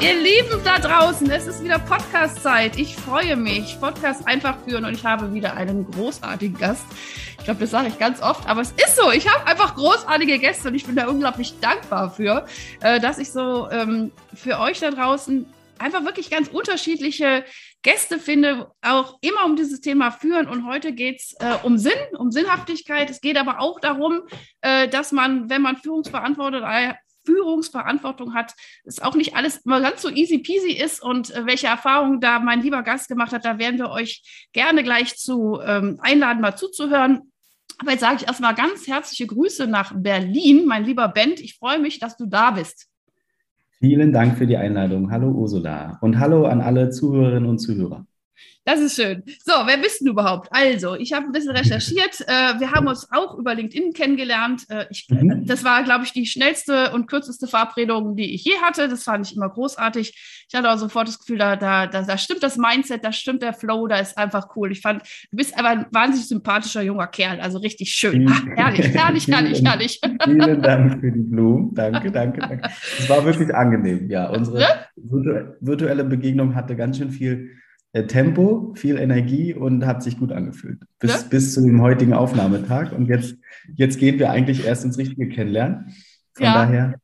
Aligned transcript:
Ihr 0.00 0.14
Lieben 0.14 0.62
da 0.64 0.78
draußen, 0.78 1.28
es 1.30 1.48
ist 1.48 1.64
wieder 1.64 1.80
Podcast-Zeit. 1.80 2.78
Ich 2.78 2.94
freue 2.94 3.34
mich. 3.34 3.80
Podcast 3.80 4.28
einfach 4.28 4.56
führen 4.62 4.84
und 4.84 4.94
ich 4.94 5.04
habe 5.04 5.34
wieder 5.34 5.54
einen 5.54 5.90
großartigen 5.90 6.56
Gast. 6.56 6.84
Ich 7.38 7.44
glaube, 7.44 7.60
das 7.60 7.70
sage 7.70 7.88
ich 7.88 7.98
ganz 7.98 8.22
oft, 8.22 8.48
aber 8.48 8.60
es 8.60 8.70
ist 8.72 8.94
so. 8.96 9.10
Ich 9.10 9.28
habe 9.28 9.44
einfach 9.46 9.74
großartige 9.74 10.38
Gäste 10.38 10.68
und 10.68 10.74
ich 10.76 10.86
bin 10.86 10.94
da 10.94 11.08
unglaublich 11.08 11.58
dankbar 11.60 12.12
für, 12.12 12.46
äh, 12.80 13.00
dass 13.00 13.18
ich 13.18 13.32
so 13.32 13.68
ähm, 13.70 14.12
für 14.34 14.60
euch 14.60 14.78
da 14.78 14.92
draußen 14.92 15.46
einfach 15.78 16.04
wirklich 16.04 16.30
ganz 16.30 16.48
unterschiedliche 16.48 17.44
Gäste 17.82 18.20
finde, 18.20 18.70
auch 18.82 19.18
immer 19.20 19.46
um 19.46 19.56
dieses 19.56 19.80
Thema 19.80 20.12
führen. 20.12 20.48
Und 20.48 20.66
heute 20.66 20.92
geht 20.92 21.20
es 21.20 21.34
äh, 21.40 21.54
um 21.64 21.76
Sinn, 21.76 21.92
um 22.16 22.30
Sinnhaftigkeit. 22.30 23.10
Es 23.10 23.20
geht 23.20 23.36
aber 23.36 23.60
auch 23.60 23.80
darum, 23.80 24.22
äh, 24.60 24.86
dass 24.86 25.10
man, 25.10 25.50
wenn 25.50 25.62
man 25.62 25.76
Führungsverantwortung, 25.76 26.62
Führungsverantwortung 27.28 28.32
hat, 28.32 28.54
es 28.84 29.02
auch 29.02 29.14
nicht 29.14 29.36
alles 29.36 29.58
immer 29.58 29.82
ganz 29.82 30.00
so 30.00 30.08
easy 30.08 30.38
peasy 30.38 30.72
ist 30.72 31.02
und 31.02 31.34
äh, 31.34 31.44
welche 31.44 31.66
Erfahrungen 31.66 32.20
da 32.20 32.38
mein 32.38 32.62
lieber 32.62 32.82
Gast 32.82 33.08
gemacht 33.08 33.32
hat, 33.32 33.44
da 33.44 33.58
werden 33.58 33.78
wir 33.78 33.90
euch 33.90 34.48
gerne 34.54 34.82
gleich 34.82 35.16
zu 35.16 35.60
ähm, 35.62 35.98
einladen, 36.00 36.40
mal 36.40 36.56
zuzuhören. 36.56 37.32
Aber 37.78 37.90
jetzt 37.92 38.00
sage 38.00 38.16
ich 38.16 38.26
erstmal 38.26 38.54
ganz 38.54 38.88
herzliche 38.88 39.26
Grüße 39.26 39.66
nach 39.66 39.92
Berlin, 39.94 40.64
mein 40.66 40.84
lieber 40.84 41.08
Bent. 41.08 41.40
Ich 41.40 41.58
freue 41.58 41.78
mich, 41.78 41.98
dass 41.98 42.16
du 42.16 42.24
da 42.26 42.52
bist. 42.52 42.88
Vielen 43.78 44.12
Dank 44.12 44.38
für 44.38 44.46
die 44.46 44.56
Einladung. 44.56 45.10
Hallo 45.12 45.28
Ursula 45.30 45.98
und 46.00 46.18
hallo 46.18 46.46
an 46.46 46.62
alle 46.62 46.90
Zuhörerinnen 46.90 47.48
und 47.48 47.58
Zuhörer. 47.58 48.06
Das 48.64 48.80
ist 48.80 48.96
schön. 48.96 49.22
So, 49.44 49.52
wer 49.64 49.78
bist 49.78 50.02
du 50.02 50.10
überhaupt? 50.10 50.48
Also, 50.50 50.94
ich 50.94 51.12
habe 51.12 51.26
ein 51.26 51.32
bisschen 51.32 51.56
recherchiert. 51.56 51.98
Äh, 52.28 52.60
wir 52.60 52.72
haben 52.72 52.88
uns 52.88 53.08
auch 53.10 53.38
über 53.38 53.54
LinkedIn 53.54 53.92
kennengelernt. 53.94 54.64
Äh, 54.68 54.84
ich, 54.90 55.06
mhm. 55.08 55.46
Das 55.46 55.64
war, 55.64 55.82
glaube 55.82 56.04
ich, 56.04 56.12
die 56.12 56.26
schnellste 56.26 56.90
und 56.92 57.06
kürzeste 57.06 57.46
Verabredung, 57.46 58.16
die 58.16 58.34
ich 58.34 58.44
je 58.44 58.58
hatte. 58.60 58.88
Das 58.88 59.04
fand 59.04 59.26
ich 59.26 59.34
immer 59.34 59.48
großartig. 59.48 60.44
Ich 60.48 60.54
hatte 60.54 60.70
auch 60.70 60.76
sofort 60.76 61.08
das 61.08 61.18
Gefühl, 61.18 61.38
da, 61.38 61.56
da, 61.56 61.86
da, 61.86 62.02
da 62.02 62.18
stimmt 62.18 62.42
das 62.42 62.56
Mindset, 62.56 63.04
da 63.04 63.12
stimmt 63.12 63.42
der 63.42 63.54
Flow, 63.54 63.86
da 63.86 63.98
ist 63.98 64.18
einfach 64.18 64.56
cool. 64.56 64.72
Ich 64.72 64.80
fand, 64.80 65.02
du 65.30 65.36
bist 65.36 65.58
aber 65.58 65.68
ein 65.68 65.86
wahnsinnig 65.90 66.28
sympathischer 66.28 66.82
junger 66.82 67.06
Kerl, 67.06 67.40
also 67.40 67.58
richtig 67.58 67.90
schön. 67.90 68.26
Ach, 68.28 68.44
herrlich, 68.56 68.88
herrlich, 68.88 69.28
herrlich, 69.28 69.62
herrlich. 69.64 70.00
Vielen 70.24 70.62
Dank 70.62 71.00
für 71.00 71.12
die 71.12 71.20
Blumen. 71.20 71.74
Danke, 71.74 72.10
danke, 72.10 72.40
danke. 72.40 72.70
Es 72.98 73.08
war 73.08 73.24
wirklich 73.24 73.54
angenehm. 73.54 74.10
Ja, 74.10 74.28
unsere 74.30 74.88
virtuelle 75.60 76.04
Begegnung 76.04 76.54
hatte 76.54 76.76
ganz 76.76 76.98
schön 76.98 77.10
viel 77.10 77.50
Tempo, 77.92 78.74
viel 78.74 78.98
Energie 78.98 79.54
und 79.54 79.86
hat 79.86 80.02
sich 80.02 80.18
gut 80.18 80.30
angefühlt. 80.30 80.80
Bis, 80.98 81.10
ja? 81.10 81.28
bis 81.30 81.54
zu 81.54 81.62
dem 81.62 81.80
heutigen 81.80 82.12
Aufnahmetag. 82.12 82.92
Und 82.92 83.06
jetzt, 83.06 83.36
jetzt 83.74 83.98
gehen 83.98 84.18
wir 84.18 84.30
eigentlich 84.30 84.66
erst 84.66 84.84
ins 84.84 84.98
richtige 84.98 85.28
Kennenlernen. 85.28 85.94
Von 86.34 86.44
ja. 86.44 86.54
daher 86.54 86.94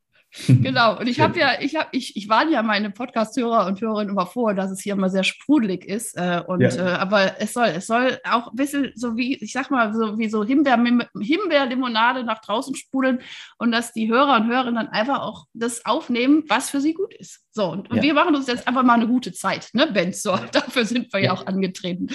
Genau, 0.49 0.99
und 0.99 1.07
ich 1.07 1.21
habe 1.21 1.39
ja, 1.39 1.61
ich 1.61 1.77
habe, 1.77 1.89
ich, 1.93 2.17
ich 2.17 2.29
warne 2.29 2.51
ja 2.51 2.63
meine 2.63 2.91
Podcast-Hörer 2.91 3.67
und 3.67 3.81
Hörerinnen 3.81 4.11
immer 4.11 4.27
vor, 4.27 4.55
dass 4.55 4.71
es 4.71 4.81
hier 4.81 4.95
immer 4.95 5.09
sehr 5.09 5.23
sprudelig 5.23 5.85
ist. 5.85 6.17
Äh, 6.17 6.43
und 6.47 6.61
ja. 6.61 6.75
äh, 6.75 6.93
aber 6.95 7.41
es 7.41 7.53
soll, 7.53 7.69
es 7.69 7.87
soll 7.87 8.19
auch 8.25 8.49
ein 8.49 8.57
bisschen 8.57 8.93
so 8.97 9.17
wie, 9.17 9.37
ich 9.37 9.53
sag 9.53 9.71
mal, 9.71 9.95
so 9.95 10.19
wie 10.19 10.29
so 10.29 10.45
Himbeer, 10.45 10.83
Himbeerlimonade 11.19 12.25
nach 12.25 12.41
draußen 12.41 12.75
sprudeln 12.75 13.21
und 13.59 13.71
dass 13.71 13.93
die 13.93 14.11
Hörer 14.11 14.37
und 14.37 14.49
Hörerinnen 14.49 14.75
dann 14.75 14.89
einfach 14.89 15.21
auch 15.21 15.47
das 15.55 15.87
aufnehmen, 15.87 16.45
was 16.49 16.71
für 16.71 16.81
sie 16.81 16.95
gut 16.95 17.15
ist. 17.15 17.45
So, 17.53 17.71
und, 17.71 17.89
und 17.91 17.99
ja. 17.99 18.03
wir 18.03 18.15
machen 18.15 18.35
uns 18.35 18.49
jetzt 18.49 18.67
einfach 18.67 18.83
mal 18.83 18.95
eine 18.95 19.07
gute 19.07 19.33
Zeit, 19.33 19.69
ne, 19.73 19.87
Ben? 19.87 20.13
So, 20.13 20.37
dafür 20.53 20.85
sind 20.85 21.13
wir 21.13 21.21
ja, 21.21 21.27
ja 21.27 21.33
auch 21.33 21.47
angetreten. 21.47 22.09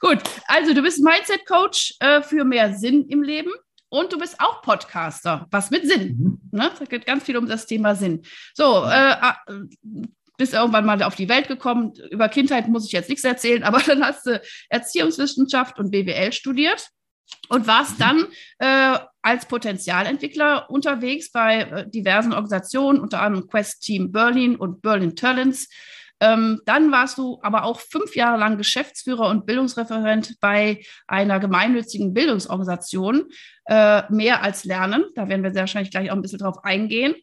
Gut, 0.00 0.18
also 0.46 0.72
du 0.72 0.82
bist 0.82 1.04
Mindset-Coach 1.04 1.96
äh, 2.00 2.22
für 2.22 2.44
mehr 2.44 2.72
Sinn 2.72 3.06
im 3.08 3.22
Leben. 3.22 3.50
Und 3.88 4.12
du 4.12 4.18
bist 4.18 4.40
auch 4.40 4.62
Podcaster, 4.62 5.46
was 5.50 5.70
mit 5.70 5.86
Sinn. 5.86 6.16
Mhm. 6.18 6.40
Ne? 6.50 6.70
Es 6.80 6.88
geht 6.88 7.06
ganz 7.06 7.24
viel 7.24 7.36
um 7.36 7.46
das 7.46 7.66
Thema 7.66 7.94
Sinn. 7.94 8.22
So, 8.54 8.84
äh, 8.84 9.12
äh, 9.12 9.32
bist 10.36 10.54
irgendwann 10.54 10.84
mal 10.84 11.02
auf 11.02 11.14
die 11.14 11.28
Welt 11.28 11.48
gekommen. 11.48 11.94
Über 12.10 12.28
Kindheit 12.28 12.68
muss 12.68 12.86
ich 12.86 12.92
jetzt 12.92 13.08
nichts 13.08 13.24
erzählen, 13.24 13.62
aber 13.62 13.78
dann 13.86 14.04
hast 14.04 14.26
du 14.26 14.40
Erziehungswissenschaft 14.68 15.78
und 15.78 15.90
BWL 15.90 16.32
studiert 16.32 16.88
und 17.48 17.66
warst 17.66 17.98
mhm. 17.98 18.26
dann 18.58 18.94
äh, 18.94 18.98
als 19.22 19.46
Potenzialentwickler 19.46 20.70
unterwegs 20.70 21.30
bei 21.30 21.62
äh, 21.62 21.88
diversen 21.88 22.32
Organisationen, 22.32 23.00
unter 23.00 23.22
anderem 23.22 23.48
Quest 23.48 23.82
Team 23.82 24.12
Berlin 24.12 24.56
und 24.56 24.82
Berlin 24.82 25.16
Talents. 25.16 25.68
Ähm, 26.20 26.62
dann 26.64 26.90
warst 26.92 27.18
du 27.18 27.38
aber 27.42 27.64
auch 27.64 27.80
fünf 27.80 28.16
Jahre 28.16 28.38
lang 28.38 28.56
Geschäftsführer 28.56 29.28
und 29.28 29.44
Bildungsreferent 29.44 30.36
bei 30.40 30.82
einer 31.06 31.40
gemeinnützigen 31.40 32.14
Bildungsorganisation, 32.14 33.26
äh, 33.66 34.02
mehr 34.10 34.42
als 34.42 34.64
Lernen. 34.64 35.04
Da 35.14 35.28
werden 35.28 35.42
wir 35.42 35.52
sehr 35.52 35.62
wahrscheinlich 35.62 35.90
gleich 35.90 36.10
auch 36.10 36.16
ein 36.16 36.22
bisschen 36.22 36.38
drauf 36.38 36.64
eingehen. 36.64 37.14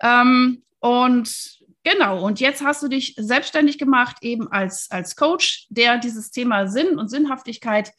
Ähm, 0.00 0.62
und 0.78 1.58
genau, 1.82 2.24
und 2.24 2.38
jetzt 2.38 2.64
hast 2.64 2.82
du 2.82 2.88
dich 2.88 3.14
selbstständig 3.18 3.78
gemacht, 3.78 4.18
eben 4.20 4.50
als, 4.52 4.90
als 4.90 5.16
Coach, 5.16 5.66
der 5.70 5.98
dieses 5.98 6.30
Thema 6.30 6.68
Sinn 6.68 6.98
und 6.98 7.08
Sinnhaftigkeit 7.08 7.90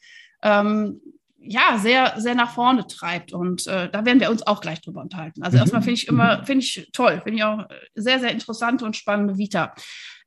ähm, 0.42 1.00
ja, 1.40 1.78
sehr, 1.78 2.14
sehr 2.18 2.34
nach 2.34 2.52
vorne 2.52 2.86
treibt. 2.86 3.32
Und 3.32 3.66
äh, 3.66 3.88
da 3.90 4.04
werden 4.04 4.20
wir 4.20 4.30
uns 4.30 4.46
auch 4.46 4.60
gleich 4.60 4.80
drüber 4.80 5.00
unterhalten. 5.02 5.42
Also 5.42 5.56
mhm. 5.56 5.62
erstmal 5.62 5.82
finde 5.82 5.94
ich 5.94 6.08
immer, 6.08 6.44
finde 6.44 6.64
ich 6.64 6.88
toll, 6.92 7.20
finde 7.22 7.38
ich 7.38 7.44
auch 7.44 7.66
sehr, 7.94 8.18
sehr 8.20 8.30
interessante 8.30 8.84
und 8.84 8.96
spannende 8.96 9.38
Vita. 9.38 9.74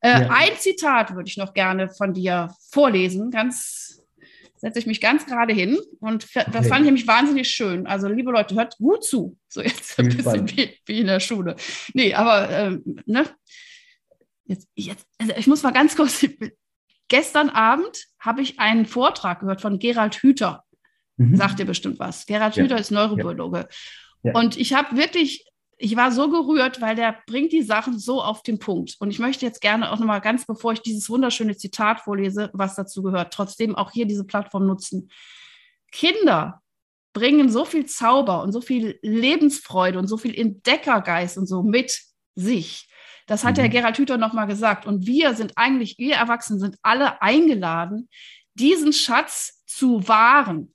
Äh, 0.02 0.22
ja. 0.22 0.30
Ein 0.30 0.58
Zitat 0.58 1.16
würde 1.16 1.30
ich 1.30 1.38
noch 1.38 1.54
gerne 1.54 1.90
von 1.90 2.14
dir 2.14 2.54
vorlesen. 2.70 3.32
Ganz 3.32 4.02
setze 4.62 4.78
ich 4.78 4.86
mich 4.86 5.02
ganz 5.02 5.26
gerade 5.26 5.54
hin 5.54 5.80
und 6.00 6.36
das 6.36 6.46
okay. 6.46 6.68
fand 6.68 6.82
ich 6.82 6.86
nämlich 6.86 7.08
wahnsinnig 7.08 7.50
schön. 7.50 7.88
Also, 7.88 8.08
liebe 8.08 8.32
Leute, 8.32 8.54
hört 8.56 8.78
gut 8.78 9.04
zu. 9.04 9.38
So 9.48 9.62
jetzt 9.62 9.98
ein 10.00 10.10
bisschen 10.10 10.50
wie, 10.50 10.78
wie, 10.86 11.00
in 11.00 11.08
der 11.08 11.20
Schule. 11.20 11.56
Nee, 11.94 12.14
aber 12.14 12.50
ähm, 12.50 12.84
ne? 13.06 13.26
Jetzt, 14.46 14.68
jetzt, 14.76 15.08
also 15.18 15.34
ich 15.36 15.48
muss 15.48 15.64
mal 15.64 15.72
ganz 15.72 15.96
kurz. 15.96 16.26
Gestern 17.08 17.50
Abend 17.50 18.06
habe 18.20 18.42
ich 18.42 18.60
einen 18.60 18.86
Vortrag 18.86 19.42
gehört 19.42 19.62
von 19.62 19.80
Gerald 19.80 20.16
Hüther. 20.16 20.64
Mhm. 21.18 21.36
Sagt 21.36 21.60
ihr 21.60 21.66
bestimmt 21.66 22.00
was. 22.00 22.26
Gerald 22.26 22.56
ja. 22.56 22.64
Hüther 22.64 22.78
ist 22.78 22.92
Neurobiologe. 22.92 23.68
Ja. 24.24 24.34
Und 24.34 24.58
ich 24.58 24.74
habe 24.74 24.96
wirklich 24.96 25.46
ich 25.82 25.96
war 25.96 26.12
so 26.12 26.30
gerührt, 26.30 26.80
weil 26.80 26.96
der 26.96 27.18
bringt 27.26 27.52
die 27.52 27.64
Sachen 27.64 27.98
so 27.98 28.22
auf 28.22 28.44
den 28.44 28.60
Punkt. 28.60 28.96
Und 29.00 29.10
ich 29.10 29.20
möchte 29.20 29.46
jetzt 29.46 29.62
gerne 29.62 29.92
auch 29.92 30.00
nochmal 30.00 30.22
ganz, 30.22 30.46
bevor 30.46 30.74
ich 30.74 30.82
dieses 30.82 31.10
wunderschöne 31.10 31.58
Zitat 31.58 32.02
vorlese, 32.02 32.50
was 32.54 32.76
dazu 32.76 33.02
gehört, 33.02 33.34
trotzdem 33.34 33.76
auch 33.76 33.92
hier 33.92 34.06
diese 34.06 34.24
Plattform 34.24 34.68
nutzen. 34.68 35.10
Kinder 35.92 36.62
bringen 37.14 37.50
so 37.50 37.66
viel 37.66 37.86
Zauber 37.86 38.44
und 38.44 38.52
so 38.52 38.62
viel 38.62 39.00
Lebensfreude 39.02 40.00
und 40.00 40.08
so 40.08 40.18
viel 40.18 40.38
Entdeckergeist 40.38 41.38
und 41.38 41.48
so 41.48 41.64
mit 41.64 42.00
sich. 42.36 42.88
Das 43.28 43.44
hat 43.44 43.54
mhm. 43.54 43.62
der 43.62 43.70
Gerald 43.70 43.98
Hüther 43.98 44.18
nochmal 44.18 44.48
gesagt. 44.48 44.86
Und 44.86 45.06
wir 45.08 45.34
sind 45.36 45.54
eigentlich, 45.56 45.98
wir 45.98 46.16
Erwachsenen 46.16 46.60
sind 46.60 46.78
alle 46.82 47.22
eingeladen, 47.22 48.08
diesen 48.54 48.94
Schatz 48.94 49.64
zu 49.66 50.08
wahren. 50.08 50.74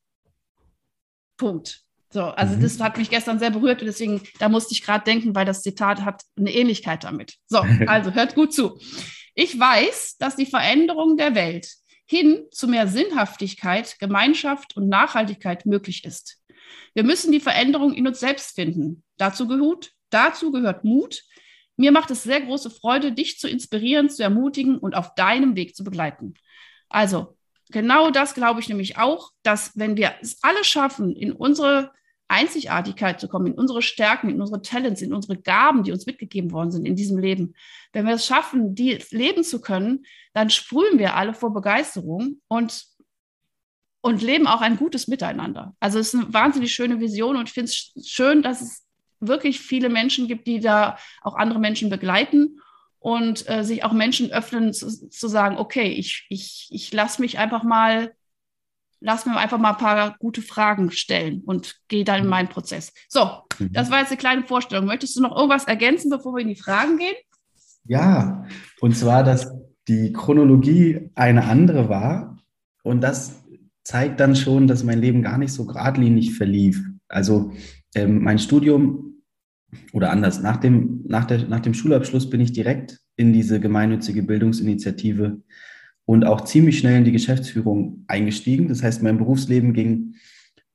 Punkt. 1.37 1.86
So, 2.17 2.23
also 2.23 2.57
mhm. 2.57 2.63
das 2.63 2.81
hat 2.81 2.97
mich 2.97 3.11
gestern 3.11 3.39
sehr 3.39 3.51
berührt 3.51 3.83
und 3.83 3.89
deswegen, 3.89 4.23
da 4.39 4.49
musste 4.49 4.73
ich 4.73 4.83
gerade 4.83 5.05
denken, 5.05 5.35
weil 5.35 5.45
das 5.45 5.63
Zitat 5.63 6.01
hat 6.01 6.23
eine 6.39 6.51
Ähnlichkeit 6.51 7.05
damit. 7.05 7.35
So, 7.47 7.59
also 7.87 8.11
hört 8.15 8.35
gut 8.35 8.55
zu. 8.55 8.81
Ich 9.35 9.61
weiß, 9.61 10.17
dass 10.19 10.35
die 10.35 10.47
Veränderung 10.47 11.19
der 11.19 11.35
Welt 11.35 11.69
hin 12.07 12.47
zu 12.51 12.69
mehr 12.69 12.89
Sinnhaftigkeit, 12.89 13.99
Gemeinschaft 13.99 14.79
und 14.79 14.89
Nachhaltigkeit 14.89 15.67
möglich 15.67 16.07
ist. 16.07 16.39
Wir 16.95 17.05
müssen 17.05 17.33
die 17.33 17.41
Veränderung 17.41 17.93
in 17.93 18.09
uns 18.09 18.21
selbst 18.21 18.55
finden. 18.55 19.03
Dazu 19.19 19.47
gehört, 19.47 19.91
dazu 20.09 20.53
gehört 20.53 20.85
Mut. 20.85 21.23
Mir 21.77 21.93
macht 21.93 22.11
es 22.11 22.23
sehr 22.23 22.41
große 22.41 22.71
Freude, 22.71 23.13
dich 23.13 23.39
zu 23.39 23.47
inspirieren, 23.47 24.09
zu 24.09 24.23
ermutigen 24.23 24.79
und 24.79 24.95
auf 24.95 25.15
deinem 25.17 25.55
Weg 25.55 25.77
zu 25.77 25.85
begleiten. 25.85 26.33
Also, 26.89 27.37
genau 27.69 28.11
das 28.11 28.33
glaube 28.33 28.61
ich 28.61 28.71
nämlich 28.71 28.97
auch, 28.97 29.33
dass 29.43 29.77
wenn 29.77 29.99
wir 29.99 30.15
es 30.23 30.39
alle 30.43 30.65
schaffen, 30.65 31.15
in 31.15 31.33
unsere 31.33 31.95
Einzigartigkeit 32.29 33.21
zu 33.21 33.29
kommen, 33.29 33.47
in 33.47 33.55
unsere 33.55 33.83
Stärken, 33.83 34.31
in 34.31 34.41
unsere 34.41 34.63
Talents, 34.63 35.03
in 35.03 35.15
unsere 35.15 35.37
Gaben, 35.37 35.85
die 35.85 35.93
uns 35.93 36.07
mitgegeben 36.07 36.51
worden 36.51 36.71
sind 36.71 36.87
in 36.87 36.97
diesem 36.97 37.19
Leben. 37.19 37.55
Wenn 37.93 38.07
wir 38.07 38.15
es 38.15 38.27
schaffen, 38.27 38.75
die 38.75 38.99
leben 39.11 39.45
zu 39.45 39.61
können, 39.61 40.05
dann 40.33 40.51
sprühen 40.51 40.99
wir 40.99 41.15
alle 41.15 41.35
vor 41.35 41.53
Begeisterung 41.53 42.41
und, 42.49 42.85
und 44.01 44.23
leben 44.23 44.47
auch 44.47 44.61
ein 44.61 44.77
gutes 44.77 45.07
Miteinander. 45.09 45.77
Also 45.79 45.99
es 45.99 46.13
ist 46.13 46.21
eine 46.21 46.35
wahnsinnig 46.35 46.75
schöne 46.75 47.01
Vision 47.01 47.37
und 47.37 47.49
ich 47.49 47.55
finde 47.55 47.71
es 47.71 47.93
schön, 48.05 48.43
dass 48.43 48.61
es 48.61 48.87
wirklich 49.21 49.61
viele 49.61 49.89
Menschen 49.89 50.29
gibt, 50.29 50.47
die 50.47 50.61
da 50.61 50.99
auch 51.23 51.37
andere 51.37 51.61
Menschen 51.61 51.91
begleiten 51.91 52.61
und 52.99 53.49
äh, 53.49 53.63
sich 53.63 53.85
auch 53.85 53.93
Menschen 53.93 54.33
öffnen, 54.33 54.73
zu, 54.73 55.09
zu 55.09 55.29
sagen, 55.29 55.59
okay, 55.59 55.89
ich, 55.89 56.27
ich, 56.29 56.69
ich 56.71 56.93
lasse 56.93 57.23
mich 57.23 57.39
einfach 57.39 57.63
mal, 57.63 58.15
lass 59.07 59.25
mir 59.25 59.37
einfach 59.37 59.59
mal 59.59 59.71
ein 59.71 59.79
paar 59.79 60.17
gute 60.19 60.43
Fragen 60.43 60.91
stellen 60.91 61.43
und 61.47 61.77
gehe 61.87 62.05
dann 62.05 62.19
in 62.19 62.25
mhm. 62.25 62.31
meinen 62.31 62.49
Prozess. 62.49 62.93
So, 63.09 63.21
mhm. 63.59 63.73
das 63.73 63.91
war 63.91 64.01
jetzt 64.01 64.11
eine 64.11 64.19
kleine 64.19 64.43
Vorstellung. 64.43 64.87
Möchtest 64.87 65.17
du 65.17 65.23
noch 65.23 65.35
irgendwas 65.35 65.65
ergänzen, 65.65 66.11
bevor 66.11 66.35
wir 66.35 66.43
in 66.43 66.49
die 66.49 66.57
Fragen 66.57 66.99
gehen? 66.99 67.15
Ja, 67.85 68.45
und 68.81 68.97
zwar, 68.97 69.23
dass 69.23 69.53
die 69.87 70.13
Chronologie 70.13 71.11
eine 71.15 71.45
andere 71.45 71.89
war 71.89 72.37
und 72.83 73.01
das 73.01 73.45
zeigt 73.85 74.19
dann 74.19 74.35
schon, 74.35 74.67
dass 74.67 74.83
mein 74.83 75.01
Leben 75.01 75.23
gar 75.23 75.39
nicht 75.39 75.53
so 75.53 75.67
geradlinig 75.67 76.35
verlief. 76.35 76.83
Also 77.07 77.53
ähm, 77.95 78.25
mein 78.25 78.41
Studium 78.41 79.23
oder 79.93 80.11
anders, 80.11 80.43
nach 80.43 80.57
dem, 80.57 81.05
nach, 81.07 81.27
der, 81.27 81.47
nach 81.47 81.61
dem 81.61 81.75
Schulabschluss 81.75 82.29
bin 82.29 82.41
ich 82.41 82.53
direkt 82.53 82.99
in 83.15 83.33
diese 83.33 83.61
gemeinnützige 83.61 84.25
Bildungsinitiative 84.25 85.43
und 86.07 86.25
auch 86.25 86.43
ziemlich 86.43 86.79
schnell 86.79 86.99
in 86.99 87.05
die 87.05 87.13
Geschäftsführung 87.13 88.05
eingestiegen. 88.07 88.69
Das 88.69 88.83
heißt, 88.83 89.03
mein 89.03 89.19
Berufsleben 89.19 89.75
ging, 89.75 90.15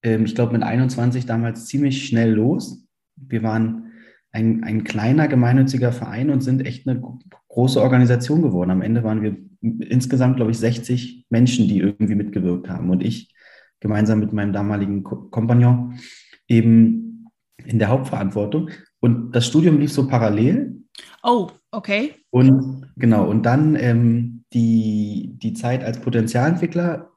ähm, 0.03 0.25
ich 0.25 0.35
glaube, 0.35 0.53
mit 0.53 0.63
21 0.63 1.25
damals 1.25 1.65
ziemlich 1.65 2.05
schnell 2.05 2.33
los. 2.33 2.85
Wir 3.15 3.41
waren 3.41 3.91
ein, 4.31 4.63
ein 4.63 4.83
kleiner 4.83 5.27
gemeinnütziger 5.27 5.91
Verein 5.91 6.29
und 6.29 6.41
sind 6.41 6.65
echt 6.65 6.87
eine 6.87 7.01
große 7.47 7.81
Organisation 7.81 8.41
geworden. 8.41 8.71
Am 8.71 8.81
Ende 8.81 9.03
waren 9.03 9.21
wir 9.21 9.35
insgesamt, 9.61 10.37
glaube 10.37 10.51
ich, 10.51 10.57
60 10.57 11.25
Menschen, 11.29 11.67
die 11.67 11.79
irgendwie 11.79 12.15
mitgewirkt 12.15 12.69
haben. 12.69 12.89
Und 12.89 13.03
ich 13.03 13.33
gemeinsam 13.79 14.19
mit 14.19 14.33
meinem 14.33 14.53
damaligen 14.53 15.03
Kompagnon 15.03 15.99
eben 16.47 17.27
in 17.65 17.79
der 17.79 17.89
Hauptverantwortung. 17.89 18.69
Und 18.99 19.31
das 19.35 19.47
Studium 19.47 19.79
lief 19.79 19.91
so 19.91 20.07
parallel. 20.07 20.80
Oh, 21.23 21.49
okay. 21.71 22.15
Und 22.31 22.91
genau, 22.97 23.29
und 23.29 23.45
dann 23.45 23.75
ähm, 23.75 24.43
die, 24.53 25.37
die 25.41 25.53
Zeit 25.53 25.83
als 25.83 26.01
Potenzialentwickler 26.01 27.11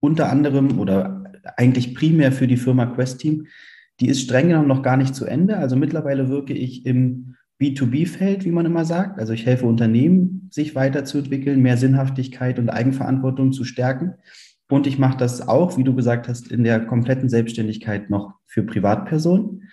unter 0.00 0.30
anderem 0.30 0.78
oder 0.78 1.24
eigentlich 1.56 1.94
primär 1.94 2.32
für 2.32 2.46
die 2.46 2.56
Firma 2.56 2.86
Quest 2.86 3.20
Team, 3.20 3.46
die 4.00 4.08
ist 4.08 4.22
streng 4.22 4.48
genommen 4.48 4.68
noch 4.68 4.82
gar 4.82 4.96
nicht 4.96 5.14
zu 5.14 5.24
Ende. 5.24 5.56
Also 5.56 5.76
mittlerweile 5.76 6.28
wirke 6.28 6.52
ich 6.52 6.86
im 6.86 7.36
B2B-Feld, 7.60 8.44
wie 8.44 8.52
man 8.52 8.66
immer 8.66 8.84
sagt. 8.84 9.18
Also 9.18 9.32
ich 9.32 9.44
helfe 9.44 9.66
Unternehmen, 9.66 10.48
sich 10.52 10.74
weiterzuentwickeln, 10.74 11.60
mehr 11.60 11.76
Sinnhaftigkeit 11.76 12.58
und 12.58 12.68
Eigenverantwortung 12.68 13.52
zu 13.52 13.64
stärken. 13.64 14.14
Und 14.70 14.86
ich 14.86 14.98
mache 14.98 15.16
das 15.16 15.48
auch, 15.48 15.76
wie 15.76 15.84
du 15.84 15.94
gesagt 15.94 16.28
hast, 16.28 16.52
in 16.52 16.62
der 16.62 16.84
kompletten 16.86 17.28
Selbstständigkeit 17.28 18.10
noch 18.10 18.34
für 18.46 18.62
Privatpersonen. 18.62 19.64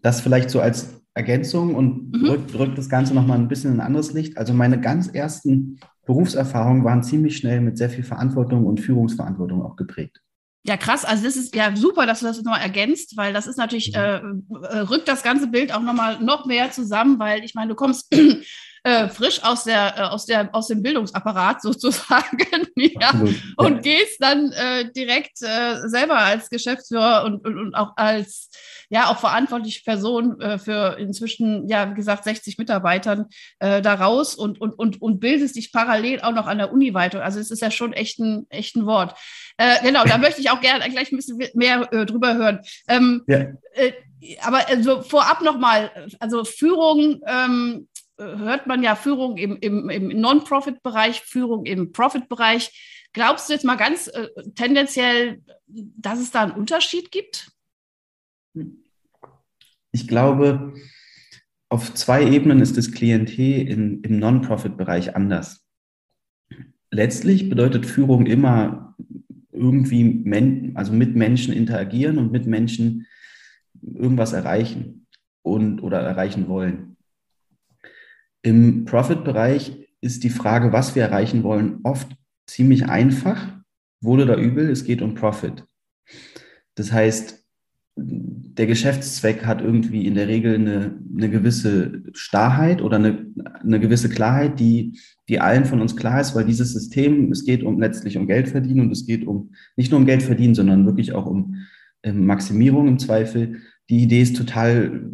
Das 0.00 0.20
vielleicht 0.20 0.48
so 0.48 0.60
als 0.60 1.01
Ergänzung 1.14 1.74
und 1.74 2.12
mhm. 2.12 2.26
rückt, 2.26 2.58
rückt 2.58 2.78
das 2.78 2.88
Ganze 2.88 3.14
nochmal 3.14 3.38
ein 3.38 3.48
bisschen 3.48 3.72
in 3.72 3.80
ein 3.80 3.86
anderes 3.86 4.12
Licht. 4.12 4.38
Also 4.38 4.54
meine 4.54 4.80
ganz 4.80 5.08
ersten 5.08 5.78
Berufserfahrungen 6.06 6.84
waren 6.84 7.02
ziemlich 7.02 7.36
schnell 7.36 7.60
mit 7.60 7.76
sehr 7.76 7.90
viel 7.90 8.04
Verantwortung 8.04 8.66
und 8.66 8.80
Führungsverantwortung 8.80 9.62
auch 9.62 9.76
geprägt. 9.76 10.20
Ja, 10.64 10.76
krass. 10.76 11.04
Also 11.04 11.24
das 11.24 11.36
ist 11.36 11.54
ja 11.56 11.74
super, 11.74 12.06
dass 12.06 12.20
du 12.20 12.26
das 12.26 12.40
noch 12.42 12.56
ergänzt, 12.56 13.16
weil 13.16 13.32
das 13.32 13.46
ist 13.46 13.58
natürlich, 13.58 13.92
mhm. 13.96 14.46
äh, 14.62 14.78
rückt 14.78 15.08
das 15.08 15.22
ganze 15.22 15.48
Bild 15.48 15.74
auch 15.74 15.80
nochmal 15.80 16.20
noch 16.20 16.46
mehr 16.46 16.70
zusammen, 16.70 17.18
weil 17.18 17.44
ich 17.44 17.54
meine, 17.54 17.70
du 17.70 17.74
kommst 17.74 18.14
äh, 18.84 19.08
frisch 19.08 19.42
aus 19.42 19.64
der, 19.64 19.98
äh, 19.98 20.02
aus 20.02 20.24
der, 20.24 20.54
aus 20.54 20.68
dem 20.68 20.82
Bildungsapparat 20.82 21.62
sozusagen, 21.62 22.38
ja, 22.76 23.10
und 23.56 23.74
ja. 23.74 23.80
gehst 23.80 24.22
dann 24.22 24.52
äh, 24.52 24.90
direkt 24.92 25.42
äh, 25.42 25.88
selber 25.88 26.18
als 26.18 26.48
Geschäftsführer 26.48 27.24
und, 27.24 27.44
und, 27.44 27.58
und 27.58 27.74
auch 27.74 27.96
als 27.96 28.48
ja 28.92 29.10
auch 29.10 29.18
verantwortliche 29.18 29.82
Person 29.84 30.38
äh, 30.38 30.58
für 30.58 30.98
inzwischen, 30.98 31.66
ja, 31.66 31.90
wie 31.90 31.94
gesagt, 31.94 32.24
60 32.24 32.58
Mitarbeitern 32.58 33.24
äh, 33.58 33.80
da 33.80 33.94
raus 33.94 34.34
und, 34.34 34.60
und, 34.60 34.78
und, 34.78 35.00
und 35.00 35.18
bildest 35.18 35.56
dich 35.56 35.72
parallel 35.72 36.20
auch 36.20 36.34
noch 36.34 36.46
an 36.46 36.58
der 36.58 36.70
Uni 36.70 36.92
weiter. 36.92 37.24
Also 37.24 37.40
es 37.40 37.50
ist 37.50 37.62
ja 37.62 37.70
schon 37.70 37.94
echt 37.94 38.18
ein, 38.18 38.46
echt 38.50 38.76
ein 38.76 38.84
Wort. 38.84 39.18
Äh, 39.56 39.82
genau, 39.82 40.04
da 40.04 40.18
möchte 40.18 40.42
ich 40.42 40.50
auch 40.50 40.60
gerne 40.60 40.90
gleich 40.90 41.10
ein 41.10 41.16
bisschen 41.16 41.42
mehr 41.54 41.90
äh, 41.90 42.04
drüber 42.04 42.34
hören. 42.34 42.60
Ähm, 42.86 43.22
ja. 43.26 43.46
äh, 43.72 43.92
aber 44.42 44.68
also 44.68 45.00
vorab 45.00 45.40
nochmal, 45.40 45.90
also 46.20 46.44
Führung 46.44 47.22
ähm, 47.26 47.88
hört 48.18 48.66
man 48.66 48.82
ja 48.82 48.94
Führung 48.94 49.38
im, 49.38 49.56
im, 49.56 49.88
im 49.88 50.08
Non-Profit-Bereich, 50.20 51.22
Führung 51.22 51.64
im 51.64 51.92
Profit-Bereich. 51.92 53.08
Glaubst 53.14 53.48
du 53.48 53.54
jetzt 53.54 53.64
mal 53.64 53.76
ganz 53.76 54.08
äh, 54.08 54.28
tendenziell, 54.54 55.40
dass 55.66 56.20
es 56.20 56.30
da 56.30 56.42
einen 56.42 56.52
Unterschied 56.52 57.10
gibt? 57.10 57.52
Ich 59.92 60.08
glaube, 60.08 60.74
auf 61.68 61.94
zwei 61.94 62.26
Ebenen 62.26 62.60
ist 62.60 62.76
das 62.76 62.92
Klientel 62.92 63.68
in, 63.68 64.02
im 64.02 64.18
Non-Profit-Bereich 64.18 65.14
anders. 65.14 65.66
Letztlich 66.90 67.48
bedeutet 67.48 67.86
Führung 67.86 68.26
immer 68.26 68.96
irgendwie 69.52 70.04
men 70.04 70.72
also 70.74 70.92
mit 70.92 71.14
Menschen 71.14 71.52
interagieren 71.52 72.18
und 72.18 72.32
mit 72.32 72.46
Menschen 72.46 73.06
irgendwas 73.82 74.32
erreichen 74.32 75.06
und 75.42 75.80
oder 75.82 76.00
erreichen 76.00 76.48
wollen. 76.48 76.96
Im 78.42 78.84
Profit-Bereich 78.86 79.88
ist 80.00 80.24
die 80.24 80.30
Frage, 80.30 80.72
was 80.72 80.94
wir 80.94 81.04
erreichen 81.04 81.42
wollen, 81.42 81.80
oft 81.84 82.08
ziemlich 82.46 82.86
einfach, 82.86 83.60
wohl 84.00 84.20
oder 84.20 84.36
übel, 84.36 84.68
es 84.68 84.84
geht 84.84 85.00
um 85.00 85.14
Profit. 85.14 85.64
Das 86.74 86.92
heißt, 86.92 87.41
der 87.94 88.66
Geschäftszweck 88.66 89.44
hat 89.44 89.60
irgendwie 89.60 90.06
in 90.06 90.14
der 90.14 90.28
Regel 90.28 90.54
eine, 90.54 90.98
eine 91.14 91.30
gewisse 91.30 92.02
Starrheit 92.14 92.80
oder 92.80 92.96
eine, 92.96 93.26
eine 93.60 93.80
gewisse 93.80 94.08
Klarheit, 94.08 94.58
die, 94.58 94.98
die 95.28 95.40
allen 95.40 95.66
von 95.66 95.80
uns 95.80 95.96
klar 95.96 96.20
ist, 96.20 96.34
weil 96.34 96.44
dieses 96.44 96.72
System, 96.72 97.30
es 97.30 97.44
geht 97.44 97.62
um 97.62 97.78
letztlich 97.78 98.16
um 98.16 98.26
Geld 98.26 98.48
verdienen 98.48 98.80
und 98.80 98.90
es 98.92 99.06
geht 99.06 99.26
um 99.26 99.52
nicht 99.76 99.90
nur 99.90 100.00
um 100.00 100.06
Geld 100.06 100.22
verdienen, 100.22 100.54
sondern 100.54 100.86
wirklich 100.86 101.12
auch 101.12 101.26
um 101.26 101.56
ähm, 102.02 102.24
Maximierung 102.26 102.88
im 102.88 102.98
Zweifel. 102.98 103.58
Die 103.90 104.02
Idee 104.02 104.22
ist 104.22 104.36
total 104.36 105.10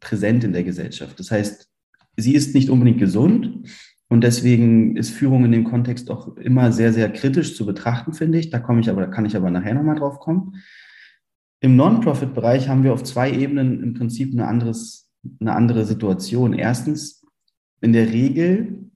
präsent 0.00 0.44
in 0.44 0.52
der 0.52 0.64
Gesellschaft. 0.64 1.18
Das 1.18 1.30
heißt, 1.30 1.68
sie 2.16 2.34
ist 2.34 2.54
nicht 2.54 2.68
unbedingt 2.68 2.98
gesund 2.98 3.68
und 4.08 4.22
deswegen 4.22 4.96
ist 4.96 5.10
Führung 5.10 5.46
in 5.46 5.52
dem 5.52 5.64
Kontext 5.64 6.10
auch 6.10 6.36
immer 6.36 6.72
sehr, 6.72 6.92
sehr 6.92 7.10
kritisch 7.10 7.56
zu 7.56 7.64
betrachten, 7.64 8.12
finde 8.12 8.38
ich. 8.38 8.50
Da 8.50 8.58
komme 8.58 8.80
ich 8.80 8.90
aber, 8.90 9.00
da 9.02 9.06
kann 9.06 9.24
ich 9.24 9.36
aber 9.36 9.50
nachher 9.50 9.74
nochmal 9.74 9.96
drauf 9.96 10.20
kommen. 10.20 10.56
Im 11.62 11.76
Non-Profit-Bereich 11.76 12.68
haben 12.68 12.82
wir 12.82 12.92
auf 12.92 13.04
zwei 13.04 13.32
Ebenen 13.32 13.84
im 13.84 13.94
Prinzip 13.94 14.32
eine, 14.32 14.48
anderes, 14.48 15.08
eine 15.40 15.54
andere 15.54 15.84
Situation. 15.84 16.54
Erstens, 16.54 17.24
in 17.80 17.92
der 17.92 18.12
Regel 18.12 18.90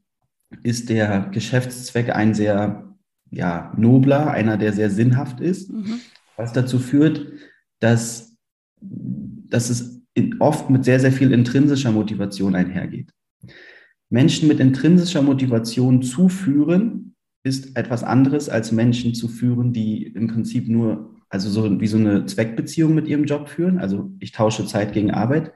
ist 0.64 0.90
der 0.90 1.28
Geschäftszweck 1.32 2.10
ein 2.10 2.34
sehr 2.34 2.92
ja, 3.30 3.72
nobler, 3.76 4.32
einer, 4.32 4.56
der 4.56 4.72
sehr 4.72 4.90
sinnhaft 4.90 5.40
ist, 5.40 5.70
mhm. 5.72 6.00
was 6.36 6.52
dazu 6.52 6.80
führt, 6.80 7.28
dass, 7.78 8.36
dass 8.80 9.70
es 9.70 10.02
oft 10.40 10.68
mit 10.68 10.84
sehr, 10.84 10.98
sehr 10.98 11.12
viel 11.12 11.30
intrinsischer 11.30 11.92
Motivation 11.92 12.56
einhergeht. 12.56 13.12
Menschen 14.10 14.48
mit 14.48 14.58
intrinsischer 14.58 15.22
Motivation 15.22 16.02
zu 16.02 16.28
führen, 16.28 17.14
ist 17.44 17.76
etwas 17.76 18.02
anderes 18.02 18.48
als 18.48 18.72
Menschen 18.72 19.14
zu 19.14 19.28
führen, 19.28 19.72
die 19.72 20.08
im 20.08 20.26
Prinzip 20.26 20.68
nur 20.68 21.15
also 21.28 21.50
so 21.50 21.80
wie 21.80 21.86
so 21.86 21.96
eine 21.96 22.26
Zweckbeziehung 22.26 22.94
mit 22.94 23.08
ihrem 23.08 23.24
Job 23.24 23.48
führen. 23.48 23.78
Also 23.78 24.10
ich 24.20 24.32
tausche 24.32 24.66
Zeit 24.66 24.92
gegen 24.92 25.10
Arbeit. 25.10 25.52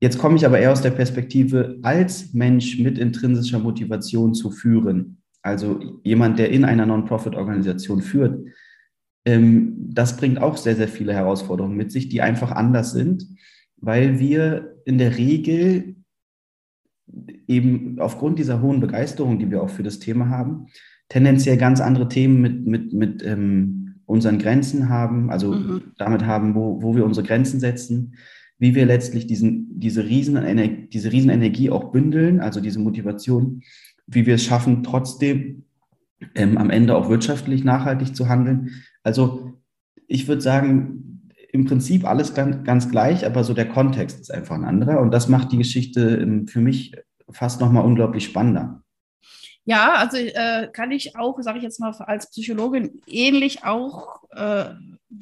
Jetzt 0.00 0.18
komme 0.18 0.36
ich 0.36 0.44
aber 0.44 0.58
eher 0.58 0.72
aus 0.72 0.82
der 0.82 0.90
Perspektive, 0.90 1.78
als 1.82 2.32
Mensch 2.34 2.78
mit 2.78 2.98
intrinsischer 2.98 3.60
Motivation 3.60 4.34
zu 4.34 4.50
führen. 4.50 5.18
Also 5.42 6.00
jemand, 6.02 6.38
der 6.38 6.50
in 6.50 6.64
einer 6.64 6.86
Non-Profit-Organisation 6.86 8.02
führt. 8.02 8.44
Ähm, 9.24 9.76
das 9.90 10.16
bringt 10.16 10.40
auch 10.40 10.56
sehr, 10.56 10.76
sehr 10.76 10.88
viele 10.88 11.12
Herausforderungen 11.12 11.76
mit 11.76 11.92
sich, 11.92 12.08
die 12.08 12.22
einfach 12.22 12.50
anders 12.50 12.92
sind, 12.92 13.26
weil 13.76 14.18
wir 14.18 14.76
in 14.84 14.98
der 14.98 15.16
Regel 15.18 15.96
eben 17.46 17.98
aufgrund 18.00 18.38
dieser 18.38 18.62
hohen 18.62 18.80
Begeisterung, 18.80 19.38
die 19.38 19.50
wir 19.50 19.62
auch 19.62 19.70
für 19.70 19.82
das 19.82 19.98
Thema 19.98 20.28
haben, 20.28 20.66
tendenziell 21.08 21.58
ganz 21.58 21.80
andere 21.80 22.08
Themen 22.08 22.40
mit, 22.40 22.66
mit, 22.66 22.92
mit 22.92 23.22
ähm, 23.24 23.81
unseren 24.12 24.38
Grenzen 24.38 24.88
haben, 24.88 25.30
also 25.30 25.52
mhm. 25.52 25.82
damit 25.98 26.24
haben, 26.24 26.54
wo, 26.54 26.82
wo 26.82 26.94
wir 26.94 27.04
unsere 27.04 27.26
Grenzen 27.26 27.58
setzen, 27.58 28.14
wie 28.58 28.74
wir 28.74 28.86
letztlich 28.86 29.26
diesen, 29.26 29.80
diese, 29.80 30.04
Riesenenergie, 30.04 30.88
diese 30.92 31.10
Riesenenergie 31.10 31.70
auch 31.70 31.90
bündeln, 31.90 32.40
also 32.40 32.60
diese 32.60 32.78
Motivation, 32.78 33.62
wie 34.06 34.26
wir 34.26 34.36
es 34.36 34.44
schaffen, 34.44 34.82
trotzdem 34.82 35.64
ähm, 36.34 36.58
am 36.58 36.70
Ende 36.70 36.94
auch 36.94 37.08
wirtschaftlich 37.08 37.64
nachhaltig 37.64 38.14
zu 38.14 38.28
handeln. 38.28 38.70
Also 39.02 39.54
ich 40.06 40.28
würde 40.28 40.42
sagen, 40.42 41.28
im 41.50 41.64
Prinzip 41.64 42.04
alles 42.04 42.34
ganz, 42.34 42.64
ganz 42.64 42.90
gleich, 42.90 43.26
aber 43.26 43.44
so 43.44 43.54
der 43.54 43.68
Kontext 43.68 44.20
ist 44.20 44.32
einfach 44.32 44.54
ein 44.54 44.64
anderer 44.64 45.00
und 45.00 45.10
das 45.12 45.28
macht 45.28 45.52
die 45.52 45.58
Geschichte 45.58 46.16
ähm, 46.16 46.46
für 46.46 46.60
mich 46.60 46.94
fast 47.30 47.60
nochmal 47.60 47.84
unglaublich 47.84 48.24
spannender. 48.24 48.81
Ja, 49.64 49.94
also 49.94 50.16
äh, 50.16 50.68
kann 50.72 50.90
ich 50.90 51.16
auch, 51.16 51.40
sage 51.40 51.58
ich 51.58 51.64
jetzt 51.64 51.78
mal 51.78 51.92
als 51.92 52.28
Psychologin, 52.30 53.00
ähnlich 53.06 53.64
auch 53.64 54.21
äh, 54.34 54.74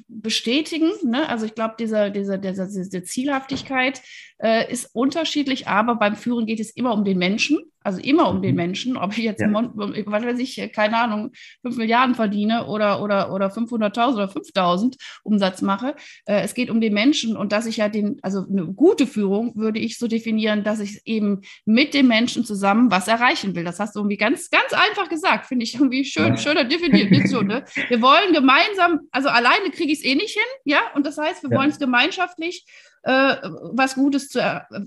bestätigen. 0.09 0.91
Ne? 1.05 1.29
Also 1.29 1.47
ich 1.47 1.55
glaube, 1.55 1.75
diese, 1.79 2.11
diese, 2.11 2.39
diese, 2.39 2.67
diese 2.67 3.03
Zielhaftigkeit 3.03 4.03
äh, 4.39 4.71
ist 4.71 4.95
unterschiedlich, 4.95 5.67
aber 5.69 5.97
beim 5.97 6.17
Führen 6.17 6.47
geht 6.47 6.61
es 6.61 6.71
immer 6.71 6.95
um 6.95 7.05
den 7.05 7.19
Menschen. 7.19 7.59
Also 7.83 7.99
immer 7.99 8.29
um 8.29 8.43
den 8.43 8.51
mhm. 8.51 8.57
Menschen, 8.57 8.97
ob 8.99 9.17
ich 9.17 9.25
jetzt, 9.25 9.41
ja. 9.41 9.51
was 9.51 10.23
weiß 10.23 10.39
ich, 10.39 10.71
keine 10.75 10.99
Ahnung, 10.99 11.31
5 11.63 11.79
Milliarden 11.79 12.15
verdiene 12.15 12.67
oder, 12.67 13.03
oder, 13.03 13.33
oder 13.33 13.47
500.000 13.47 14.15
oder 14.15 14.27
5.000 14.27 14.97
Umsatz 15.23 15.63
mache. 15.63 15.97
Äh, 16.27 16.43
es 16.43 16.53
geht 16.53 16.69
um 16.69 16.83
den 16.83 16.93
Menschen 16.93 17.39
und 17.39 17.53
dass 17.53 17.65
ich 17.65 17.79
ja 17.79 17.89
den, 17.89 18.19
also 18.21 18.45
eine 18.47 18.67
gute 18.67 19.07
Führung 19.07 19.57
würde 19.57 19.79
ich 19.79 19.97
so 19.97 20.09
definieren, 20.09 20.63
dass 20.63 20.81
ich 20.81 21.01
eben 21.07 21.41
mit 21.65 21.95
dem 21.95 22.07
Menschen 22.07 22.45
zusammen 22.45 22.91
was 22.91 23.09
erreichen 23.09 23.55
will. 23.55 23.65
Das 23.65 23.81
hast 23.81 23.97
du 23.97 24.01
irgendwie 24.01 24.19
ganz, 24.19 24.51
ganz 24.51 24.75
einfach 24.75 25.09
gesagt, 25.09 25.47
finde 25.47 25.65
ich 25.65 25.75
irgendwie 25.75 26.05
schön, 26.05 26.35
ja. 26.35 26.37
schöner 26.37 26.65
Definition. 26.65 27.47
Ne? 27.47 27.65
Wir 27.89 28.03
wollen 28.03 28.35
gemeinsam, 28.35 29.00
also 29.11 29.29
alleine 29.29 29.71
kriege 29.71 29.93
ich 29.93 30.01
es 30.01 30.05
eh 30.05 30.15
nicht 30.15 30.35
hin, 30.35 30.43
ja, 30.65 30.81
und 30.95 31.07
das 31.07 31.19
heißt, 31.19 31.43
wir 31.43 31.51
ja. 31.51 31.59
wollen 31.59 31.71
es 31.71 31.79
gemeinschaftlich 31.79 32.67
äh, 33.03 33.37
was, 33.73 33.95
Gutes 33.95 34.29
zu, 34.29 34.41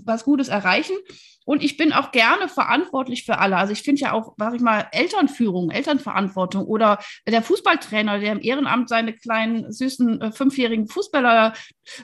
was 0.04 0.24
Gutes 0.24 0.48
erreichen. 0.48 0.96
Und 1.46 1.62
ich 1.62 1.76
bin 1.76 1.92
auch 1.92 2.10
gerne 2.10 2.48
verantwortlich 2.48 3.24
für 3.24 3.38
alle. 3.38 3.56
Also 3.56 3.72
ich 3.72 3.82
finde 3.82 4.00
ja 4.00 4.12
auch, 4.12 4.34
sag 4.38 4.54
ich 4.54 4.62
mal, 4.62 4.86
Elternführung, 4.92 5.70
Elternverantwortung 5.70 6.64
oder 6.64 6.98
der 7.28 7.42
Fußballtrainer, 7.42 8.18
der 8.18 8.32
im 8.32 8.40
Ehrenamt 8.40 8.88
seine 8.88 9.12
kleinen, 9.12 9.70
süßen, 9.70 10.22
äh, 10.22 10.32
fünfjährigen 10.32 10.88
Fußballer, 10.88 11.52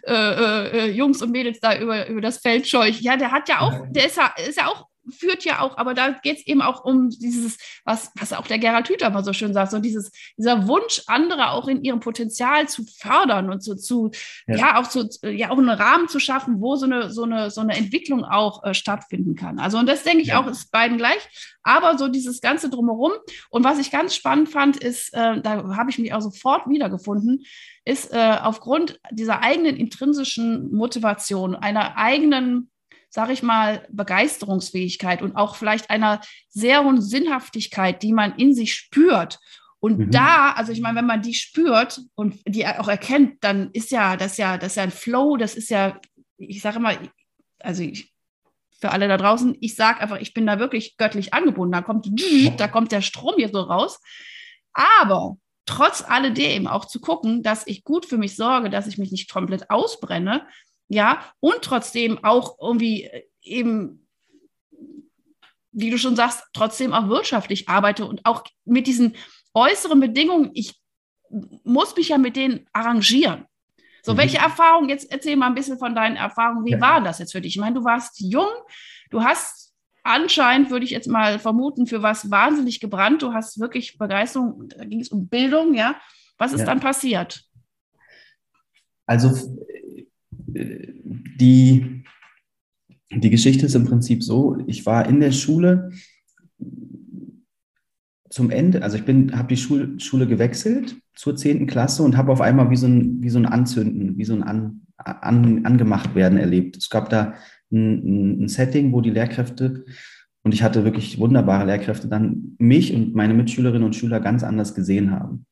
äh, 0.02 0.12
äh, 0.12 0.90
Jungs 0.90 1.22
und 1.22 1.30
Mädels 1.30 1.58
da 1.60 1.78
über, 1.78 2.06
über 2.08 2.20
das 2.20 2.38
Feld 2.38 2.68
scheucht. 2.68 3.00
Ja, 3.00 3.16
der 3.16 3.30
hat 3.30 3.48
ja 3.48 3.60
auch, 3.60 3.86
der 3.88 4.06
ist 4.06 4.18
ja, 4.18 4.34
ist 4.46 4.58
ja 4.58 4.66
auch 4.66 4.89
führt 5.08 5.44
ja 5.44 5.60
auch, 5.60 5.78
aber 5.78 5.94
da 5.94 6.10
geht 6.10 6.38
es 6.38 6.46
eben 6.46 6.62
auch 6.62 6.84
um 6.84 7.10
dieses, 7.10 7.58
was, 7.84 8.10
was 8.18 8.32
auch 8.32 8.46
der 8.46 8.58
Gerhard 8.58 8.88
Hüther 8.88 9.10
mal 9.10 9.24
so 9.24 9.32
schön 9.32 9.54
sagt, 9.54 9.70
so 9.70 9.78
dieses, 9.78 10.10
dieser 10.36 10.68
Wunsch, 10.68 11.02
andere 11.06 11.50
auch 11.50 11.68
in 11.68 11.82
ihrem 11.82 12.00
Potenzial 12.00 12.68
zu 12.68 12.84
fördern 12.84 13.50
und 13.50 13.62
so 13.62 13.74
zu, 13.74 14.10
ja, 14.46 14.56
ja 14.56 14.80
auch 14.80 14.88
zu, 14.88 15.08
ja, 15.22 15.50
auch 15.50 15.58
einen 15.58 15.70
Rahmen 15.70 16.08
zu 16.08 16.20
schaffen, 16.20 16.60
wo 16.60 16.76
so 16.76 16.86
eine, 16.86 17.10
so 17.10 17.24
eine, 17.24 17.50
so 17.50 17.60
eine 17.60 17.76
Entwicklung 17.76 18.24
auch 18.24 18.62
äh, 18.64 18.74
stattfinden 18.74 19.34
kann. 19.34 19.58
Also, 19.58 19.78
und 19.78 19.88
das 19.88 20.02
denke 20.02 20.22
ich 20.22 20.28
ja. 20.28 20.40
auch, 20.40 20.46
ist 20.46 20.70
beiden 20.70 20.98
gleich, 20.98 21.28
aber 21.62 21.98
so 21.98 22.08
dieses 22.08 22.40
Ganze 22.40 22.70
drumherum. 22.70 23.12
Und 23.50 23.64
was 23.64 23.78
ich 23.78 23.90
ganz 23.90 24.14
spannend 24.14 24.48
fand, 24.48 24.76
ist, 24.76 25.12
äh, 25.14 25.40
da 25.40 25.76
habe 25.76 25.90
ich 25.90 25.98
mich 25.98 26.12
auch 26.12 26.20
sofort 26.20 26.68
wiedergefunden, 26.68 27.44
ist 27.84 28.12
äh, 28.12 28.36
aufgrund 28.40 29.00
dieser 29.10 29.42
eigenen 29.42 29.76
intrinsischen 29.76 30.72
Motivation, 30.72 31.54
einer 31.54 31.96
eigenen 31.96 32.70
sage 33.10 33.32
ich 33.32 33.42
mal, 33.42 33.86
Begeisterungsfähigkeit 33.90 35.20
und 35.20 35.36
auch 35.36 35.56
vielleicht 35.56 35.90
einer 35.90 36.20
sehr 36.48 36.84
hohen 36.84 37.02
Sinnhaftigkeit, 37.02 38.02
die 38.02 38.12
man 38.12 38.36
in 38.36 38.54
sich 38.54 38.72
spürt. 38.74 39.38
Und 39.80 39.98
mhm. 39.98 40.10
da, 40.10 40.52
also 40.52 40.72
ich 40.72 40.80
meine, 40.80 40.98
wenn 40.98 41.06
man 41.06 41.22
die 41.22 41.34
spürt 41.34 42.00
und 42.14 42.38
die 42.46 42.66
auch 42.66 42.88
erkennt, 42.88 43.42
dann 43.42 43.70
ist 43.72 43.90
ja 43.90 44.16
das 44.16 44.36
ja, 44.36 44.58
das 44.58 44.72
ist 44.72 44.76
ja 44.76 44.82
ein 44.84 44.90
Flow, 44.90 45.36
das 45.36 45.56
ist 45.56 45.70
ja, 45.70 45.98
ich 46.36 46.62
sage 46.62 46.76
immer, 46.76 46.96
also 47.58 47.82
ich, 47.82 48.12
für 48.80 48.92
alle 48.92 49.08
da 49.08 49.16
draußen, 49.16 49.56
ich 49.60 49.74
sage 49.74 50.00
einfach, 50.00 50.18
ich 50.20 50.32
bin 50.32 50.46
da 50.46 50.58
wirklich 50.58 50.96
göttlich 50.96 51.34
angebunden. 51.34 51.72
Da 51.72 51.82
kommt, 51.82 52.08
da 52.56 52.68
kommt 52.68 52.92
der 52.92 53.02
Strom 53.02 53.34
hier 53.36 53.50
so 53.50 53.60
raus. 53.60 54.00
Aber 54.72 55.36
trotz 55.66 56.02
alledem 56.02 56.66
auch 56.66 56.86
zu 56.86 57.00
gucken, 57.00 57.42
dass 57.42 57.66
ich 57.66 57.84
gut 57.84 58.06
für 58.06 58.16
mich 58.16 58.36
sorge, 58.36 58.70
dass 58.70 58.86
ich 58.86 58.96
mich 58.96 59.12
nicht 59.12 59.30
komplett 59.30 59.70
ausbrenne, 59.70 60.46
ja, 60.90 61.24
und 61.38 61.62
trotzdem 61.62 62.22
auch 62.24 62.58
irgendwie 62.60 63.04
äh, 63.04 63.22
eben, 63.42 64.08
wie 65.70 65.88
du 65.88 65.98
schon 65.98 66.16
sagst, 66.16 66.42
trotzdem 66.52 66.92
auch 66.92 67.08
wirtschaftlich 67.08 67.68
arbeite 67.68 68.04
und 68.04 68.26
auch 68.26 68.42
mit 68.64 68.88
diesen 68.88 69.14
äußeren 69.54 70.00
Bedingungen, 70.00 70.50
ich 70.52 70.74
muss 71.62 71.94
mich 71.94 72.08
ja 72.08 72.18
mit 72.18 72.34
denen 72.34 72.66
arrangieren. 72.72 73.46
So, 74.02 74.14
mhm. 74.14 74.18
welche 74.18 74.38
Erfahrungen, 74.38 74.88
jetzt 74.88 75.12
erzähl 75.12 75.36
mal 75.36 75.46
ein 75.46 75.54
bisschen 75.54 75.78
von 75.78 75.94
deinen 75.94 76.16
Erfahrungen, 76.16 76.64
wie 76.64 76.72
ja. 76.72 76.80
war 76.80 77.00
das 77.00 77.20
jetzt 77.20 77.30
für 77.32 77.40
dich? 77.40 77.54
Ich 77.54 77.60
meine, 77.60 77.76
du 77.76 77.84
warst 77.84 78.20
jung, 78.20 78.50
du 79.10 79.22
hast 79.22 79.72
anscheinend, 80.02 80.70
würde 80.70 80.84
ich 80.84 80.90
jetzt 80.90 81.06
mal 81.06 81.38
vermuten, 81.38 81.86
für 81.86 82.02
was 82.02 82.32
wahnsinnig 82.32 82.80
gebrannt, 82.80 83.22
du 83.22 83.32
hast 83.32 83.60
wirklich 83.60 83.96
Begeisterung, 83.96 84.68
da 84.68 84.84
ging 84.84 85.00
es 85.00 85.10
um 85.10 85.28
Bildung, 85.28 85.74
ja. 85.74 86.00
Was 86.36 86.52
ist 86.52 86.60
ja. 86.60 86.66
dann 86.66 86.80
passiert? 86.80 87.44
Also 89.06 89.56
die, 90.54 92.04
die 93.10 93.30
Geschichte 93.30 93.66
ist 93.66 93.74
im 93.74 93.84
Prinzip 93.84 94.22
so, 94.22 94.58
ich 94.66 94.86
war 94.86 95.08
in 95.08 95.20
der 95.20 95.32
Schule 95.32 95.90
zum 98.30 98.50
Ende, 98.50 98.82
also 98.82 98.96
ich 98.96 99.04
bin, 99.04 99.36
habe 99.36 99.48
die 99.48 99.56
Schule, 99.56 99.98
Schule 99.98 100.26
gewechselt 100.26 100.96
zur 101.14 101.36
10. 101.36 101.66
Klasse 101.66 102.02
und 102.04 102.16
habe 102.16 102.30
auf 102.30 102.40
einmal 102.40 102.70
wie 102.70 102.76
so 102.76 102.86
ein, 102.86 103.22
wie 103.22 103.30
so 103.30 103.38
ein 103.38 103.46
Anzünden, 103.46 104.16
wie 104.16 104.24
so 104.24 104.34
ein 104.34 104.44
an, 104.44 104.82
an, 104.96 105.64
angemacht 105.66 106.14
werden 106.14 106.38
erlebt. 106.38 106.76
Es 106.76 106.90
gab 106.90 107.10
da 107.10 107.34
ein, 107.72 108.44
ein 108.44 108.48
Setting, 108.48 108.92
wo 108.92 109.00
die 109.00 109.10
Lehrkräfte, 109.10 109.84
und 110.42 110.54
ich 110.54 110.62
hatte 110.62 110.84
wirklich 110.84 111.18
wunderbare 111.18 111.66
Lehrkräfte, 111.66 112.08
dann 112.08 112.54
mich 112.58 112.94
und 112.94 113.14
meine 113.14 113.34
Mitschülerinnen 113.34 113.84
und 113.84 113.96
Schüler 113.96 114.20
ganz 114.20 114.42
anders 114.42 114.74
gesehen 114.74 115.10
haben. 115.10 115.44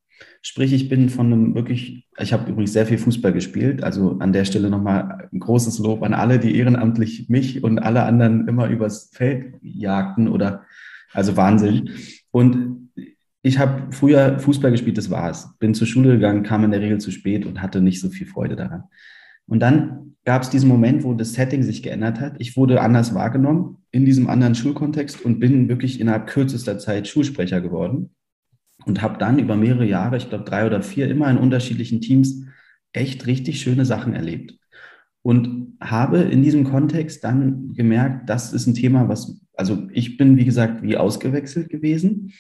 Sprich, 0.43 0.73
ich 0.73 0.89
bin 0.89 1.09
von 1.09 1.27
einem 1.27 1.55
wirklich, 1.55 2.07
ich 2.19 2.33
habe 2.33 2.51
übrigens 2.51 2.73
sehr 2.73 2.87
viel 2.87 2.99
Fußball 2.99 3.33
gespielt, 3.33 3.83
also 3.83 4.19
an 4.19 4.33
der 4.33 4.45
Stelle 4.45 4.71
nochmal 4.71 5.29
ein 5.33 5.41
großes 5.41 5.79
Lob 5.79 6.03
an 6.03 6.15
alle, 6.15 6.39
die 6.39 6.57
ehrenamtlich 6.57 7.29
mich 7.29 7.63
und 7.65 7.79
alle 7.79 8.05
anderen 8.05 8.47
immer 8.49 8.69
übers 8.69 9.11
Feld 9.13 9.57
jagten 9.63 10.29
oder, 10.29 10.65
also 11.13 11.37
Wahnsinn. 11.37 11.91
Und 12.31 12.91
ich 13.43 13.59
habe 13.59 13.93
früher 13.93 14.39
Fußball 14.39 14.71
gespielt, 14.71 14.99
das 14.99 15.11
war's. 15.11 15.57
Bin 15.59 15.75
zur 15.75 15.87
Schule 15.87 16.13
gegangen, 16.13 16.43
kam 16.43 16.65
in 16.65 16.71
der 16.71 16.81
Regel 16.81 16.99
zu 16.99 17.11
spät 17.11 17.45
und 17.47 17.63
hatte 17.63 17.81
nicht 17.81 18.01
so 18.01 18.09
viel 18.09 18.27
Freude 18.27 18.57
daran. 18.57 18.85
Und 19.47 19.61
dann 19.61 20.15
gab 20.25 20.43
es 20.43 20.51
diesen 20.51 20.69
Moment, 20.69 21.05
wo 21.05 21.15
das 21.15 21.33
Setting 21.33 21.63
sich 21.63 21.83
geändert 21.83 22.21
hat. 22.21 22.37
Ich 22.39 22.57
wurde 22.57 22.81
anders 22.81 23.15
wahrgenommen 23.15 23.79
in 23.91 24.05
diesem 24.05 24.29
anderen 24.29 24.55
Schulkontext 24.55 25.25
und 25.25 25.41
bin 25.41 25.69
wirklich 25.69 26.01
innerhalb 26.01 26.27
kürzester 26.27 26.79
Zeit 26.79 27.09
Schulsprecher 27.09 27.61
geworden 27.61 28.11
und 28.85 29.03
habe 29.03 29.19
dann 29.19 29.39
über 29.39 29.57
mehrere 29.57 29.87
Jahre, 29.87 30.17
ich 30.17 30.29
glaube 30.29 30.45
drei 30.45 30.67
oder 30.67 30.83
vier, 30.83 31.09
immer 31.09 31.31
in 31.31 31.39
unterschiedlichen 31.39 32.01
Teams 32.01 32.45
echt 32.93 33.27
richtig 33.27 33.61
schöne 33.61 33.85
Sachen 33.85 34.15
erlebt. 34.15 34.55
Und 35.23 35.77
habe 35.81 36.19
in 36.19 36.43
diesem 36.43 36.65
Kontext 36.65 37.23
dann 37.25 37.75
gemerkt, 37.75 38.29
das 38.29 38.53
ist 38.53 38.67
ein 38.67 38.75
Thema, 38.75 39.09
was, 39.09 39.41
also 39.55 39.87
ich 39.93 40.17
bin, 40.17 40.37
wie 40.37 40.45
gesagt, 40.45 40.83
wie 40.83 40.97
ausgewechselt 40.97 41.69
gewesen 41.69 42.33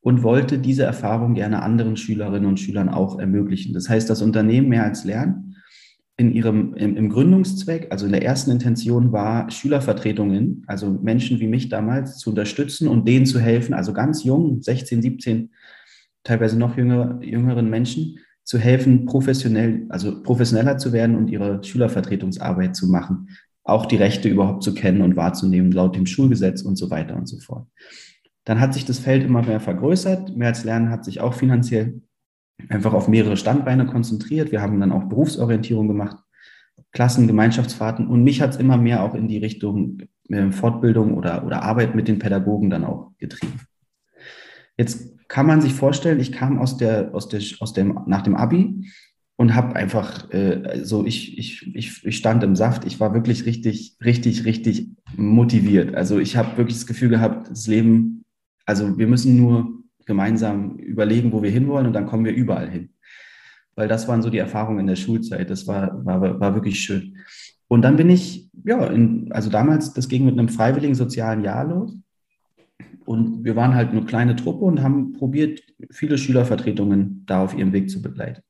und 0.00 0.22
wollte 0.22 0.58
diese 0.58 0.84
Erfahrung 0.84 1.34
gerne 1.34 1.62
anderen 1.62 1.96
Schülerinnen 1.96 2.48
und 2.48 2.58
Schülern 2.58 2.88
auch 2.88 3.18
ermöglichen. 3.18 3.74
Das 3.74 3.88
heißt, 3.88 4.08
das 4.08 4.22
Unternehmen 4.22 4.68
mehr 4.68 4.84
als 4.84 5.04
Lernen 5.04 5.56
in 6.16 6.32
ihrem, 6.32 6.74
im, 6.74 6.96
im 6.96 7.08
Gründungszweck, 7.08 7.88
also 7.90 8.06
in 8.06 8.12
der 8.12 8.22
ersten 8.22 8.50
Intention 8.50 9.12
war, 9.12 9.50
Schülervertretungen, 9.50 10.64
also 10.66 10.90
Menschen 11.02 11.40
wie 11.40 11.46
mich 11.46 11.68
damals 11.68 12.18
zu 12.18 12.30
unterstützen 12.30 12.88
und 12.88 13.08
denen 13.08 13.26
zu 13.26 13.40
helfen, 13.40 13.74
also 13.74 13.92
ganz 13.92 14.24
jung, 14.24 14.60
16, 14.60 15.00
17, 15.00 15.50
teilweise 16.24 16.58
noch 16.58 16.76
jüngere, 16.76 17.22
jüngeren 17.22 17.70
Menschen 17.70 18.18
zu 18.44 18.58
helfen, 18.58 19.06
professionell, 19.06 19.86
also 19.90 20.22
professioneller 20.22 20.78
zu 20.78 20.92
werden 20.92 21.16
und 21.16 21.28
ihre 21.28 21.62
Schülervertretungsarbeit 21.62 22.74
zu 22.74 22.88
machen, 22.88 23.28
auch 23.62 23.86
die 23.86 23.96
Rechte 23.96 24.28
überhaupt 24.28 24.62
zu 24.62 24.74
kennen 24.74 25.02
und 25.02 25.16
wahrzunehmen, 25.16 25.70
laut 25.70 25.94
dem 25.94 26.06
Schulgesetz 26.06 26.62
und 26.62 26.76
so 26.76 26.90
weiter 26.90 27.16
und 27.16 27.28
so 27.28 27.38
fort. 27.38 27.66
Dann 28.44 28.60
hat 28.60 28.74
sich 28.74 28.84
das 28.84 28.98
Feld 28.98 29.22
immer 29.22 29.42
mehr 29.42 29.60
vergrößert. 29.60 30.36
Mehr 30.36 30.48
als 30.48 30.64
Lernen 30.64 30.90
hat 30.90 31.04
sich 31.04 31.20
auch 31.20 31.34
finanziell 31.34 32.00
einfach 32.68 32.94
auf 32.94 33.06
mehrere 33.06 33.36
Standbeine 33.36 33.86
konzentriert. 33.86 34.50
Wir 34.50 34.60
haben 34.60 34.80
dann 34.80 34.92
auch 34.92 35.04
Berufsorientierung 35.04 35.88
gemacht, 35.88 36.16
Klassen, 36.92 37.26
Gemeinschaftsfahrten 37.26 38.08
und 38.08 38.24
mich 38.24 38.40
hat 38.40 38.50
es 38.50 38.56
immer 38.56 38.76
mehr 38.76 39.04
auch 39.04 39.14
in 39.14 39.28
die 39.28 39.38
Richtung 39.38 39.98
äh, 40.28 40.50
Fortbildung 40.50 41.14
oder, 41.14 41.46
oder 41.46 41.62
Arbeit 41.62 41.94
mit 41.94 42.08
den 42.08 42.18
Pädagogen 42.18 42.70
dann 42.70 42.84
auch 42.84 43.12
getrieben. 43.18 43.60
Jetzt 44.76 45.19
kann 45.30 45.46
man 45.46 45.60
sich 45.60 45.74
vorstellen, 45.74 46.18
ich 46.18 46.32
kam 46.32 46.58
aus 46.58 46.76
der, 46.76 47.14
aus 47.14 47.28
der, 47.28 47.40
aus 47.60 47.72
dem, 47.72 48.00
nach 48.06 48.22
dem 48.22 48.34
Abi 48.34 48.90
und 49.36 49.54
habe 49.54 49.76
einfach 49.76 50.28
äh, 50.32 50.80
so, 50.82 51.06
ich, 51.06 51.38
ich, 51.38 51.72
ich, 51.72 52.04
ich 52.04 52.16
stand 52.16 52.42
im 52.42 52.56
Saft, 52.56 52.84
ich 52.84 52.98
war 52.98 53.14
wirklich 53.14 53.46
richtig, 53.46 53.96
richtig, 54.04 54.44
richtig 54.44 54.90
motiviert. 55.16 55.94
Also 55.94 56.18
ich 56.18 56.36
habe 56.36 56.58
wirklich 56.58 56.78
das 56.78 56.86
Gefühl 56.88 57.10
gehabt, 57.10 57.48
das 57.48 57.68
Leben, 57.68 58.24
also 58.66 58.98
wir 58.98 59.06
müssen 59.06 59.36
nur 59.36 59.84
gemeinsam 60.04 60.76
überlegen, 60.78 61.32
wo 61.32 61.44
wir 61.44 61.50
hinwollen 61.50 61.86
und 61.86 61.92
dann 61.92 62.06
kommen 62.06 62.24
wir 62.24 62.34
überall 62.34 62.68
hin. 62.68 62.90
Weil 63.76 63.86
das 63.86 64.08
waren 64.08 64.22
so 64.22 64.30
die 64.30 64.38
Erfahrungen 64.38 64.80
in 64.80 64.88
der 64.88 64.96
Schulzeit. 64.96 65.48
Das 65.48 65.68
war, 65.68 66.04
war, 66.04 66.40
war 66.40 66.54
wirklich 66.56 66.80
schön. 66.80 67.18
Und 67.68 67.82
dann 67.82 67.96
bin 67.96 68.10
ich, 68.10 68.50
ja, 68.64 68.84
in, 68.86 69.30
also 69.30 69.48
damals, 69.48 69.94
das 69.94 70.08
ging 70.08 70.24
mit 70.24 70.36
einem 70.36 70.48
freiwilligen 70.48 70.96
sozialen 70.96 71.44
Jahr 71.44 71.64
los. 71.68 71.96
Und 73.10 73.44
wir 73.44 73.56
waren 73.56 73.74
halt 73.74 73.90
eine 73.90 74.04
kleine 74.04 74.36
Truppe 74.36 74.64
und 74.64 74.84
haben 74.84 75.14
probiert, 75.14 75.62
viele 75.90 76.16
Schülervertretungen 76.16 77.24
da 77.26 77.42
auf 77.42 77.58
ihrem 77.58 77.72
Weg 77.72 77.90
zu 77.90 78.00
begleiten. 78.00 78.42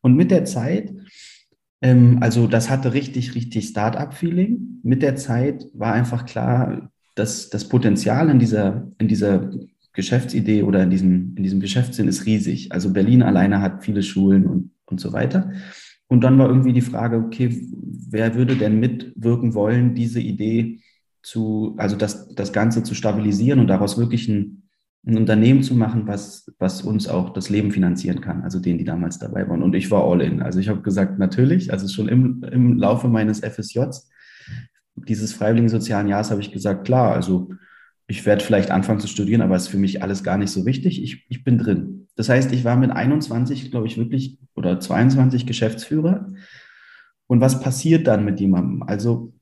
Und 0.00 0.16
mit 0.16 0.32
der 0.32 0.44
Zeit, 0.44 0.92
ähm, 1.80 2.18
also 2.20 2.48
das 2.48 2.70
hatte 2.70 2.92
richtig, 2.92 3.36
richtig 3.36 3.68
Start-up-Feeling. 3.68 4.80
Mit 4.82 5.00
der 5.00 5.14
Zeit 5.14 5.66
war 5.74 5.92
einfach 5.92 6.26
klar, 6.26 6.90
dass 7.14 7.50
das 7.50 7.68
Potenzial 7.68 8.30
in 8.30 8.40
dieser, 8.40 8.90
in 8.98 9.06
dieser 9.06 9.52
Geschäftsidee 9.92 10.64
oder 10.64 10.82
in 10.82 10.90
diesem, 10.90 11.36
in 11.36 11.44
diesem 11.44 11.60
Geschäftssinn 11.60 12.08
ist 12.08 12.26
riesig. 12.26 12.72
Also 12.72 12.92
Berlin 12.92 13.22
alleine 13.22 13.60
hat 13.60 13.84
viele 13.84 14.02
Schulen 14.02 14.48
und, 14.48 14.72
und 14.86 15.00
so 15.00 15.12
weiter. 15.12 15.52
Und 16.08 16.24
dann 16.24 16.36
war 16.36 16.48
irgendwie 16.48 16.72
die 16.72 16.80
Frage, 16.80 17.18
okay, 17.18 17.64
wer 18.10 18.34
würde 18.34 18.56
denn 18.56 18.80
mitwirken 18.80 19.54
wollen, 19.54 19.94
diese 19.94 20.20
Idee 20.20 20.80
zu, 21.24 21.74
also 21.78 21.96
das, 21.96 22.28
das 22.34 22.52
Ganze 22.52 22.82
zu 22.82 22.94
stabilisieren 22.94 23.58
und 23.58 23.66
daraus 23.66 23.98
wirklich 23.98 24.28
ein, 24.28 24.68
ein 25.06 25.16
Unternehmen 25.16 25.62
zu 25.62 25.74
machen, 25.74 26.06
was, 26.06 26.52
was 26.58 26.82
uns 26.82 27.08
auch 27.08 27.32
das 27.32 27.48
Leben 27.48 27.70
finanzieren 27.70 28.20
kann, 28.20 28.42
also 28.42 28.60
denen, 28.60 28.78
die 28.78 28.84
damals 28.84 29.18
dabei 29.18 29.48
waren. 29.48 29.62
Und 29.62 29.74
ich 29.74 29.90
war 29.90 30.04
all 30.04 30.20
in. 30.20 30.42
Also 30.42 30.60
ich 30.60 30.68
habe 30.68 30.82
gesagt, 30.82 31.18
natürlich, 31.18 31.72
also 31.72 31.88
schon 31.88 32.08
im, 32.08 32.44
im 32.52 32.78
Laufe 32.78 33.08
meines 33.08 33.40
FSJs, 33.40 34.08
dieses 34.96 35.32
freiwilligen 35.32 35.68
sozialen 35.68 36.08
Jahres, 36.08 36.30
habe 36.30 36.40
ich 36.40 36.52
gesagt, 36.52 36.84
klar, 36.84 37.12
also 37.12 37.50
ich 38.06 38.24
werde 38.26 38.44
vielleicht 38.44 38.70
anfangen 38.70 39.00
zu 39.00 39.08
studieren, 39.08 39.40
aber 39.40 39.56
es 39.56 39.64
ist 39.64 39.68
für 39.68 39.78
mich 39.78 40.02
alles 40.02 40.22
gar 40.24 40.36
nicht 40.36 40.50
so 40.50 40.66
wichtig. 40.66 41.02
Ich, 41.02 41.24
ich 41.30 41.42
bin 41.42 41.58
drin. 41.58 42.06
Das 42.16 42.28
heißt, 42.28 42.52
ich 42.52 42.64
war 42.64 42.76
mit 42.76 42.90
21, 42.90 43.70
glaube 43.70 43.86
ich, 43.86 43.96
wirklich 43.96 44.38
oder 44.54 44.78
22 44.78 45.46
Geschäftsführer. 45.46 46.32
Und 47.26 47.40
was 47.40 47.60
passiert 47.60 48.06
dann 48.06 48.24
mit 48.24 48.40
jemandem? 48.40 48.82
Also, 48.82 49.32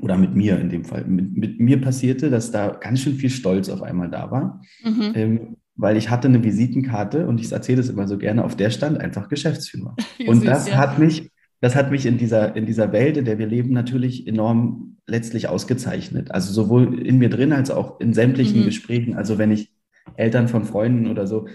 oder 0.00 0.16
mit 0.16 0.34
mir 0.34 0.58
in 0.58 0.68
dem 0.68 0.84
Fall. 0.84 1.04
Mit, 1.04 1.36
mit 1.36 1.60
mir 1.60 1.80
passierte, 1.80 2.30
dass 2.30 2.50
da 2.50 2.68
ganz 2.68 3.00
schön 3.00 3.14
viel 3.14 3.30
Stolz 3.30 3.68
auf 3.68 3.82
einmal 3.82 4.10
da 4.10 4.30
war. 4.30 4.62
Mhm. 4.84 5.12
Ähm, 5.14 5.56
weil 5.74 5.96
ich 5.96 6.08
hatte 6.08 6.28
eine 6.28 6.42
Visitenkarte 6.42 7.26
und 7.26 7.40
ich 7.40 7.52
erzähle 7.52 7.78
das 7.78 7.90
immer 7.90 8.08
so 8.08 8.16
gerne, 8.16 8.44
auf 8.44 8.56
der 8.56 8.70
stand 8.70 8.98
einfach 8.98 9.28
Geschäftsführer. 9.28 9.94
und 10.26 10.36
süß, 10.36 10.44
das 10.44 10.68
ja. 10.68 10.76
hat 10.76 10.98
mich 10.98 11.30
das 11.60 11.74
hat 11.74 11.90
mich 11.90 12.04
in 12.06 12.18
dieser, 12.18 12.54
in 12.54 12.66
dieser 12.66 12.92
Welt, 12.92 13.16
in 13.16 13.24
der 13.24 13.38
wir 13.38 13.46
leben, 13.46 13.72
natürlich 13.72 14.26
enorm 14.26 14.98
letztlich 15.06 15.48
ausgezeichnet. 15.48 16.30
Also 16.30 16.52
sowohl 16.52 17.00
in 17.00 17.18
mir 17.18 17.30
drin 17.30 17.52
als 17.52 17.70
auch 17.70 17.98
in 18.00 18.12
sämtlichen 18.12 18.60
mhm. 18.60 18.64
Gesprächen. 18.66 19.14
Also 19.14 19.38
wenn 19.38 19.50
ich 19.50 19.72
Eltern 20.16 20.48
von 20.48 20.64
Freunden 20.64 21.06
oder 21.06 21.26
so 21.26 21.46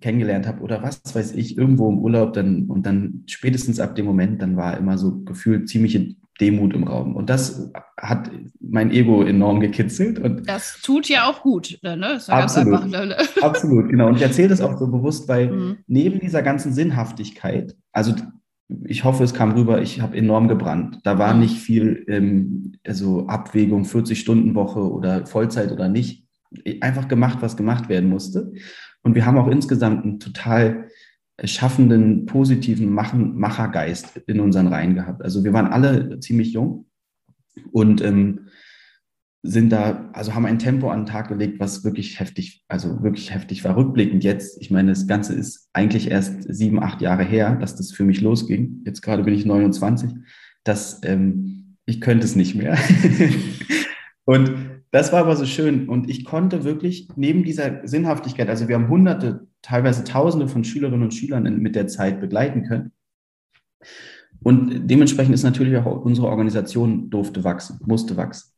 kennengelernt 0.00 0.46
habe 0.46 0.62
oder 0.62 0.82
was 0.82 1.02
weiß 1.12 1.34
ich, 1.34 1.58
irgendwo 1.58 1.90
im 1.90 1.98
Urlaub, 1.98 2.34
dann 2.34 2.66
und 2.66 2.86
dann 2.86 3.24
spätestens 3.26 3.80
ab 3.80 3.96
dem 3.96 4.06
Moment, 4.06 4.40
dann 4.40 4.56
war 4.56 4.78
immer 4.78 4.96
so 4.96 5.22
gefühlt 5.24 5.68
ziemliche 5.68 6.14
Demut 6.40 6.72
im 6.72 6.84
Raum. 6.84 7.16
Und 7.16 7.30
das 7.30 7.72
hat 7.96 8.30
mein 8.60 8.90
Ego 8.90 9.22
enorm 9.22 9.60
gekitzelt. 9.60 10.18
Und 10.18 10.48
das 10.48 10.80
tut 10.82 11.08
ja 11.08 11.28
auch 11.28 11.42
gut. 11.42 11.78
Ne? 11.82 11.96
Das 11.98 12.28
absolut, 12.28 12.94
absolut, 13.42 13.88
genau. 13.88 14.08
Und 14.08 14.16
ich 14.16 14.22
erzähle 14.22 14.48
das 14.48 14.60
auch 14.60 14.78
so 14.78 14.86
bewusst, 14.86 15.28
weil 15.28 15.50
mhm. 15.50 15.78
neben 15.86 16.20
dieser 16.20 16.42
ganzen 16.42 16.72
Sinnhaftigkeit, 16.72 17.76
also 17.92 18.14
ich 18.84 19.04
hoffe, 19.04 19.24
es 19.24 19.34
kam 19.34 19.52
rüber, 19.52 19.80
ich 19.80 20.00
habe 20.00 20.16
enorm 20.16 20.46
gebrannt. 20.46 21.00
Da 21.02 21.18
war 21.18 21.34
nicht 21.34 21.58
viel 21.58 22.04
ähm, 22.06 22.72
also 22.86 23.26
Abwägung, 23.26 23.84
40-Stunden-Woche 23.84 24.80
oder 24.80 25.26
Vollzeit 25.26 25.72
oder 25.72 25.88
nicht. 25.88 26.26
Einfach 26.80 27.08
gemacht, 27.08 27.38
was 27.40 27.56
gemacht 27.56 27.88
werden 27.88 28.08
musste. 28.08 28.52
Und 29.02 29.14
wir 29.14 29.26
haben 29.26 29.38
auch 29.38 29.48
insgesamt 29.48 30.04
einen 30.04 30.20
total 30.20 30.88
schaffenden, 31.44 32.26
positiven 32.26 32.92
Machen, 32.92 33.38
Machergeist 33.38 34.16
in 34.26 34.40
unseren 34.40 34.66
Reihen 34.66 34.94
gehabt. 34.94 35.22
Also 35.22 35.44
wir 35.44 35.52
waren 35.52 35.66
alle 35.66 36.18
ziemlich 36.20 36.52
jung 36.52 36.86
und 37.72 38.02
ähm, 38.02 38.48
sind 39.42 39.70
da, 39.70 40.10
also 40.12 40.34
haben 40.34 40.46
ein 40.46 40.58
Tempo 40.58 40.90
an 40.90 41.00
den 41.00 41.06
Tag 41.06 41.28
gelegt, 41.28 41.60
was 41.60 41.84
wirklich 41.84 42.18
heftig, 42.18 42.64
also 42.68 43.02
wirklich 43.02 43.32
heftig 43.32 43.62
war. 43.64 43.76
Rückblickend 43.76 44.24
jetzt, 44.24 44.60
ich 44.60 44.70
meine, 44.70 44.90
das 44.90 45.06
Ganze 45.06 45.32
ist 45.34 45.68
eigentlich 45.72 46.10
erst 46.10 46.52
sieben, 46.52 46.82
acht 46.82 47.00
Jahre 47.00 47.24
her, 47.24 47.54
dass 47.54 47.76
das 47.76 47.92
für 47.92 48.04
mich 48.04 48.20
losging. 48.20 48.82
Jetzt 48.84 49.00
gerade 49.00 49.22
bin 49.22 49.34
ich 49.34 49.46
29, 49.46 50.10
dass 50.64 51.00
ähm, 51.04 51.76
ich 51.86 52.00
könnte 52.00 52.24
es 52.24 52.34
nicht 52.34 52.56
mehr. 52.56 52.76
und 54.24 54.67
das 54.90 55.12
war 55.12 55.20
aber 55.20 55.36
so 55.36 55.44
schön. 55.44 55.88
Und 55.88 56.08
ich 56.08 56.24
konnte 56.24 56.64
wirklich 56.64 57.08
neben 57.16 57.44
dieser 57.44 57.86
Sinnhaftigkeit, 57.86 58.48
also 58.48 58.68
wir 58.68 58.76
haben 58.76 58.88
hunderte, 58.88 59.46
teilweise 59.62 60.04
tausende 60.04 60.48
von 60.48 60.64
Schülerinnen 60.64 61.02
und 61.02 61.14
Schülern 61.14 61.42
mit 61.58 61.74
der 61.74 61.86
Zeit 61.86 62.20
begleiten 62.20 62.64
können. 62.64 62.92
Und 64.42 64.88
dementsprechend 64.88 65.34
ist 65.34 65.42
natürlich 65.42 65.76
auch 65.76 66.04
unsere 66.04 66.28
Organisation 66.28 67.10
durfte 67.10 67.44
wachsen, 67.44 67.80
musste 67.84 68.16
wachsen. 68.16 68.52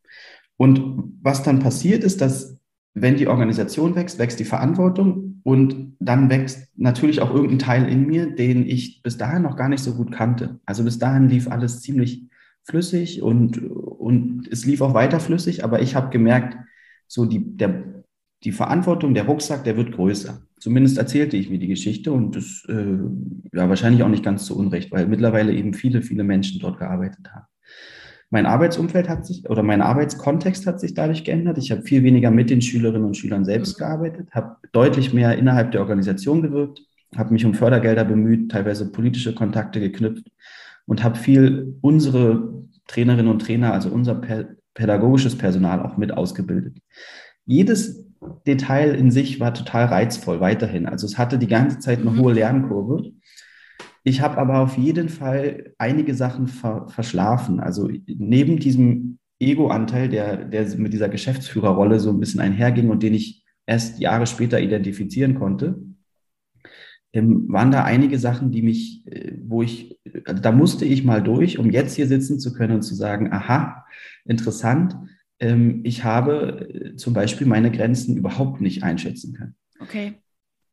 Und 0.57 1.15
was 1.23 1.43
dann 1.43 1.61
passiert 1.61 2.05
ist, 2.05 2.21
dass 2.21 2.59
wenn 2.95 3.17
die 3.17 3.29
Organisation 3.29 3.95
wächst, 3.95 4.19
wächst 4.19 4.41
die 4.41 4.45
Verantwortung 4.45 5.41
und 5.43 5.97
dann 6.01 6.29
wächst 6.29 6.69
natürlich 6.77 7.21
auch 7.21 7.33
irgendein 7.33 7.59
Teil 7.61 7.89
in 7.89 8.07
mir, 8.07 8.35
den 8.35 8.67
ich 8.67 9.03
bis 9.03 9.17
dahin 9.17 9.43
noch 9.43 9.57
gar 9.57 9.69
nicht 9.69 9.83
so 9.83 9.95
gut 9.95 10.13
kannte. 10.13 10.61
Also 10.67 10.85
bis 10.85 10.99
dahin 10.99 11.29
lief 11.29 11.49
alles 11.51 11.81
ziemlich 11.81 12.30
flüssig 12.65 13.23
und, 13.23 13.59
und 13.59 14.49
es 14.51 14.65
lief 14.65 14.81
auch 14.81 14.95
weiter 14.95 15.21
flüssig, 15.21 15.65
aber 15.65 15.83
ich 15.83 15.95
habe 15.95 16.11
gemerkt, 16.11 16.57
so 17.07 17.25
die, 17.25 17.57
der, 17.57 18.05
die 18.45 18.53
Verantwortung, 18.53 19.15
der 19.15 19.27
Rucksack, 19.27 19.65
der 19.65 19.77
wird 19.77 19.93
größer. 19.93 20.43
Zumindest 20.59 20.99
erzählte 20.99 21.37
ich 21.37 21.51
mir 21.51 21.59
die 21.59 21.69
Geschichte 21.69 22.13
und 22.13 22.37
das 22.37 22.65
äh, 22.69 22.99
ja 23.53 23.69
wahrscheinlich 23.69 24.03
auch 24.03 24.09
nicht 24.09 24.25
ganz 24.25 24.45
zu 24.45 24.57
Unrecht, 24.57 24.93
weil 24.93 25.07
mittlerweile 25.07 25.53
eben 25.53 25.75
viele, 25.75 26.03
viele 26.03 26.23
Menschen 26.23 26.61
dort 26.61 26.79
gearbeitet 26.79 27.33
haben. 27.33 27.47
Mein 28.33 28.47
Arbeitsumfeld 28.47 29.09
hat 29.09 29.27
sich 29.27 29.49
oder 29.51 29.65
mein 29.65 29.83
Arbeitskontext 29.83 30.67
hat 30.67 30.79
sich 30.79 30.95
dadurch 30.95 31.25
geändert. 31.25 31.59
Ich 31.59 31.73
habe 31.73 31.83
viel 31.83 32.05
weniger 32.05 32.31
mit 32.31 32.49
den 32.49 32.63
Schülerinnen 32.63 33.05
und 33.05 33.17
Schülern 33.17 33.45
selbst 33.45 33.79
mhm. 33.79 33.85
gearbeitet, 33.85 34.29
habe 34.31 34.57
deutlich 34.71 35.13
mehr 35.13 35.37
innerhalb 35.37 35.73
der 35.73 35.81
Organisation 35.81 36.43
gewirkt, 36.43 36.83
habe 37.17 37.33
mich 37.33 37.45
um 37.45 37.55
Fördergelder 37.55 38.05
bemüht, 38.05 38.53
teilweise 38.53 38.93
politische 38.93 39.35
Kontakte 39.35 39.81
geknüpft 39.81 40.31
und 40.91 41.05
habe 41.05 41.17
viel 41.17 41.79
unsere 41.83 42.65
Trainerinnen 42.89 43.31
und 43.31 43.41
Trainer, 43.41 43.73
also 43.73 43.91
unser 43.91 44.21
pädagogisches 44.75 45.39
Personal 45.39 45.87
auch 45.87 45.97
mit 45.97 46.11
ausgebildet. 46.13 46.79
Jedes 47.47 48.09
Detail 48.45 48.97
in 48.97 49.13
sich 49.13 49.39
war 49.39 49.55
total 49.55 49.85
reizvoll 49.85 50.41
weiterhin. 50.41 50.87
Also 50.87 51.07
es 51.07 51.17
hatte 51.17 51.39
die 51.39 51.47
ganze 51.47 51.79
Zeit 51.79 52.01
eine 52.01 52.11
mhm. 52.11 52.19
hohe 52.19 52.33
Lernkurve. 52.33 53.13
Ich 54.03 54.21
habe 54.21 54.39
aber 54.39 54.59
auf 54.59 54.77
jeden 54.79 55.09
Fall 55.09 55.75
einige 55.79 56.13
Sachen 56.17 56.49
ver 56.49 56.89
verschlafen. 56.89 57.61
Also 57.61 57.89
neben 58.09 58.59
diesem 58.59 59.19
Ego-Anteil, 59.39 60.09
der, 60.09 60.45
der 60.45 60.77
mit 60.77 60.93
dieser 60.93 61.09
Geschäftsführerrolle 61.09 62.01
so 62.01 62.11
ein 62.11 62.19
bisschen 62.19 62.41
einherging 62.41 62.91
und 62.91 63.05
den 63.05 63.15
ich 63.15 63.45
erst 63.65 64.01
Jahre 64.01 64.27
später 64.27 64.61
identifizieren 64.61 65.37
konnte, 65.37 65.81
ähm, 67.13 67.47
waren 67.49 67.71
da 67.71 67.85
einige 67.85 68.19
Sachen, 68.19 68.53
die 68.53 68.63
mich, 68.63 69.07
äh, 69.07 69.33
wo 69.43 69.63
ich, 69.63 69.99
also 70.27 70.41
da 70.41 70.53
musste 70.53 70.85
ich 70.85 71.05
mal 71.05 71.23
durch, 71.23 71.59
um 71.59 71.71
jetzt 71.71 71.97
hier 71.97 72.07
sitzen 72.07 72.39
zu 72.39 72.53
können 72.53 72.77
und 72.77 72.83
zu 72.83 72.95
sagen, 72.95 73.33
aha, 73.33 73.85
interessant, 74.25 74.97
ähm, 75.41 75.81
ich 75.85 76.05
habe 76.05 76.69
äh, 76.73 76.97
zum 76.97 77.15
Beispiel 77.15 77.47
meine 77.47 77.71
Grenzen 77.71 78.17
überhaupt 78.17 78.61
nicht 78.61 78.83
einschätzen 78.83 79.35
können. 79.35 79.55
Okay. 79.81 80.15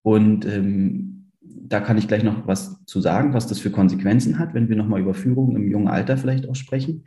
Und 0.04 0.46
ähm, 0.46 1.32
da 1.42 1.80
kann 1.80 1.98
ich 1.98 2.08
gleich 2.08 2.24
noch 2.24 2.48
was 2.48 2.84
zu 2.86 3.02
sagen, 3.02 3.34
was 3.34 3.48
das 3.48 3.60
für 3.60 3.72
Konsequenzen 3.72 4.40
hat, 4.40 4.54
wenn 4.54 4.70
wir 4.70 4.76
nochmal 4.76 5.02
über 5.02 5.14
Führung 5.14 5.56
im 5.56 5.70
jungen 5.70 5.88
Alter 5.88 6.18
vielleicht 6.18 6.48
auch 6.48 6.56
sprechen. 6.56 7.06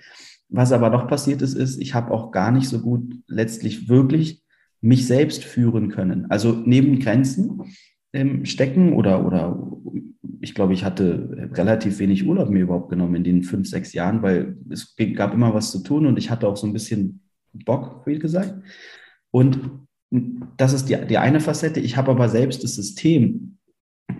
Was 0.48 0.72
aber 0.72 0.90
noch 0.90 1.06
passiert 1.06 1.42
ist, 1.42 1.54
ist, 1.54 1.80
ich 1.80 1.94
habe 1.94 2.10
auch 2.10 2.32
gar 2.32 2.50
nicht 2.50 2.68
so 2.68 2.80
gut 2.80 3.14
letztlich 3.28 3.88
wirklich 3.88 4.42
mich 4.80 5.06
selbst 5.06 5.44
führen 5.44 5.90
können. 5.90 6.26
Also 6.30 6.60
neben 6.64 6.98
Grenzen 6.98 7.62
ähm, 8.12 8.44
stecken 8.44 8.92
oder, 8.92 9.24
oder 9.24 9.58
ich 10.40 10.54
glaube, 10.54 10.72
ich 10.72 10.84
hatte 10.84 11.50
relativ 11.52 11.98
wenig 11.98 12.26
Urlaub 12.26 12.48
mir 12.48 12.62
überhaupt 12.62 12.90
genommen 12.90 13.16
in 13.16 13.24
den 13.24 13.42
fünf, 13.42 13.68
sechs 13.68 13.92
Jahren, 13.92 14.22
weil 14.22 14.56
es 14.70 14.96
gab 15.14 15.34
immer 15.34 15.52
was 15.54 15.70
zu 15.70 15.82
tun 15.82 16.06
und 16.06 16.18
ich 16.18 16.30
hatte 16.30 16.48
auch 16.48 16.56
so 16.56 16.66
ein 16.66 16.72
bisschen 16.72 17.20
Bock, 17.52 18.06
wie 18.06 18.18
gesagt. 18.18 18.54
Und 19.30 19.60
das 20.56 20.72
ist 20.72 20.88
die, 20.88 20.96
die 21.06 21.18
eine 21.18 21.40
Facette. 21.40 21.80
Ich 21.80 21.96
habe 21.96 22.10
aber 22.10 22.28
selbst 22.28 22.64
das 22.64 22.74
System 22.74 23.58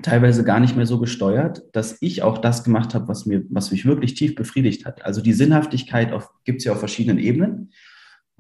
teilweise 0.03 0.45
gar 0.45 0.61
nicht 0.61 0.77
mehr 0.77 0.87
so 0.87 1.01
gesteuert, 1.01 1.63
dass 1.73 1.97
ich 2.01 2.23
auch 2.23 2.39
das 2.39 2.65
gemacht 2.65 2.95
habe, 2.95 3.09
was, 3.09 3.27
mir, 3.27 3.45
was 3.51 3.73
mich 3.73 3.85
wirklich 3.85 4.15
tief 4.15 4.35
befriedigt 4.35 4.87
hat. 4.87 5.05
Also 5.05 5.21
die 5.21 5.33
Sinnhaftigkeit 5.33 6.13
gibt 6.45 6.61
es 6.61 6.65
ja 6.65 6.73
auf 6.73 6.79
verschiedenen 6.79 7.19
Ebenen. 7.19 7.73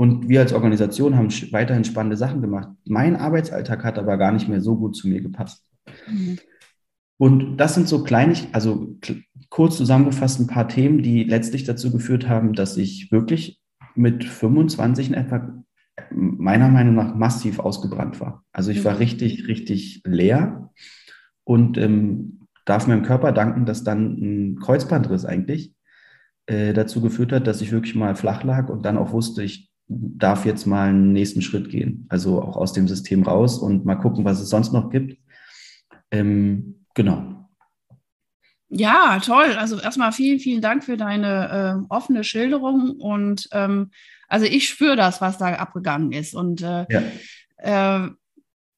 Und 0.00 0.30
wir 0.30 0.40
als 0.40 0.54
Organisation 0.54 1.14
haben 1.14 1.28
weiterhin 1.52 1.84
spannende 1.84 2.16
Sachen 2.16 2.40
gemacht. 2.40 2.70
Mein 2.86 3.16
Arbeitsalltag 3.16 3.84
hat 3.84 3.98
aber 3.98 4.16
gar 4.16 4.32
nicht 4.32 4.48
mehr 4.48 4.62
so 4.62 4.74
gut 4.74 4.96
zu 4.96 5.06
mir 5.06 5.20
gepasst. 5.20 5.62
Mhm. 6.08 6.38
Und 7.18 7.58
das 7.58 7.74
sind 7.74 7.86
so 7.86 8.02
kleinig, 8.02 8.48
also 8.52 8.96
kurz 9.50 9.76
zusammengefasst 9.76 10.40
ein 10.40 10.46
paar 10.46 10.68
Themen, 10.68 11.02
die 11.02 11.24
letztlich 11.24 11.64
dazu 11.64 11.92
geführt 11.92 12.30
haben, 12.30 12.54
dass 12.54 12.78
ich 12.78 13.12
wirklich 13.12 13.60
mit 13.94 14.24
25 14.24 15.08
in 15.08 15.14
etwa 15.14 15.62
meiner 16.10 16.70
Meinung 16.70 16.94
nach 16.94 17.14
massiv 17.14 17.58
ausgebrannt 17.58 18.20
war. 18.20 18.42
Also 18.54 18.70
ich 18.70 18.82
war 18.86 18.92
mhm. 18.94 19.00
richtig, 19.00 19.48
richtig 19.48 20.00
leer 20.06 20.70
und 21.44 21.76
ähm, 21.76 22.46
darf 22.64 22.86
meinem 22.86 23.02
Körper 23.02 23.32
danken, 23.32 23.66
dass 23.66 23.84
dann 23.84 24.14
ein 24.14 24.58
Kreuzbandriss 24.60 25.26
eigentlich 25.26 25.74
äh, 26.46 26.72
dazu 26.72 27.02
geführt 27.02 27.32
hat, 27.32 27.46
dass 27.46 27.60
ich 27.60 27.70
wirklich 27.70 27.94
mal 27.94 28.16
flach 28.16 28.44
lag 28.44 28.70
und 28.70 28.86
dann 28.86 28.96
auch 28.96 29.12
wusste, 29.12 29.42
ich 29.42 29.69
darf 29.90 30.46
jetzt 30.46 30.66
mal 30.66 30.88
einen 30.88 31.12
nächsten 31.12 31.42
Schritt 31.42 31.68
gehen. 31.68 32.06
Also 32.08 32.40
auch 32.40 32.56
aus 32.56 32.72
dem 32.72 32.86
System 32.86 33.24
raus 33.24 33.58
und 33.58 33.84
mal 33.84 33.96
gucken, 33.96 34.24
was 34.24 34.40
es 34.40 34.48
sonst 34.48 34.72
noch 34.72 34.90
gibt. 34.90 35.18
Ähm, 36.12 36.84
genau. 36.94 37.48
Ja, 38.68 39.18
toll. 39.18 39.56
Also 39.58 39.80
erstmal 39.80 40.12
vielen, 40.12 40.38
vielen 40.38 40.62
Dank 40.62 40.84
für 40.84 40.96
deine 40.96 41.82
äh, 41.82 41.92
offene 41.92 42.22
Schilderung. 42.22 42.90
Und 43.00 43.48
ähm, 43.50 43.90
also 44.28 44.46
ich 44.46 44.68
spüre 44.68 44.94
das, 44.94 45.20
was 45.20 45.38
da 45.38 45.54
abgegangen 45.54 46.12
ist. 46.12 46.34
Und 46.34 46.62
äh, 46.62 46.86
ja. 46.88 48.04
äh, 48.04 48.10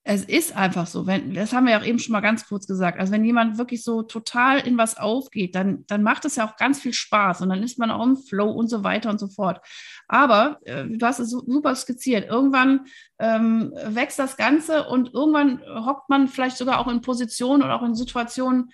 es 0.04 0.24
ist 0.24 0.56
einfach 0.56 0.88
so, 0.88 1.06
wenn, 1.06 1.32
das 1.34 1.52
haben 1.52 1.66
wir 1.66 1.72
ja 1.72 1.80
auch 1.80 1.84
eben 1.84 2.00
schon 2.00 2.12
mal 2.12 2.20
ganz 2.20 2.46
kurz 2.48 2.66
gesagt. 2.66 2.98
Also 2.98 3.12
wenn 3.12 3.24
jemand 3.24 3.58
wirklich 3.58 3.84
so 3.84 4.02
total 4.02 4.58
in 4.58 4.76
was 4.76 4.96
aufgeht, 4.96 5.54
dann, 5.54 5.84
dann 5.86 6.02
macht 6.02 6.24
es 6.24 6.36
ja 6.36 6.48
auch 6.48 6.56
ganz 6.56 6.80
viel 6.80 6.92
Spaß 6.92 7.42
und 7.42 7.50
dann 7.50 7.62
ist 7.62 7.78
man 7.78 7.90
auch 7.90 8.04
im 8.04 8.16
Flow 8.16 8.50
und 8.50 8.68
so 8.68 8.82
weiter 8.82 9.10
und 9.10 9.20
so 9.20 9.28
fort. 9.28 9.60
Aber 10.12 10.58
äh, 10.66 10.84
du 10.84 11.06
hast 11.06 11.20
es 11.20 11.30
super 11.30 11.74
skizziert. 11.74 12.28
Irgendwann 12.28 12.80
ähm, 13.18 13.72
wächst 13.86 14.18
das 14.18 14.36
Ganze 14.36 14.86
und 14.86 15.14
irgendwann 15.14 15.62
hockt 15.86 16.10
man 16.10 16.28
vielleicht 16.28 16.58
sogar 16.58 16.80
auch 16.80 16.88
in 16.88 17.00
Positionen 17.00 17.62
oder 17.62 17.76
auch 17.76 17.82
in 17.82 17.94
Situationen, 17.94 18.70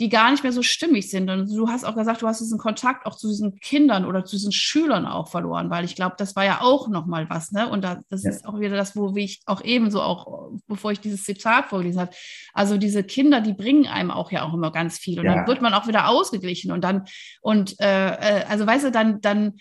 die 0.00 0.10
gar 0.10 0.30
nicht 0.30 0.42
mehr 0.42 0.52
so 0.52 0.62
stimmig 0.62 1.10
sind. 1.10 1.30
Und 1.30 1.48
du 1.50 1.68
hast 1.68 1.84
auch 1.84 1.94
gesagt, 1.94 2.20
du 2.20 2.26
hast 2.26 2.40
diesen 2.40 2.58
Kontakt 2.58 3.06
auch 3.06 3.16
zu 3.16 3.26
diesen 3.26 3.58
Kindern 3.60 4.04
oder 4.04 4.26
zu 4.26 4.36
diesen 4.36 4.52
Schülern 4.52 5.06
auch 5.06 5.28
verloren, 5.28 5.70
weil 5.70 5.86
ich 5.86 5.96
glaube, 5.96 6.16
das 6.18 6.36
war 6.36 6.44
ja 6.44 6.60
auch 6.60 6.88
nochmal 6.88 7.30
was. 7.30 7.52
Ne? 7.52 7.70
Und 7.70 7.84
da, 7.84 8.02
das 8.10 8.24
ja. 8.24 8.30
ist 8.30 8.44
auch 8.44 8.60
wieder 8.60 8.76
das, 8.76 8.94
wo 8.94 9.16
ich 9.16 9.40
auch 9.46 9.64
ebenso 9.64 10.02
auch, 10.02 10.50
bevor 10.66 10.92
ich 10.92 11.00
dieses 11.00 11.24
Zitat 11.24 11.70
vorgelesen 11.70 12.02
habe, 12.02 12.12
also 12.52 12.76
diese 12.76 13.02
Kinder, 13.02 13.40
die 13.40 13.54
bringen 13.54 13.86
einem 13.86 14.10
auch 14.10 14.30
ja 14.30 14.42
auch 14.42 14.52
immer 14.52 14.72
ganz 14.72 14.98
viel. 14.98 15.18
Und 15.20 15.24
ja. 15.24 15.36
dann 15.36 15.46
wird 15.46 15.62
man 15.62 15.72
auch 15.72 15.86
wieder 15.86 16.08
ausgeglichen 16.08 16.70
und 16.70 16.84
dann, 16.84 17.06
und 17.40 17.80
äh, 17.80 18.40
äh 18.40 18.44
also 18.44 18.66
weißt 18.66 18.84
du, 18.84 18.90
dann, 18.90 19.22
dann 19.22 19.54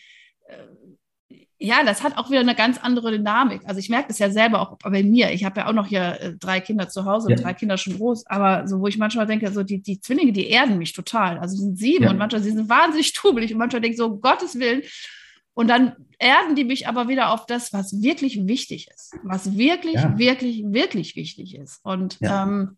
ja, 1.63 1.84
das 1.84 2.02
hat 2.02 2.17
auch 2.17 2.32
wieder 2.32 2.39
eine 2.39 2.56
ganz 2.56 2.80
andere 2.80 3.12
Dynamik. 3.12 3.62
Also 3.65 3.80
ich 3.80 3.89
merke 3.89 4.08
das 4.08 4.17
ja 4.17 4.32
selber 4.32 4.62
auch 4.62 4.78
bei 4.80 5.04
mir. 5.04 5.32
Ich 5.32 5.45
habe 5.45 5.60
ja 5.60 5.67
auch 5.67 5.74
noch 5.74 5.86
hier 5.86 6.19
äh, 6.19 6.34
drei 6.34 6.60
Kinder 6.60 6.89
zu 6.89 7.06
Hause 7.06 7.30
ja. 7.30 7.38
und 7.38 7.43
drei 7.43 7.54
Kinder 7.54 7.78
schon 7.78 7.97
groß. 7.97 8.26
Aber 8.26 8.67
so, 8.67 8.80
wo 8.80 8.88
ich 8.88 8.97
manchmal 8.97 9.28
denke, 9.28 9.52
so 9.52 9.62
die, 9.62 9.80
die 9.80 10.02
Zwillinge, 10.02 10.32
die 10.32 10.47
erden 10.47 10.80
mich 10.80 10.93
total. 10.93 11.38
Also 11.38 11.56
sie 11.56 11.62
sind 11.62 11.78
sieben 11.78 12.06
ja. 12.06 12.10
und 12.10 12.17
manchmal 12.17 12.41
sie 12.41 12.50
sind 12.50 12.67
wahnsinnig 12.67 13.13
trubelig 13.13 13.54
und 13.54 13.60
manchmal 13.60 13.80
denke 13.80 13.93
ich 13.93 14.00
so, 14.00 14.08
um 14.08 14.21
Gottes 14.21 14.58
Willen. 14.58 14.82
Und 15.54 15.67
dann 15.67 15.95
erden 16.17 16.56
die 16.56 16.63
mich 16.63 16.88
aber 16.88 17.08
wieder 17.08 17.32
auf 17.32 17.45
das, 17.45 17.71
was 17.74 18.02
wirklich 18.02 18.47
wichtig 18.47 18.89
ist. 18.91 19.13
Was 19.24 19.56
wirklich, 19.56 19.95
ja. 19.95 20.17
wirklich, 20.17 20.63
wirklich 20.65 21.15
wichtig 21.15 21.56
ist. 21.56 21.80
Und 21.84 22.17
ähm, 22.21 22.78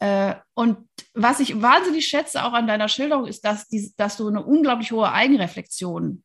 äh, 0.00 0.34
und 0.52 0.78
was 1.14 1.40
ich 1.40 1.62
wahnsinnig 1.62 2.06
schätze 2.06 2.44
auch 2.44 2.52
an 2.52 2.66
deiner 2.66 2.88
Schilderung 2.88 3.26
ist, 3.26 3.44
dass, 3.44 3.68
die, 3.68 3.92
dass 3.96 4.18
du 4.18 4.28
eine 4.28 4.44
unglaublich 4.44 4.92
hohe 4.92 5.10
Eigenreflexion 5.10 6.24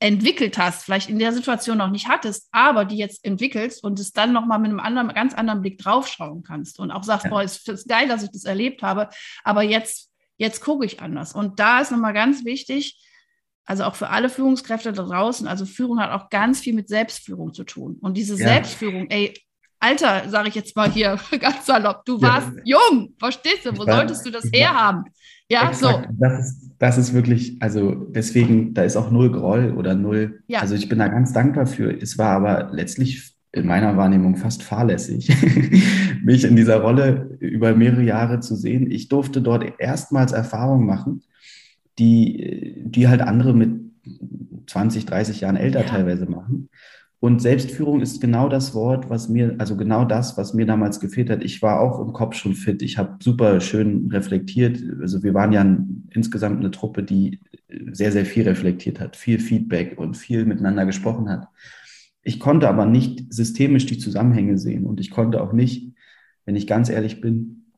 entwickelt 0.00 0.58
hast, 0.58 0.84
vielleicht 0.84 1.10
in 1.10 1.18
der 1.18 1.32
Situation 1.32 1.78
noch 1.78 1.90
nicht 1.90 2.08
hattest, 2.08 2.48
aber 2.52 2.84
die 2.84 2.96
jetzt 2.96 3.24
entwickelst 3.24 3.82
und 3.82 3.98
es 3.98 4.12
dann 4.12 4.32
nochmal 4.32 4.60
mit 4.60 4.70
einem 4.70 4.80
anderen, 4.80 5.08
ganz 5.08 5.34
anderen 5.34 5.60
Blick 5.60 5.78
draufschauen 5.78 6.42
kannst 6.44 6.78
und 6.78 6.90
auch 6.90 7.02
sagst, 7.02 7.24
ja. 7.24 7.30
boah, 7.30 7.42
ist, 7.42 7.68
ist 7.68 7.88
geil, 7.88 8.06
dass 8.06 8.22
ich 8.22 8.30
das 8.30 8.44
erlebt 8.44 8.82
habe, 8.82 9.08
aber 9.42 9.62
jetzt, 9.62 10.10
jetzt 10.36 10.60
gucke 10.60 10.86
ich 10.86 11.00
anders. 11.00 11.32
Und 11.32 11.58
da 11.58 11.80
ist 11.80 11.90
nochmal 11.90 12.14
ganz 12.14 12.44
wichtig, 12.44 13.04
also 13.64 13.84
auch 13.84 13.96
für 13.96 14.08
alle 14.10 14.30
Führungskräfte 14.30 14.92
da 14.92 15.02
draußen, 15.02 15.48
also 15.48 15.66
Führung 15.66 16.00
hat 16.00 16.10
auch 16.10 16.30
ganz 16.30 16.60
viel 16.60 16.74
mit 16.74 16.88
Selbstführung 16.88 17.52
zu 17.52 17.64
tun. 17.64 17.98
Und 18.00 18.16
diese 18.16 18.38
ja. 18.38 18.46
Selbstführung, 18.46 19.10
ey, 19.10 19.34
Alter, 19.80 20.28
sage 20.28 20.48
ich 20.48 20.54
jetzt 20.54 20.74
mal 20.76 20.90
hier 20.90 21.18
ganz 21.40 21.66
salopp, 21.66 22.04
du 22.04 22.20
warst 22.20 22.50
ja. 22.64 22.76
jung, 22.90 23.14
verstehst 23.18 23.64
du, 23.64 23.76
wo 23.76 23.84
solltest 23.84 24.26
du 24.26 24.30
das 24.30 24.44
herhaben? 24.52 25.04
Ja, 25.50 25.68
Exakt. 25.70 26.08
so. 26.08 26.14
Das 26.18 26.40
ist, 26.40 26.70
das 26.78 26.98
ist 26.98 27.14
wirklich, 27.14 27.56
also 27.60 27.94
deswegen, 27.94 28.74
da 28.74 28.82
ist 28.82 28.96
auch 28.96 29.10
null 29.10 29.30
Groll 29.32 29.72
oder 29.76 29.94
null. 29.94 30.42
Ja. 30.46 30.60
Also 30.60 30.74
ich 30.74 30.88
bin 30.88 30.98
da 30.98 31.08
ganz 31.08 31.32
dankbar 31.32 31.66
für. 31.66 31.90
Es 31.90 32.18
war 32.18 32.30
aber 32.30 32.70
letztlich 32.72 33.34
in 33.52 33.66
meiner 33.66 33.96
Wahrnehmung 33.96 34.36
fast 34.36 34.62
fahrlässig, 34.62 35.28
mich 36.22 36.44
in 36.44 36.54
dieser 36.54 36.80
Rolle 36.80 37.36
über 37.40 37.74
mehrere 37.74 38.02
Jahre 38.02 38.40
zu 38.40 38.56
sehen. 38.56 38.90
Ich 38.90 39.08
durfte 39.08 39.40
dort 39.40 39.64
erstmals 39.78 40.32
Erfahrungen 40.32 40.86
machen, 40.86 41.22
die, 41.98 42.74
die 42.84 43.08
halt 43.08 43.22
andere 43.22 43.54
mit 43.54 43.70
20, 44.66 45.06
30 45.06 45.40
Jahren 45.40 45.56
älter 45.56 45.80
ja. 45.80 45.86
teilweise 45.86 46.26
machen. 46.26 46.68
Und 47.20 47.42
Selbstführung 47.42 48.00
ist 48.00 48.20
genau 48.20 48.48
das 48.48 48.74
Wort, 48.74 49.10
was 49.10 49.28
mir, 49.28 49.56
also 49.58 49.76
genau 49.76 50.04
das, 50.04 50.36
was 50.36 50.54
mir 50.54 50.66
damals 50.66 51.00
gefehlt 51.00 51.30
hat. 51.30 51.42
Ich 51.42 51.60
war 51.62 51.80
auch 51.80 52.00
im 52.00 52.12
Kopf 52.12 52.36
schon 52.36 52.54
fit. 52.54 52.80
Ich 52.80 52.96
habe 52.96 53.16
super 53.20 53.60
schön 53.60 54.08
reflektiert. 54.12 54.80
Also 55.00 55.24
wir 55.24 55.34
waren 55.34 55.52
ja 55.52 55.66
insgesamt 56.10 56.60
eine 56.60 56.70
Truppe, 56.70 57.02
die 57.02 57.40
sehr, 57.90 58.12
sehr 58.12 58.24
viel 58.24 58.44
reflektiert 58.44 59.00
hat, 59.00 59.16
viel 59.16 59.40
Feedback 59.40 59.98
und 59.98 60.16
viel 60.16 60.44
miteinander 60.44 60.86
gesprochen 60.86 61.28
hat. 61.28 61.48
Ich 62.22 62.38
konnte 62.38 62.68
aber 62.68 62.86
nicht 62.86 63.32
systemisch 63.32 63.86
die 63.86 63.98
Zusammenhänge 63.98 64.56
sehen 64.56 64.84
und 64.86 65.00
ich 65.00 65.10
konnte 65.10 65.42
auch 65.42 65.52
nicht, 65.52 65.92
wenn 66.44 66.56
ich 66.56 66.66
ganz 66.66 66.88
ehrlich 66.88 67.20
bin, 67.20 67.72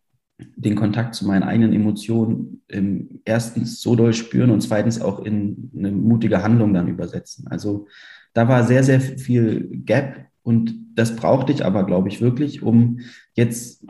den 0.57 0.75
Kontakt 0.75 1.15
zu 1.15 1.27
meinen 1.27 1.43
eigenen 1.43 1.73
Emotionen 1.73 2.63
ähm, 2.69 3.21
erstens 3.25 3.81
so 3.81 3.95
doll 3.97 4.13
spüren 4.13 4.51
und 4.51 4.61
zweitens 4.61 5.01
auch 5.01 5.21
in 5.21 5.71
eine 5.77 5.93
mutige 5.93 6.43
Handlung 6.43 6.73
dann 6.75 6.89
übersetzen. 6.89 7.47
Also 7.49 7.87
da 8.33 8.49
war 8.49 8.65
sehr, 8.65 8.85
sehr 8.85 9.01
viel 9.01 9.69
Gap 9.85 10.27
und 10.43 10.75
das 10.95 11.17
brauchte 11.17 11.53
ich 11.53 11.65
aber, 11.65 11.85
glaube 11.85 12.09
ich, 12.09 12.21
wirklich, 12.21 12.63
um 12.63 13.01
jetzt 13.35 13.85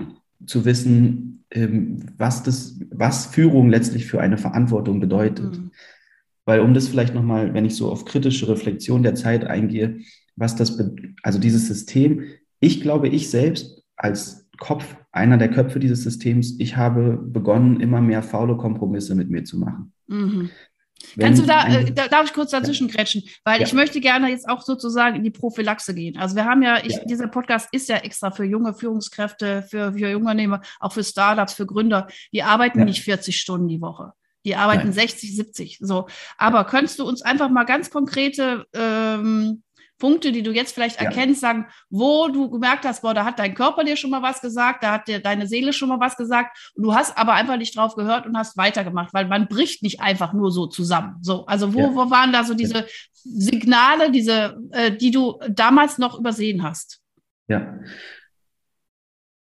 zu 0.46 0.64
wissen, 0.64 1.44
ähm, 1.50 2.06
was, 2.16 2.42
das, 2.42 2.78
was 2.90 3.26
Führung 3.26 3.68
letztlich 3.68 4.06
für 4.06 4.20
eine 4.20 4.38
Verantwortung 4.38 5.00
bedeutet. 5.00 5.58
Mhm. 5.58 5.70
Weil 6.44 6.60
um 6.60 6.74
das 6.74 6.88
vielleicht 6.88 7.14
nochmal, 7.14 7.54
wenn 7.54 7.64
ich 7.64 7.76
so 7.76 7.90
auf 7.90 8.04
kritische 8.04 8.48
Reflexion 8.48 9.02
der 9.02 9.14
Zeit 9.14 9.44
eingehe, 9.44 10.00
was 10.36 10.56
das, 10.56 10.78
also 11.22 11.38
dieses 11.38 11.66
System, 11.66 12.24
ich 12.60 12.80
glaube, 12.80 13.08
ich 13.08 13.30
selbst 13.30 13.82
als 13.96 14.48
Kopf, 14.58 14.96
einer 15.12 15.38
der 15.38 15.50
Köpfe 15.50 15.80
dieses 15.80 16.02
Systems, 16.02 16.56
ich 16.58 16.76
habe 16.76 17.18
begonnen, 17.22 17.80
immer 17.80 18.00
mehr 18.00 18.22
faule 18.22 18.56
Kompromisse 18.56 19.14
mit 19.14 19.30
mir 19.30 19.44
zu 19.44 19.58
machen. 19.58 19.92
Mhm. 20.06 20.50
Wenn 21.16 21.26
Kannst 21.26 21.42
du 21.42 21.46
da, 21.46 21.66
äh, 21.66 21.92
da, 21.92 22.08
darf 22.08 22.26
ich 22.26 22.32
kurz 22.32 22.50
dazwischen 22.50 22.88
grätschen, 22.88 23.22
weil 23.44 23.60
ja. 23.60 23.66
ich 23.66 23.72
möchte 23.72 24.00
gerne 24.00 24.28
jetzt 24.28 24.48
auch 24.48 24.62
sozusagen 24.62 25.16
in 25.16 25.24
die 25.24 25.30
Prophylaxe 25.30 25.94
gehen. 25.94 26.16
Also 26.18 26.36
wir 26.36 26.44
haben 26.44 26.62
ja, 26.62 26.78
ich, 26.84 26.92
ja. 26.92 27.04
dieser 27.04 27.28
Podcast 27.28 27.68
ist 27.72 27.88
ja 27.88 27.96
extra 27.96 28.30
für 28.30 28.44
junge 28.44 28.74
Führungskräfte, 28.74 29.62
für, 29.62 29.92
für 29.92 30.10
Jungunternehmer, 30.10 30.60
auch 30.78 30.92
für 30.92 31.04
Startups, 31.04 31.54
für 31.54 31.66
Gründer. 31.66 32.08
Die 32.32 32.42
arbeiten 32.42 32.78
ja. 32.80 32.84
nicht 32.84 33.02
40 33.02 33.36
Stunden 33.36 33.68
die 33.68 33.80
Woche. 33.80 34.12
Die 34.44 34.56
arbeiten 34.56 34.84
Nein. 34.84 34.92
60, 34.92 35.36
70. 35.36 35.78
So. 35.80 36.06
Aber 36.38 36.64
könntest 36.64 36.98
du 36.98 37.06
uns 37.06 37.22
einfach 37.22 37.50
mal 37.50 37.64
ganz 37.64 37.90
konkrete 37.90 38.66
ähm, 38.72 39.62
Punkte, 40.00 40.32
die 40.32 40.42
du 40.42 40.50
jetzt 40.50 40.74
vielleicht 40.74 41.00
ja. 41.00 41.06
erkennst, 41.06 41.40
sagen, 41.40 41.66
wo 41.88 42.26
du 42.26 42.50
gemerkt 42.50 42.84
hast, 42.84 43.02
boah, 43.02 43.14
da 43.14 43.24
hat 43.24 43.38
dein 43.38 43.54
Körper 43.54 43.84
dir 43.84 43.94
schon 43.94 44.10
mal 44.10 44.22
was 44.22 44.40
gesagt, 44.40 44.82
da 44.82 44.94
hat 44.94 45.06
dir 45.06 45.20
deine 45.20 45.46
Seele 45.46 45.72
schon 45.72 45.88
mal 45.88 46.00
was 46.00 46.16
gesagt. 46.16 46.72
Und 46.74 46.82
du 46.82 46.94
hast 46.94 47.16
aber 47.16 47.34
einfach 47.34 47.56
nicht 47.56 47.76
drauf 47.76 47.94
gehört 47.94 48.26
und 48.26 48.36
hast 48.36 48.56
weitergemacht, 48.56 49.14
weil 49.14 49.28
man 49.28 49.46
bricht 49.46 49.84
nicht 49.84 50.00
einfach 50.00 50.32
nur 50.32 50.50
so 50.50 50.66
zusammen. 50.66 51.18
So, 51.20 51.46
also 51.46 51.72
wo, 51.72 51.80
ja. 51.80 51.94
wo 51.94 52.10
waren 52.10 52.32
da 52.32 52.42
so 52.42 52.54
diese 52.54 52.86
Signale, 53.12 54.10
diese, 54.10 54.58
äh, 54.72 54.90
die 54.90 55.12
du 55.12 55.38
damals 55.48 55.98
noch 55.98 56.18
übersehen 56.18 56.64
hast? 56.64 57.00
Ja. 57.46 57.78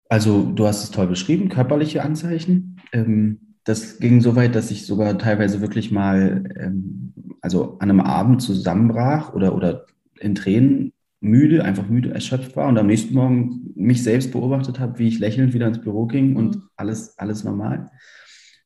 Also 0.09 0.43
du 0.43 0.65
hast 0.65 0.83
es 0.83 0.91
toll 0.91 1.07
beschrieben, 1.07 1.49
körperliche 1.49 2.01
Anzeichen. 2.01 2.79
Ähm, 2.93 3.55
das 3.65 3.99
ging 3.99 4.21
so 4.21 4.37
weit, 4.37 4.55
dass 4.55 4.71
ich 4.71 4.85
sogar 4.85 5.17
teilweise 5.17 5.59
wirklich 5.59 5.91
mal, 5.91 6.45
ähm, 6.57 7.13
also 7.41 7.77
an 7.79 7.89
einem 7.89 7.99
Abend 7.99 8.41
zusammenbrach 8.41 9.33
oder, 9.33 9.53
oder 9.53 9.85
in 10.19 10.35
Tränen 10.35 10.93
müde, 11.19 11.63
einfach 11.63 11.87
müde, 11.87 12.11
erschöpft 12.11 12.55
war 12.55 12.67
und 12.67 12.77
am 12.77 12.87
nächsten 12.87 13.13
Morgen 13.13 13.71
mich 13.75 14.03
selbst 14.03 14.31
beobachtet 14.31 14.79
habe, 14.79 14.99
wie 14.99 15.07
ich 15.07 15.19
lächelnd 15.19 15.53
wieder 15.53 15.67
ins 15.67 15.81
Büro 15.81 16.05
ging 16.05 16.35
und 16.35 16.55
mhm. 16.55 16.63
alles, 16.75 17.17
alles 17.17 17.43
normal. 17.43 17.89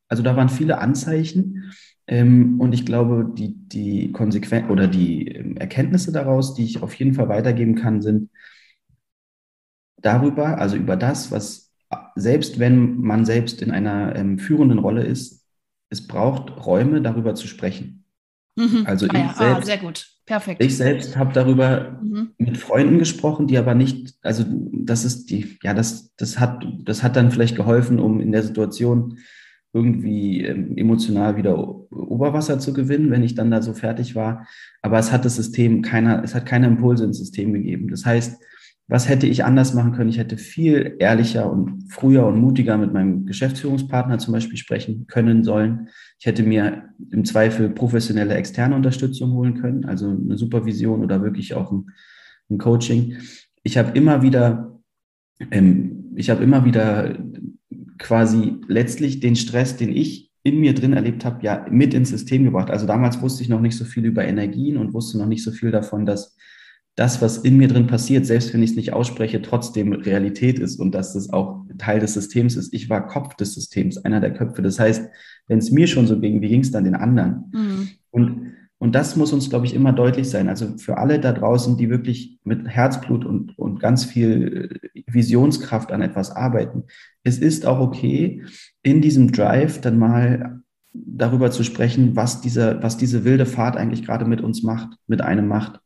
Also 0.08 0.24
da 0.24 0.36
waren 0.36 0.50
viele 0.50 0.80
Anzeichen 0.80 1.72
ähm, 2.08 2.60
und 2.60 2.74
ich 2.74 2.86
glaube, 2.86 3.32
die, 3.38 3.56
die 3.56 4.12
Konsequenz 4.12 4.70
oder 4.70 4.88
die 4.88 5.30
ähm, 5.30 5.56
Erkenntnisse 5.58 6.12
daraus, 6.12 6.54
die 6.54 6.66
ich 6.66 6.82
auf 6.84 6.94
jeden 6.96 7.14
Fall 7.14 7.30
weitergeben 7.30 7.76
kann, 7.76 8.02
sind 8.02 8.30
darüber, 10.02 10.58
also 10.58 10.76
über 10.76 10.98
das, 10.98 11.32
was 11.32 11.72
selbst 12.16 12.60
wenn 12.60 13.00
man 13.02 13.26
selbst 13.26 13.62
in 13.62 13.72
einer 13.72 14.16
ähm, 14.16 14.40
führenden 14.40 14.80
Rolle 14.80 15.04
ist, 15.04 15.46
es 15.90 16.08
braucht 16.08 16.66
Räume, 16.66 17.02
darüber 17.02 17.36
zu 17.36 17.48
sprechen. 17.48 18.01
Mhm. 18.62 18.84
Also 18.86 19.08
ah, 19.08 19.14
ich 19.14 19.20
ja. 19.20 19.30
Ah, 19.30 19.34
selbst, 19.34 19.62
ah, 19.62 19.66
sehr 19.66 19.78
gut. 19.78 20.08
Perfekt. 20.26 20.64
Ich 20.64 20.78
selbst 20.78 21.18
habe 21.18 21.34
darüber 21.34 22.00
mhm. 22.02 22.32
mit 22.38 22.58
Freunden 22.58 23.00
gesprochen, 23.00 23.48
die 23.48 23.58
aber 23.58 23.74
nicht, 23.74 24.14
also 24.22 24.46
das 24.48 25.04
ist 25.04 25.30
die, 25.30 25.58
ja, 25.64 25.74
das, 25.74 26.16
das 26.16 26.40
hat, 26.40 26.66
das 26.84 27.04
hat 27.04 27.16
dann 27.16 27.32
vielleicht 27.32 27.56
geholfen, 27.56 28.00
um 28.00 28.22
in 28.22 28.32
der 28.32 28.44
Situation 28.44 29.18
irgendwie 29.74 30.46
ähm, 30.46 30.78
emotional 30.78 31.38
wieder 31.38 31.58
Oberwasser 31.58 32.60
zu 32.60 32.74
gewinnen, 32.74 33.10
wenn 33.10 33.24
ich 33.24 33.36
dann 33.36 33.52
da 33.52 33.62
so 33.62 33.74
fertig 33.74 34.16
war. 34.16 34.46
Aber 34.82 35.00
es 35.00 35.12
hat 35.12 35.26
das 35.26 35.38
System 35.38 35.82
keiner, 35.82 36.24
es 36.24 36.36
hat 36.36 36.46
keine 36.46 36.68
Impulse 36.68 37.06
ins 37.06 37.18
System 37.18 37.54
gegeben. 37.54 37.90
Das 37.90 38.06
heißt, 38.06 38.42
was 38.92 39.08
hätte 39.08 39.26
ich 39.26 39.46
anders 39.46 39.74
machen 39.74 39.94
können? 39.94 40.10
Ich 40.10 40.18
hätte 40.18 40.36
viel 40.36 40.98
ehrlicher 41.00 41.50
und 41.50 41.86
früher 41.88 42.26
und 42.26 42.42
mutiger 42.42 42.78
mit 42.78 42.92
meinem 42.92 43.26
Geschäftsführungspartner 43.26 44.18
zum 44.18 44.34
Beispiel 44.34 44.58
sprechen 44.58 45.08
können 45.08 45.46
sollen. 45.46 45.88
Ich 46.20 46.26
hätte 46.26 46.44
mir 46.44 46.90
im 47.10 47.24
Zweifel 47.24 47.70
professionelle 47.70 48.34
externe 48.34 48.76
Unterstützung 48.76 49.32
holen 49.32 49.62
können, 49.62 49.86
also 49.86 50.10
eine 50.10 50.38
Supervision 50.38 51.06
oder 51.06 51.24
wirklich 51.24 51.54
auch 51.54 51.72
ein, 51.72 51.86
ein 52.50 52.58
Coaching. 52.58 53.16
Ich 53.64 53.78
habe 53.78 53.98
immer 53.98 54.24
wieder, 54.24 54.82
ähm, 55.52 56.12
ich 56.18 56.30
habe 56.30 56.44
immer 56.44 56.66
wieder 56.66 57.18
quasi 57.98 58.58
letztlich 58.68 59.22
den 59.22 59.38
Stress, 59.38 59.78
den 59.78 59.96
ich 59.96 60.32
in 60.44 60.60
mir 60.60 60.76
drin 60.76 60.92
erlebt 60.92 61.24
habe, 61.24 61.46
ja 61.46 61.66
mit 61.72 61.94
ins 61.94 62.10
System 62.10 62.44
gebracht. 62.44 62.70
Also 62.70 62.86
damals 62.88 63.22
wusste 63.22 63.42
ich 63.42 63.48
noch 63.48 63.62
nicht 63.62 63.78
so 63.78 63.86
viel 63.86 64.04
über 64.04 64.26
Energien 64.26 64.76
und 64.76 64.94
wusste 64.94 65.18
noch 65.18 65.28
nicht 65.28 65.46
so 65.46 65.52
viel 65.52 65.72
davon, 65.72 66.06
dass 66.06 66.36
das, 66.96 67.22
was 67.22 67.38
in 67.38 67.58
mir 67.58 67.68
drin 67.68 67.88
passiert, 67.88 68.26
selbst 68.26 68.54
wenn 68.54 68.62
ich 68.62 68.72
es 68.72 68.76
nicht 68.76 68.94
ausspreche, 68.94 69.42
trotzdem 69.42 69.94
Realität 69.94 70.60
ist 70.60 70.80
und 70.80 70.94
dass 70.94 71.14
das 71.14 71.30
auch 71.32 71.66
Teil 71.78 72.00
des 72.00 72.14
Systems 72.14 72.56
ist. 72.56 72.74
Ich 72.74 72.90
war 72.90 73.08
Kopf 73.08 73.36
des 73.36 73.54
Systems, 73.54 73.98
einer 73.98 74.20
der 74.20 74.34
Köpfe. 74.34 74.62
Das 74.62 74.80
heißt, 74.80 75.10
wenn 75.48 75.60
es 75.60 75.72
mir 75.72 75.88
schon 75.88 76.08
so 76.08 76.20
ging, 76.20 76.42
wie 76.42 76.50
ging 76.50 76.62
es 76.62 76.72
dann 76.72 76.84
den 76.84 76.96
anderen? 76.96 77.52
Mhm. 77.54 77.90
Und, 78.12 78.54
und 78.78 78.94
das 78.94 79.16
muss 79.16 79.32
uns, 79.32 79.50
glaube 79.50 79.66
ich, 79.66 79.74
immer 79.74 79.94
deutlich 79.94 80.30
sein. 80.30 80.50
Also 80.50 80.78
für 80.78 80.98
alle 80.98 81.20
da 81.20 81.32
draußen, 81.32 81.78
die 81.78 81.90
wirklich 81.90 82.40
mit 82.44 82.68
Herzblut 82.68 83.26
und, 83.26 83.58
und 83.58 83.80
ganz 83.80 84.04
viel 84.04 84.78
Visionskraft 85.08 85.92
an 85.92 86.02
etwas 86.02 86.32
arbeiten. 86.32 86.84
Es 87.24 87.38
ist 87.38 87.66
auch 87.66 87.80
okay, 87.80 88.44
in 88.84 89.02
diesem 89.02 89.32
Drive 89.32 89.80
dann 89.80 89.98
mal 89.98 90.62
darüber 90.94 91.52
zu 91.52 91.64
sprechen, 91.64 92.18
was 92.18 92.42
diese, 92.42 92.80
was 92.82 92.98
diese 92.98 93.24
wilde 93.24 93.46
Fahrt 93.46 93.78
eigentlich 93.78 94.04
gerade 94.06 94.26
mit 94.26 94.42
uns 94.42 94.62
macht, 94.62 94.98
mit 95.08 95.22
einem 95.22 95.48
macht. 95.48 95.80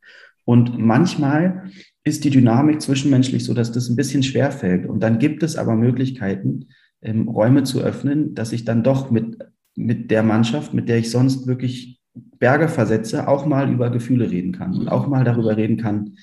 Und 0.46 0.78
manchmal 0.78 1.64
ist 2.04 2.24
die 2.24 2.30
Dynamik 2.30 2.80
zwischenmenschlich 2.80 3.44
so, 3.44 3.52
dass 3.52 3.72
das 3.72 3.88
ein 3.88 3.96
bisschen 3.96 4.22
schwer 4.22 4.52
fällt. 4.52 4.86
Und 4.86 5.00
dann 5.00 5.18
gibt 5.18 5.42
es 5.42 5.56
aber 5.56 5.74
Möglichkeiten, 5.74 6.68
ähm, 7.02 7.28
Räume 7.28 7.64
zu 7.64 7.80
öffnen, 7.80 8.34
dass 8.34 8.52
ich 8.52 8.64
dann 8.64 8.84
doch 8.84 9.10
mit, 9.10 9.38
mit 9.74 10.10
der 10.12 10.22
Mannschaft, 10.22 10.72
mit 10.72 10.88
der 10.88 10.98
ich 10.98 11.10
sonst 11.10 11.48
wirklich 11.48 12.00
Berge 12.38 12.68
versetze, 12.68 13.26
auch 13.26 13.44
mal 13.44 13.70
über 13.70 13.90
Gefühle 13.90 14.30
reden 14.30 14.52
kann 14.52 14.74
und 14.74 14.88
auch 14.88 15.08
mal 15.08 15.24
darüber 15.24 15.56
reden 15.56 15.78
kann, 15.78 16.14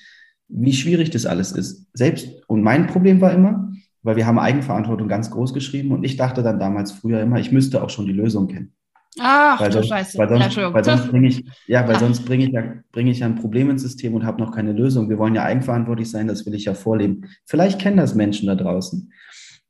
wie 0.48 0.72
schwierig 0.72 1.10
das 1.10 1.26
alles 1.26 1.52
ist. 1.52 1.86
Selbst, 1.92 2.28
und 2.48 2.62
mein 2.62 2.86
Problem 2.86 3.20
war 3.20 3.32
immer, 3.32 3.72
weil 4.02 4.16
wir 4.16 4.26
haben 4.26 4.38
Eigenverantwortung 4.38 5.06
ganz 5.06 5.30
groß 5.30 5.52
geschrieben 5.52 5.92
und 5.92 6.02
ich 6.02 6.16
dachte 6.16 6.42
dann 6.42 6.58
damals 6.58 6.92
früher 6.92 7.20
immer, 7.20 7.38
ich 7.40 7.52
müsste 7.52 7.82
auch 7.82 7.90
schon 7.90 8.06
die 8.06 8.12
Lösung 8.12 8.48
kennen. 8.48 8.72
Ach, 9.20 9.60
weil 9.60 9.72
sonst, 9.72 9.88
Scheiße. 9.88 10.18
Weil 10.18 10.28
sonst, 10.28 10.56
ja, 10.56 10.74
weil 10.74 10.84
sonst 10.84 11.08
bringe 11.08 11.28
ich, 11.28 11.44
ja, 11.66 11.86
weil 11.86 11.98
sonst 11.98 12.24
bringe 12.24 12.44
ich 12.44 12.50
ja, 12.50 12.62
bringe 12.90 13.10
ich 13.10 13.20
ja 13.20 13.26
ein 13.26 13.36
Problem 13.36 13.70
ins 13.70 13.82
System 13.82 14.14
und 14.14 14.24
habe 14.24 14.42
noch 14.42 14.52
keine 14.52 14.72
Lösung. 14.72 15.08
Wir 15.08 15.18
wollen 15.18 15.34
ja 15.34 15.44
eigenverantwortlich 15.44 16.10
sein, 16.10 16.26
das 16.26 16.46
will 16.46 16.54
ich 16.54 16.64
ja 16.64 16.74
vorleben. 16.74 17.28
Vielleicht 17.44 17.80
kennen 17.80 17.96
das 17.96 18.14
Menschen 18.14 18.48
da 18.48 18.54
draußen. 18.54 19.12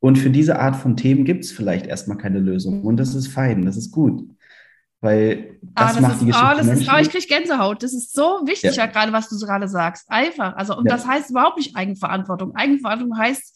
Und 0.00 0.16
für 0.16 0.30
diese 0.30 0.58
Art 0.58 0.76
von 0.76 0.96
Themen 0.96 1.24
gibt 1.24 1.44
es 1.44 1.52
vielleicht 1.52 1.86
erstmal 1.86 2.18
keine 2.18 2.38
Lösung. 2.38 2.82
Und 2.82 2.98
das 2.98 3.14
ist 3.14 3.28
fein, 3.28 3.64
das 3.64 3.76
ist 3.76 3.90
gut. 3.90 4.28
Weil 5.00 5.58
das, 5.60 5.72
ah, 5.74 5.92
das 5.92 6.00
macht 6.00 6.12
ist, 6.12 6.20
die 6.22 6.26
Geschichte. 6.26 6.48
Oh, 6.50 6.56
das 6.56 6.66
ist, 6.66 6.88
oh, 6.90 6.96
ich 6.98 7.10
kriege 7.10 7.26
Gänsehaut. 7.26 7.82
Das 7.82 7.92
ist 7.92 8.14
so 8.14 8.40
wichtig, 8.46 8.76
ja. 8.76 8.84
ja 8.84 8.90
gerade, 8.90 9.12
was 9.12 9.28
du 9.28 9.38
gerade 9.38 9.68
sagst. 9.68 10.10
Einfach. 10.10 10.56
Also, 10.56 10.78
und 10.78 10.86
ja. 10.86 10.92
das 10.96 11.06
heißt 11.06 11.28
überhaupt 11.28 11.58
nicht 11.58 11.76
Eigenverantwortung. 11.76 12.54
Eigenverantwortung 12.56 13.18
heißt, 13.18 13.53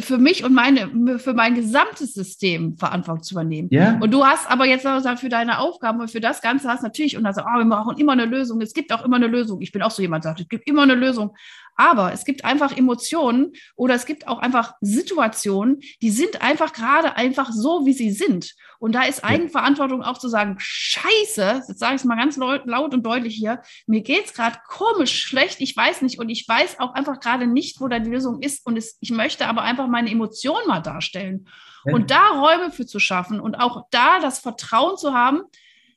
für 0.00 0.18
mich 0.18 0.44
und 0.44 0.54
meine, 0.54 1.18
für 1.18 1.34
mein 1.34 1.54
gesamtes 1.54 2.14
System 2.14 2.76
Verantwortung 2.76 3.22
zu 3.22 3.34
übernehmen. 3.34 3.68
Ja. 3.70 3.98
Und 4.00 4.12
du 4.12 4.24
hast 4.24 4.50
aber 4.50 4.66
jetzt 4.66 4.84
gesagt, 4.84 5.20
für 5.20 5.28
deine 5.28 5.58
Aufgaben 5.58 6.00
und 6.00 6.10
für 6.10 6.20
das 6.20 6.40
Ganze 6.40 6.68
hast 6.68 6.82
natürlich, 6.82 7.16
und 7.16 7.24
dann 7.24 7.34
sagst, 7.34 7.48
oh, 7.52 7.58
wir 7.58 7.64
brauchen 7.64 7.96
immer 7.98 8.12
eine 8.12 8.26
Lösung. 8.26 8.60
Es 8.60 8.74
gibt 8.74 8.92
auch 8.92 9.04
immer 9.04 9.16
eine 9.16 9.26
Lösung. 9.26 9.60
Ich 9.60 9.72
bin 9.72 9.82
auch 9.82 9.90
so 9.90 10.02
jemand, 10.02 10.24
der 10.24 10.30
sagt, 10.30 10.40
es 10.40 10.48
gibt 10.48 10.68
immer 10.68 10.82
eine 10.82 10.94
Lösung. 10.94 11.34
Aber 11.76 12.12
es 12.12 12.24
gibt 12.24 12.44
einfach 12.44 12.76
Emotionen 12.76 13.52
oder 13.76 13.94
es 13.94 14.06
gibt 14.06 14.28
auch 14.28 14.38
einfach 14.38 14.74
Situationen, 14.80 15.80
die 16.02 16.10
sind 16.10 16.42
einfach 16.42 16.72
gerade 16.72 17.16
einfach 17.16 17.50
so, 17.50 17.86
wie 17.86 17.94
sie 17.94 18.10
sind. 18.10 18.54
Und 18.82 18.96
da 18.96 19.04
ist 19.04 19.22
Eigenverantwortung 19.22 20.02
auch 20.02 20.18
zu 20.18 20.26
sagen, 20.26 20.56
scheiße, 20.58 21.62
jetzt 21.68 21.78
sage 21.78 21.94
ich 21.94 22.00
es 22.00 22.04
mal 22.04 22.16
ganz 22.16 22.36
laut, 22.36 22.92
und 22.92 23.06
deutlich 23.06 23.36
hier, 23.36 23.62
mir 23.86 24.00
geht 24.00 24.24
es 24.24 24.34
gerade 24.34 24.58
komisch 24.66 25.22
schlecht, 25.22 25.60
ich 25.60 25.76
weiß 25.76 26.02
nicht 26.02 26.18
und 26.18 26.28
ich 26.28 26.48
weiß 26.48 26.80
auch 26.80 26.92
einfach 26.92 27.20
gerade 27.20 27.46
nicht, 27.46 27.80
wo 27.80 27.86
da 27.86 28.00
die 28.00 28.10
Lösung 28.10 28.42
ist 28.42 28.66
und 28.66 28.76
es, 28.76 28.98
ich 28.98 29.12
möchte 29.12 29.46
aber 29.46 29.62
einfach 29.62 29.86
meine 29.86 30.10
Emotionen 30.10 30.66
mal 30.66 30.80
darstellen. 30.80 31.46
Ja. 31.84 31.94
Und 31.94 32.10
da 32.10 32.30
Räume 32.30 32.72
für 32.72 32.84
zu 32.84 32.98
schaffen 32.98 33.38
und 33.38 33.54
auch 33.54 33.86
da 33.92 34.18
das 34.18 34.40
Vertrauen 34.40 34.96
zu 34.96 35.14
haben, 35.14 35.42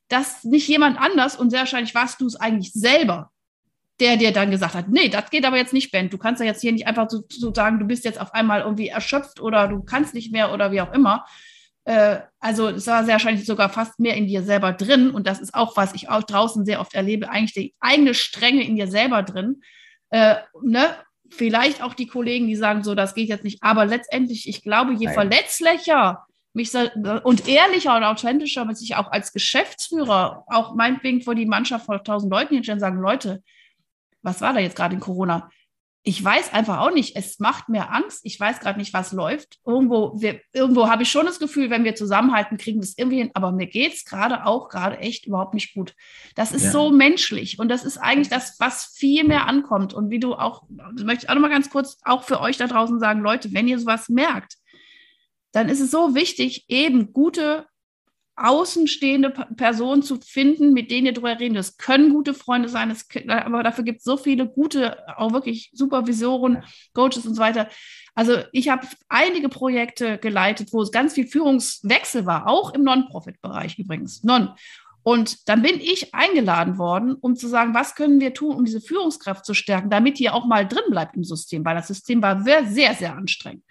dass 0.08 0.44
nicht 0.44 0.68
jemand 0.68 1.02
anders 1.02 1.36
und 1.36 1.50
sehr 1.50 1.62
wahrscheinlich 1.62 1.96
warst 1.96 2.22
du 2.22 2.28
es 2.28 2.36
eigentlich 2.36 2.72
selber, 2.72 3.32
der 4.00 4.18
dir 4.18 4.32
dann 4.32 4.52
gesagt 4.52 4.76
hat, 4.76 4.90
nee, 4.90 5.10
das 5.10 5.32
geht 5.32 5.46
aber 5.46 5.58
jetzt 5.58 5.74
nicht, 5.74 5.90
Ben. 5.90 6.12
Du 6.12 6.20
kannst 6.20 6.40
ja 6.40 6.46
jetzt 6.46 6.62
hier 6.62 6.72
nicht 6.72 6.86
einfach 6.86 7.10
so, 7.10 7.24
so 7.30 7.52
sagen, 7.52 7.80
du 7.80 7.86
bist 7.86 8.06
jetzt 8.06 8.22
auf 8.22 8.36
einmal 8.36 8.62
irgendwie 8.62 8.90
erschöpft 8.90 9.42
oder 9.42 9.68
du 9.70 9.82
kannst 9.82 10.14
nicht 10.14 10.32
mehr 10.32 10.54
oder 10.54 10.72
wie 10.72 10.82
auch 10.82 10.94
immer, 10.94 11.26
äh, 11.86 12.20
also 12.40 12.70
es 12.70 12.88
war 12.88 13.04
sehr 13.06 13.14
wahrscheinlich 13.14 13.46
sogar 13.46 13.70
fast 13.70 14.00
mehr 14.00 14.16
in 14.16 14.28
dir 14.28 14.44
selber 14.44 14.74
drin. 14.74 15.12
Und 15.12 15.28
das 15.28 15.40
ist 15.40 15.54
auch, 15.54 15.78
was 15.78 15.94
ich 15.94 16.10
auch 16.10 16.24
draußen 16.24 16.66
sehr 16.66 16.82
oft 16.82 16.94
erlebe, 16.94 17.30
eigentlich 17.30 17.54
die 17.54 17.76
eigene 17.80 18.14
Strenge 18.14 18.66
in 18.66 18.76
dir 18.76 18.88
selber 18.88 19.24
drin. 19.24 19.62
Äh, 20.10 20.36
ne? 20.62 20.96
Vielleicht 21.30 21.82
auch 21.82 21.94
die 21.94 22.08
Kollegen, 22.08 22.48
die 22.48 22.56
sagen, 22.56 22.84
so, 22.84 22.94
das 22.94 23.16
geht 23.16 23.30
jetzt 23.30 23.44
nicht. 23.44 23.62
Aber 23.62 23.86
letztendlich, 23.86 24.48
ich 24.48 24.62
glaube, 24.62 24.94
je 24.94 25.06
Nein. 25.06 25.14
verletzlicher 25.14 26.26
mich 26.54 26.72
und 27.24 27.48
ehrlicher 27.50 27.98
und 27.98 28.04
authentischer 28.04 28.64
man 28.64 28.76
sich 28.76 28.96
auch 28.96 29.12
als 29.12 29.34
Geschäftsführer, 29.34 30.46
auch 30.48 30.74
meinetwegen 30.74 31.22
vor 31.22 31.36
die 31.36 31.46
Mannschaft 31.46 31.86
vor 31.86 32.02
tausend 32.04 32.32
Leuten 32.32 32.54
hinstellen, 32.56 32.80
sagen, 32.80 33.02
Leute, 33.02 33.44
was 34.22 34.40
war 34.40 34.54
da 34.54 34.60
jetzt 34.60 34.78
gerade 34.78 34.96
in 34.96 35.02
Corona? 35.02 35.50
Ich 36.08 36.24
weiß 36.24 36.54
einfach 36.54 36.82
auch 36.82 36.94
nicht, 36.94 37.16
es 37.16 37.40
macht 37.40 37.68
mir 37.68 37.92
Angst. 37.92 38.22
Ich 38.24 38.40
weiß 38.40 38.60
gerade 38.60 38.78
nicht, 38.78 38.94
was 38.94 39.12
läuft. 39.12 39.58
Irgendwo, 39.66 40.16
irgendwo 40.54 40.88
habe 40.88 41.02
ich 41.02 41.10
schon 41.10 41.26
das 41.26 41.40
Gefühl, 41.40 41.72
wenn 41.72 41.84
wir 41.84 41.96
zusammenhalten, 41.96 42.60
kriegen 42.60 42.78
wir 42.78 42.84
es 42.84 42.96
irgendwie 42.96 43.18
hin. 43.18 43.32
Aber 43.34 43.52
mir 43.52 43.66
geht 43.66 43.94
es 43.94 44.06
gerade 44.06 44.46
auch 44.46 44.70
gerade 44.70 45.00
echt 45.00 45.26
überhaupt 45.26 45.56
nicht 45.56 45.74
gut. 45.74 45.96
Das 46.36 46.52
ist 46.52 46.66
ja. 46.66 46.72
so 46.72 46.92
menschlich 46.92 47.58
und 47.58 47.70
das 47.70 47.84
ist 47.84 47.98
eigentlich 47.98 48.30
das, 48.30 48.60
was 48.60 48.86
viel 48.96 49.24
mehr 49.24 49.48
ankommt. 49.48 49.96
Und 49.96 50.12
wie 50.12 50.20
du 50.20 50.36
auch, 50.36 50.68
das 50.70 51.04
möchte 51.04 51.26
ich 51.26 51.30
auch 51.32 51.34
noch 51.34 51.42
mal 51.42 51.50
ganz 51.50 51.72
kurz 51.72 51.98
auch 52.04 52.24
für 52.24 52.40
euch 52.40 52.58
da 52.58 52.68
draußen 52.68 53.00
sagen, 53.00 53.22
Leute, 53.22 53.52
wenn 53.54 53.68
ihr 53.68 53.80
sowas 53.80 54.08
merkt, 54.08 54.58
dann 55.54 55.70
ist 55.70 55.80
es 55.80 55.90
so 55.90 56.14
wichtig, 56.14 56.66
eben 56.68 57.14
gute 57.14 57.66
außenstehende 58.38 59.30
Personen 59.30 60.04
zu 60.04 60.20
finden, 60.20 60.74
mit 60.74 60.92
denen 60.92 61.08
ihr 61.08 61.14
drüber 61.14 61.40
reden. 61.40 61.56
Das 61.56 61.78
können 61.78 62.12
gute 62.12 62.34
Freunde 62.34 62.68
sein, 62.70 62.90
das, 62.90 63.08
aber 63.28 63.64
dafür 63.64 63.84
gibt 63.84 64.00
es 64.00 64.04
so 64.04 64.18
viele 64.18 64.48
gute, 64.48 64.98
auch 65.18 65.32
wirklich 65.32 65.72
Supervisoren, 65.74 66.64
Coaches 66.94 67.26
und 67.26 67.36
so 67.36 67.42
weiter. 67.42 67.70
Also 68.14 68.38
ich 68.52 68.70
habe 68.70 68.88
einige 69.10 69.50
Projekte 69.50 70.18
geleitet, 70.18 70.72
wo 70.72 70.82
es 70.82 70.92
ganz 70.92 71.14
viel 71.14 71.28
Führungswechsel 71.28 72.26
war, 72.26 72.48
auch 72.48 72.74
im 72.74 72.84
Non-Profit-Bereich 72.84 73.78
übrigens. 73.78 74.24
Non. 74.24 74.54
Und 75.04 75.48
dann 75.48 75.62
bin 75.62 75.80
ich 75.80 76.16
eingeladen 76.16 76.80
worden, 76.80 77.14
um 77.14 77.36
zu 77.36 77.48
sagen, 77.48 77.76
was 77.76 77.94
können 77.94 78.20
wir 78.20 78.34
tun, 78.34 78.56
um 78.56 78.66
diese 78.66 78.82
Führungskraft 78.82 79.46
zu 79.46 79.54
stärken, 79.54 79.92
damit 79.92 80.18
die 80.18 80.32
auch 80.32 80.46
mal 80.46 80.68
drin 80.68 80.90
bleibt 80.90 81.16
im 81.16 81.24
System, 81.24 81.64
weil 81.64 81.76
das 81.76 81.88
System 81.88 82.24
war 82.24 82.42
sehr, 82.42 82.66
sehr, 82.66 82.96
sehr 82.96 83.16
anstrengend. 83.16 83.64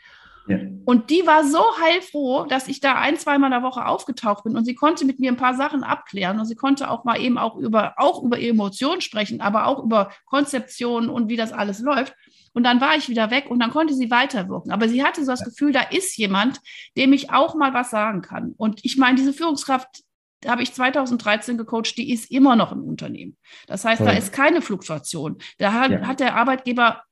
Ja. 0.47 0.59
Und 0.85 1.09
die 1.09 1.27
war 1.27 1.45
so 1.45 1.63
heilfroh, 1.83 2.45
dass 2.45 2.69
ich 2.69 2.81
da 2.81 2.97
ein, 2.97 3.17
zweimal 3.17 3.49
in 3.49 3.59
der 3.59 3.63
Woche 3.63 3.87
aufgetaucht 3.87 4.45
bin 4.45 4.57
und 4.57 4.65
sie 4.65 4.75
konnte 4.75 5.07
mit 5.07 5.19
mir 5.19 5.33
ein 5.33 5.39
paar 5.39 5.55
Sachen 5.55 5.83
abklären 5.83 6.39
und 6.39 6.45
sie 6.45 6.55
konnte 6.55 6.91
auch 6.91 7.05
mal 7.05 7.19
eben 7.19 7.39
auch 7.39 7.57
über, 7.57 7.95
auch 7.97 8.23
über 8.23 8.39
Emotionen 8.39 9.01
sprechen, 9.01 9.41
aber 9.41 9.67
auch 9.67 9.83
über 9.83 10.11
Konzeptionen 10.27 11.09
und 11.09 11.29
wie 11.29 11.37
das 11.37 11.53
alles 11.53 11.81
läuft. 11.81 12.15
Und 12.53 12.65
dann 12.65 12.81
war 12.81 12.95
ich 12.97 13.09
wieder 13.09 13.31
weg 13.31 13.47
und 13.49 13.59
dann 13.59 13.71
konnte 13.71 13.95
sie 13.95 14.11
weiterwirken. 14.11 14.71
Aber 14.71 14.89
sie 14.89 15.03
hatte 15.03 15.25
so 15.25 15.31
das 15.31 15.45
Gefühl, 15.45 15.73
da 15.73 15.81
ist 15.81 16.17
jemand, 16.17 16.61
dem 16.97 17.13
ich 17.13 17.31
auch 17.31 17.55
mal 17.55 17.75
was 17.75 17.91
sagen 17.91 18.21
kann. 18.21 18.55
Und 18.57 18.85
ich 18.85 18.97
meine, 18.97 19.17
diese 19.17 19.33
Führungskraft, 19.33 20.05
habe 20.47 20.63
ich 20.63 20.75
2013 20.75 21.57
gecoacht, 21.57 21.97
die 21.97 22.13
ist 22.13 22.31
immer 22.31 22.55
noch 22.55 22.71
im 22.71 22.85
Unternehmen. 22.85 23.37
Das 23.67 23.85
heißt, 23.85 24.03
da 24.03 24.11
ist 24.11 24.31
keine 24.31 24.61
Fluktuation. 24.61 25.39
Da 25.57 25.73
hat, 25.73 25.91
ja. 25.91 26.07
hat 26.07 26.21
der 26.21 26.37
Arbeitgeber 26.37 27.03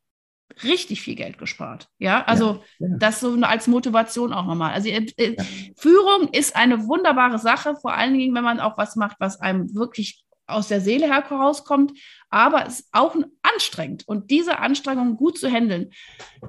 richtig 0.65 1.03
viel 1.03 1.15
Geld 1.15 1.39
gespart. 1.39 1.89
Ja, 1.99 2.25
also 2.25 2.63
ja, 2.79 2.89
ja. 2.89 2.97
das 2.99 3.21
so 3.21 3.35
als 3.43 3.67
Motivation 3.67 4.33
auch 4.33 4.47
nochmal. 4.47 4.73
Also 4.73 4.89
äh, 4.89 5.07
äh, 5.17 5.37
ja. 5.37 5.45
Führung 5.77 6.29
ist 6.33 6.57
eine 6.57 6.87
wunderbare 6.87 7.39
Sache, 7.39 7.77
vor 7.77 7.95
allen 7.95 8.17
Dingen, 8.17 8.35
wenn 8.35 8.45
man 8.45 8.61
auch 8.61 8.79
was 8.79 8.97
macht, 8.97 9.17
was 9.19 9.41
einem 9.41 9.75
wirklich 9.75 10.25
aus 10.47 10.69
der 10.69 10.81
Seele 10.81 11.07
herauskommt, 11.07 11.93
aber 12.31 12.67
es 12.67 12.81
ist 12.81 12.89
auch 12.93 13.15
anstrengend 13.43 14.07
und 14.07 14.31
diese 14.31 14.59
Anstrengung 14.59 15.17
gut 15.17 15.39
zu 15.39 15.49
handeln. 15.49 15.91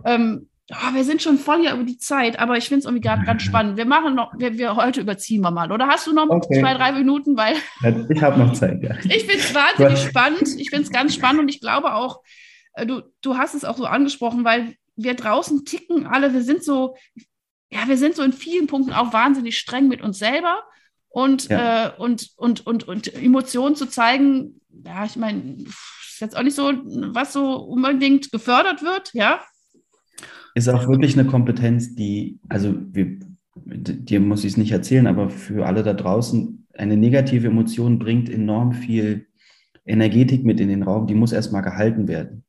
Ähm, 0.04 0.50
oh, 0.72 0.94
wir 0.94 1.04
sind 1.04 1.22
schon 1.22 1.38
voll 1.38 1.63
ja 1.63 1.74
über 1.74 1.84
die 1.84 1.98
Zeit, 1.98 2.39
aber 2.39 2.58
ich 2.58 2.66
finde 2.66 2.80
es 2.80 2.86
irgendwie 2.86 3.02
gerade 3.02 3.24
ganz 3.26 3.42
spannend. 3.44 3.78
Wir 3.78 3.86
machen 3.86 4.16
noch, 4.16 4.34
wir, 4.38 4.58
wir, 4.58 4.76
heute 4.76 5.02
überziehen 5.02 5.42
wir 5.42 5.52
mal. 5.52 5.72
Oder 5.72 5.88
hast 5.88 6.08
du 6.08 6.13
noch 6.13 6.30
okay. 6.30 6.60
zwei, 6.60 6.74
drei 6.74 6.92
Minuten? 6.92 7.38
Weil 7.38 7.56
ich 8.10 8.22
habe 8.22 8.39
noch 8.39 8.54
Zeit, 8.54 8.82
ja. 8.82 8.96
Ich 9.06 9.26
finde 9.26 9.39
es 9.39 9.56
wahnsinnig 9.56 10.00
spannend. 10.00 10.60
Ich 10.60 10.70
finde 10.70 10.84
es 10.84 10.92
ganz 10.92 11.13
spannend 11.13 11.42
und 11.42 11.50
ich 11.50 11.62
glaube 11.62 11.94
auch, 11.94 12.22
du, 12.86 13.01
du 13.21 13.38
hast 13.38 13.55
es 13.55 13.65
auch 13.65 13.77
so 13.77 13.86
angesprochen, 13.86 14.43
weil 14.43 14.75
wir 14.95 15.15
draußen 15.15 15.65
ticken 15.65 16.05
alle, 16.05 16.33
wir 16.33 16.43
sind 16.43 16.63
so, 16.63 16.95
ja, 17.71 17.88
wir 17.88 17.97
sind 17.97 18.15
so 18.15 18.23
in 18.23 18.33
vielen 18.33 18.67
Punkten 18.67 18.93
auch 18.93 19.13
wahnsinnig 19.13 19.57
streng 19.57 19.88
mit 19.88 20.01
uns 20.01 20.19
selber 20.19 20.63
und, 21.09 21.49
ja. 21.49 21.88
äh, 21.88 21.91
und, 21.97 22.31
und, 22.38 22.65
und, 22.65 22.88
und 22.88 23.13
Emotionen 23.13 23.75
zu 23.75 23.88
zeigen, 23.88 24.62
ja, 24.86 25.05
ich 25.05 25.15
meine, 25.15 25.63
ist 25.63 26.19
jetzt 26.19 26.38
auch 26.38 26.43
nicht 26.43 26.55
so, 26.55 26.71
was 27.13 27.33
so 27.33 27.55
unbedingt 27.55 28.31
gefördert 28.31 28.83
wird, 28.83 29.12
ja. 29.13 29.41
Ist 30.55 30.69
auch 30.69 30.88
wirklich 30.88 31.17
eine 31.17 31.27
Kompetenz, 31.27 31.95
die, 31.95 32.39
also 32.49 32.75
wir, 32.91 33.19
dir 33.55 34.19
muss 34.19 34.43
ich 34.43 34.53
es 34.53 34.57
nicht 34.57 34.71
erzählen, 34.71 35.07
aber 35.07 35.29
für 35.29 35.65
alle 35.65 35.83
da 35.83 35.93
draußen, 35.93 36.67
eine 36.75 36.97
negative 36.97 37.47
Emotion 37.47 37.99
bringt 37.99 38.29
enorm 38.29 38.73
viel 38.73 39.27
Energetik 39.86 40.43
mit 40.43 40.59
in 40.59 40.69
den 40.69 40.83
Raum, 40.83 41.07
die 41.07 41.15
muss 41.15 41.31
erstmal 41.31 41.62
gehalten 41.62 42.07
werden. 42.07 42.43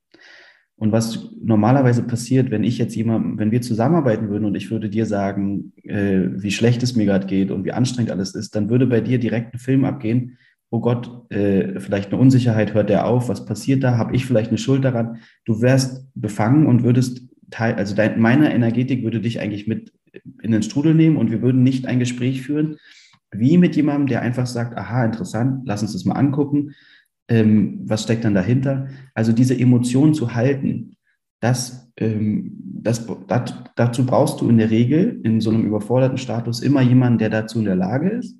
Und 0.77 0.91
was 0.91 1.31
normalerweise 1.41 2.03
passiert, 2.03 2.51
wenn 2.51 2.65
ich 2.65 2.79
jetzt 2.79 2.97
jemand, 2.97 3.39
wenn 3.39 3.53
wir 3.53 3.63
zusammenarbeiten 3.63 4.29
würden 4.29 4.45
und 4.45 4.57
ich 4.57 4.71
würde 4.71 4.91
dir 4.91 5.07
sagen, 5.07 5.73
äh, 5.85 6.23
wie 6.33 6.51
schlecht 6.51 6.83
es 6.83 6.97
mir 6.97 7.05
gerade 7.05 7.27
geht 7.27 7.51
und 7.51 7.65
wie 7.65 7.73
anstrengend 7.73 8.11
alles 8.11 8.35
ist, 8.35 8.57
dann 8.57 8.69
würde 8.71 8.87
bei 8.87 9.01
dir 9.01 9.19
direkt 9.19 9.55
ein 9.55 9.59
Film 9.59 9.85
abgehen, 9.85 10.37
oh 10.71 10.81
Gott, 10.81 11.31
äh, 11.31 11.79
vielleicht 11.79 12.11
eine 12.11 12.21
Unsicherheit, 12.21 12.75
hört 12.75 12.91
der 12.91 13.07
auf, 13.07 13.29
was 13.29 13.47
passiert 13.47 13.85
da, 13.85 13.97
habe 13.97 14.17
ich 14.17 14.27
vielleicht 14.27 14.49
eine 14.49 14.59
Schuld 14.59 14.85
daran? 14.85 15.19
Du 15.45 15.63
wärst 15.63 16.09
befangen 16.17 16.67
und 16.67 16.83
würdest 16.83 17.29
Teil, 17.51 17.75
also 17.75 17.95
dein, 17.95 18.21
meine 18.21 18.53
Energetik 18.53 19.05
würde 19.05 19.21
dich 19.21 19.41
eigentlich 19.41 19.69
mit 19.69 19.93
in 20.43 20.51
den 20.51 20.63
Strudel 20.63 20.95
nehmen 20.95 21.17
und 21.17 21.31
wir 21.31 21.43
würden 21.43 21.63
nicht 21.63 21.87
ein 21.87 22.01
Gespräch 22.01 22.43
führen, 22.43 22.79
wie 23.31 23.59
mit 23.59 23.77
jemandem, 23.77 24.09
der 24.09 24.23
einfach 24.23 24.47
sagt, 24.47 24.77
aha, 24.77 25.05
interessant, 25.05 25.63
lass 25.65 25.83
uns 25.83 25.93
das 25.93 26.05
mal 26.05 26.15
angucken, 26.15 26.75
ähm, 27.29 27.81
was 27.85 28.03
steckt 28.03 28.25
dann 28.25 28.35
dahinter? 28.35 28.89
Also 29.15 29.33
diese 29.33 29.59
Emotionen 29.59 30.15
zu 30.15 30.35
halten, 30.35 30.97
das, 31.41 31.93
ähm, 31.97 32.53
das, 32.83 33.07
das, 33.29 33.55
dazu 33.77 34.07
brauchst 34.07 34.41
du 34.41 34.49
in 34.49 34.59
der 34.59 34.71
Regel 34.71 35.21
in 35.25 35.41
so 35.41 35.51
einem 35.51 35.67
überforderten 35.67 36.19
Status 36.19 36.61
immer 36.61 36.83
jemanden, 36.83 37.19
der 37.19 37.31
dazu 37.31 37.59
in 37.59 37.65
der 37.65 37.77
Lage 37.77 38.11
ist. 38.11 38.37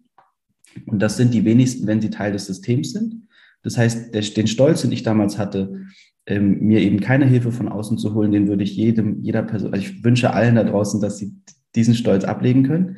Und 0.87 1.01
das 1.01 1.17
sind 1.17 1.33
die 1.33 1.45
wenigsten, 1.45 1.87
wenn 1.87 2.01
sie 2.01 2.11
Teil 2.11 2.33
des 2.33 2.47
Systems 2.47 2.93
sind. 2.93 3.29
Das 3.63 3.79
heißt, 3.79 4.15
der, 4.15 4.23
den 4.23 4.47
Stolz, 4.47 4.83
den 4.83 4.93
ich 4.93 5.03
damals 5.03 5.39
hatte, 5.39 5.85
ähm, 6.27 6.61
mir 6.61 6.81
eben 6.81 7.01
keine 7.01 7.27
Hilfe 7.27 7.53
von 7.53 7.69
außen 7.69 7.99
zu 7.99 8.15
holen, 8.15 8.33
den 8.33 8.49
würde 8.49 8.65
ich 8.65 8.77
jedem, 8.77 9.23
jeder 9.23 9.43
Person, 9.43 9.73
also 9.73 9.85
ich 9.85 10.03
wünsche 10.05 10.33
allen 10.33 10.55
da 10.55 10.65
draußen, 10.65 11.01
dass 11.01 11.19
sie 11.19 11.35
diesen 11.75 11.95
Stolz 11.95 12.25
ablegen 12.25 12.63
können 12.65 12.97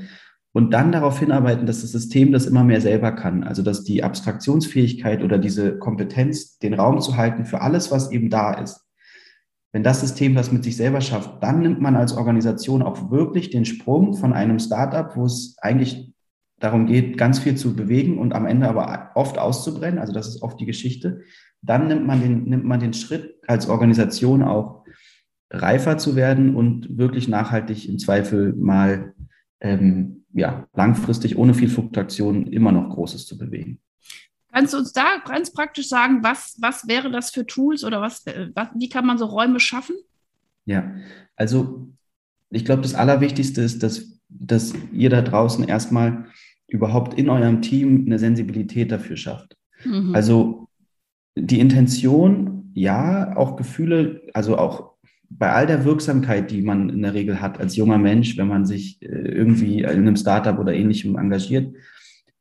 und 0.57 0.71
dann 0.71 0.90
darauf 0.90 1.19
hinarbeiten, 1.19 1.66
dass 1.66 1.83
das 1.83 1.92
System 1.92 2.33
das 2.33 2.47
immer 2.47 2.64
mehr 2.64 2.81
selber 2.81 3.12
kann. 3.12 3.45
Also 3.45 3.61
dass 3.61 3.85
die 3.85 4.03
Abstraktionsfähigkeit 4.03 5.23
oder 5.23 5.37
diese 5.37 5.79
Kompetenz, 5.79 6.59
den 6.59 6.73
Raum 6.73 6.99
zu 7.03 7.19
halten 7.19 7.45
für 7.45 7.61
alles, 7.61 7.90
was 7.90 8.11
eben 8.11 8.31
da 8.31 8.55
ist. 8.55 8.81
Wenn 9.73 9.83
das 9.83 10.01
System 10.01 10.35
das 10.35 10.53
mit 10.53 10.64
sich 10.64 10.79
selber 10.79 11.03
schafft, 11.03 11.42
dann 11.42 11.61
nimmt 11.61 11.83
man 11.83 11.95
als 11.95 12.16
Organisation 12.16 12.81
auch 12.81 13.11
wirklich 13.11 13.51
den 13.51 13.66
Sprung 13.66 14.14
von 14.14 14.33
einem 14.33 14.59
Startup, 14.59 15.14
wo 15.14 15.27
es 15.27 15.59
eigentlich 15.61 16.14
darum 16.59 16.87
geht, 16.87 17.19
ganz 17.19 17.38
viel 17.38 17.57
zu 17.57 17.77
bewegen 17.77 18.16
und 18.16 18.33
am 18.33 18.47
Ende 18.47 18.66
aber 18.66 19.11
oft 19.14 19.37
auszubrennen. 19.37 19.99
Also 19.99 20.14
das 20.14 20.27
ist 20.27 20.40
oft 20.40 20.59
die 20.59 20.64
Geschichte. 20.64 21.21
Dann 21.61 21.87
nimmt 21.88 22.07
man 22.07 22.23
den, 22.23 22.45
nimmt 22.45 22.64
man 22.64 22.81
den 22.81 22.95
Schritt 22.95 23.35
als 23.47 23.69
Organisation 23.69 24.42
auch 24.42 24.87
reifer 25.51 25.99
zu 25.99 26.16
werden 26.16 26.57
und 26.57 26.97
wirklich 26.97 27.29
nachhaltig 27.29 27.87
im 27.90 27.99
Zweifel 27.99 28.55
mal 28.55 29.12
ähm, 29.61 30.16
ja, 30.37 30.68
langfristig 30.75 31.38
ohne 31.38 31.55
viel 31.55 31.68
Fluktuation 31.68 32.46
immer 32.46 32.70
noch 32.70 32.90
Großes 32.90 33.27
zu 33.27 33.38
bewegen. 33.38 33.81
Kannst 34.53 34.75
du 34.75 34.79
uns 34.79 34.92
da 34.92 35.18
ganz 35.27 35.53
praktisch 35.53 35.88
sagen, 35.88 36.22
was, 36.22 36.57
was 36.61 36.87
wäre 36.87 37.11
das 37.11 37.31
für 37.31 37.46
Tools 37.46 37.85
oder 37.85 38.01
was, 38.01 38.25
was, 38.55 38.68
wie 38.75 38.88
kann 38.88 39.07
man 39.07 39.18
so 39.18 39.27
Räume 39.27 39.61
schaffen? 39.61 39.96
Ja, 40.66 40.94
also 41.37 41.88
ich 42.51 42.64
glaube, 42.64 42.83
das 42.83 42.94
Allerwichtigste 42.94 43.62
ist, 43.62 43.83
dass, 43.83 44.20
dass 44.29 44.75
ihr 44.92 45.11
da 45.11 45.22
draußen 45.22 45.66
erstmal 45.66 46.27
überhaupt 46.68 47.18
in 47.18 47.31
eurem 47.31 47.62
Team 47.62 48.05
eine 48.07 48.18
Sensibilität 48.18 48.92
dafür 48.92 49.16
schafft. 49.16 49.57
Mhm. 49.85 50.14
Also 50.14 50.68
die 51.35 51.61
Intention, 51.61 52.70
ja, 52.75 53.37
auch 53.37 53.57
Gefühle, 53.57 54.22
also 54.35 54.59
auch 54.59 54.96
bei 55.29 55.53
all 55.53 55.67
der 55.67 55.85
Wirksamkeit, 55.85 56.51
die 56.51 56.62
man 56.62 56.89
in 56.89 57.03
der 57.03 57.15
Regel 57.15 57.41
hat 57.41 57.59
als 57.61 57.77
junger 57.77 57.99
Mensch, 57.99 58.37
wenn 58.37 58.49
man 58.49 58.65
sich 58.65 59.03
äh, 59.03 59.07
irgendwie 59.07 59.81
in 59.81 59.87
einem 59.87 60.17
Startup 60.17 60.59
oder 60.59 60.73
ähnlichem 60.73 61.17
engagiert, 61.17 61.75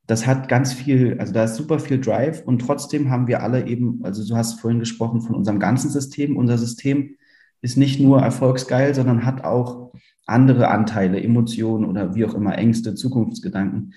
das 0.08 0.28
hat 0.28 0.48
ganz 0.48 0.74
viel, 0.74 1.17
also 1.19 1.34
da 1.34 1.45
ist 1.45 1.56
super 1.56 1.80
viel 1.80 2.00
Drive 2.00 2.43
und 2.43 2.60
trotzdem 2.60 3.10
haben 3.10 3.28
wir 3.28 3.41
alle 3.41 3.67
eben, 3.67 4.02
also 4.04 4.28
du 4.28 4.36
hast 4.36 4.60
vorhin 4.60 4.80
gesprochen 4.80 5.21
von 5.21 5.36
unserem 5.36 5.60
ganzen 5.60 5.89
System. 5.89 6.38
Unser 6.38 6.58
System 6.58 7.15
ist 7.62 7.78
nicht 7.78 8.00
nur 8.00 8.21
erfolgsgeil, 8.21 8.93
sondern 8.93 9.26
hat 9.26 9.43
auch 9.43 9.91
andere 10.28 10.67
Anteile, 10.69 11.21
Emotionen 11.21 11.86
oder 11.86 12.13
wie 12.13 12.26
auch 12.26 12.36
immer, 12.36 12.58
Ängste, 12.58 12.93
Zukunftsgedanken. 12.93 13.93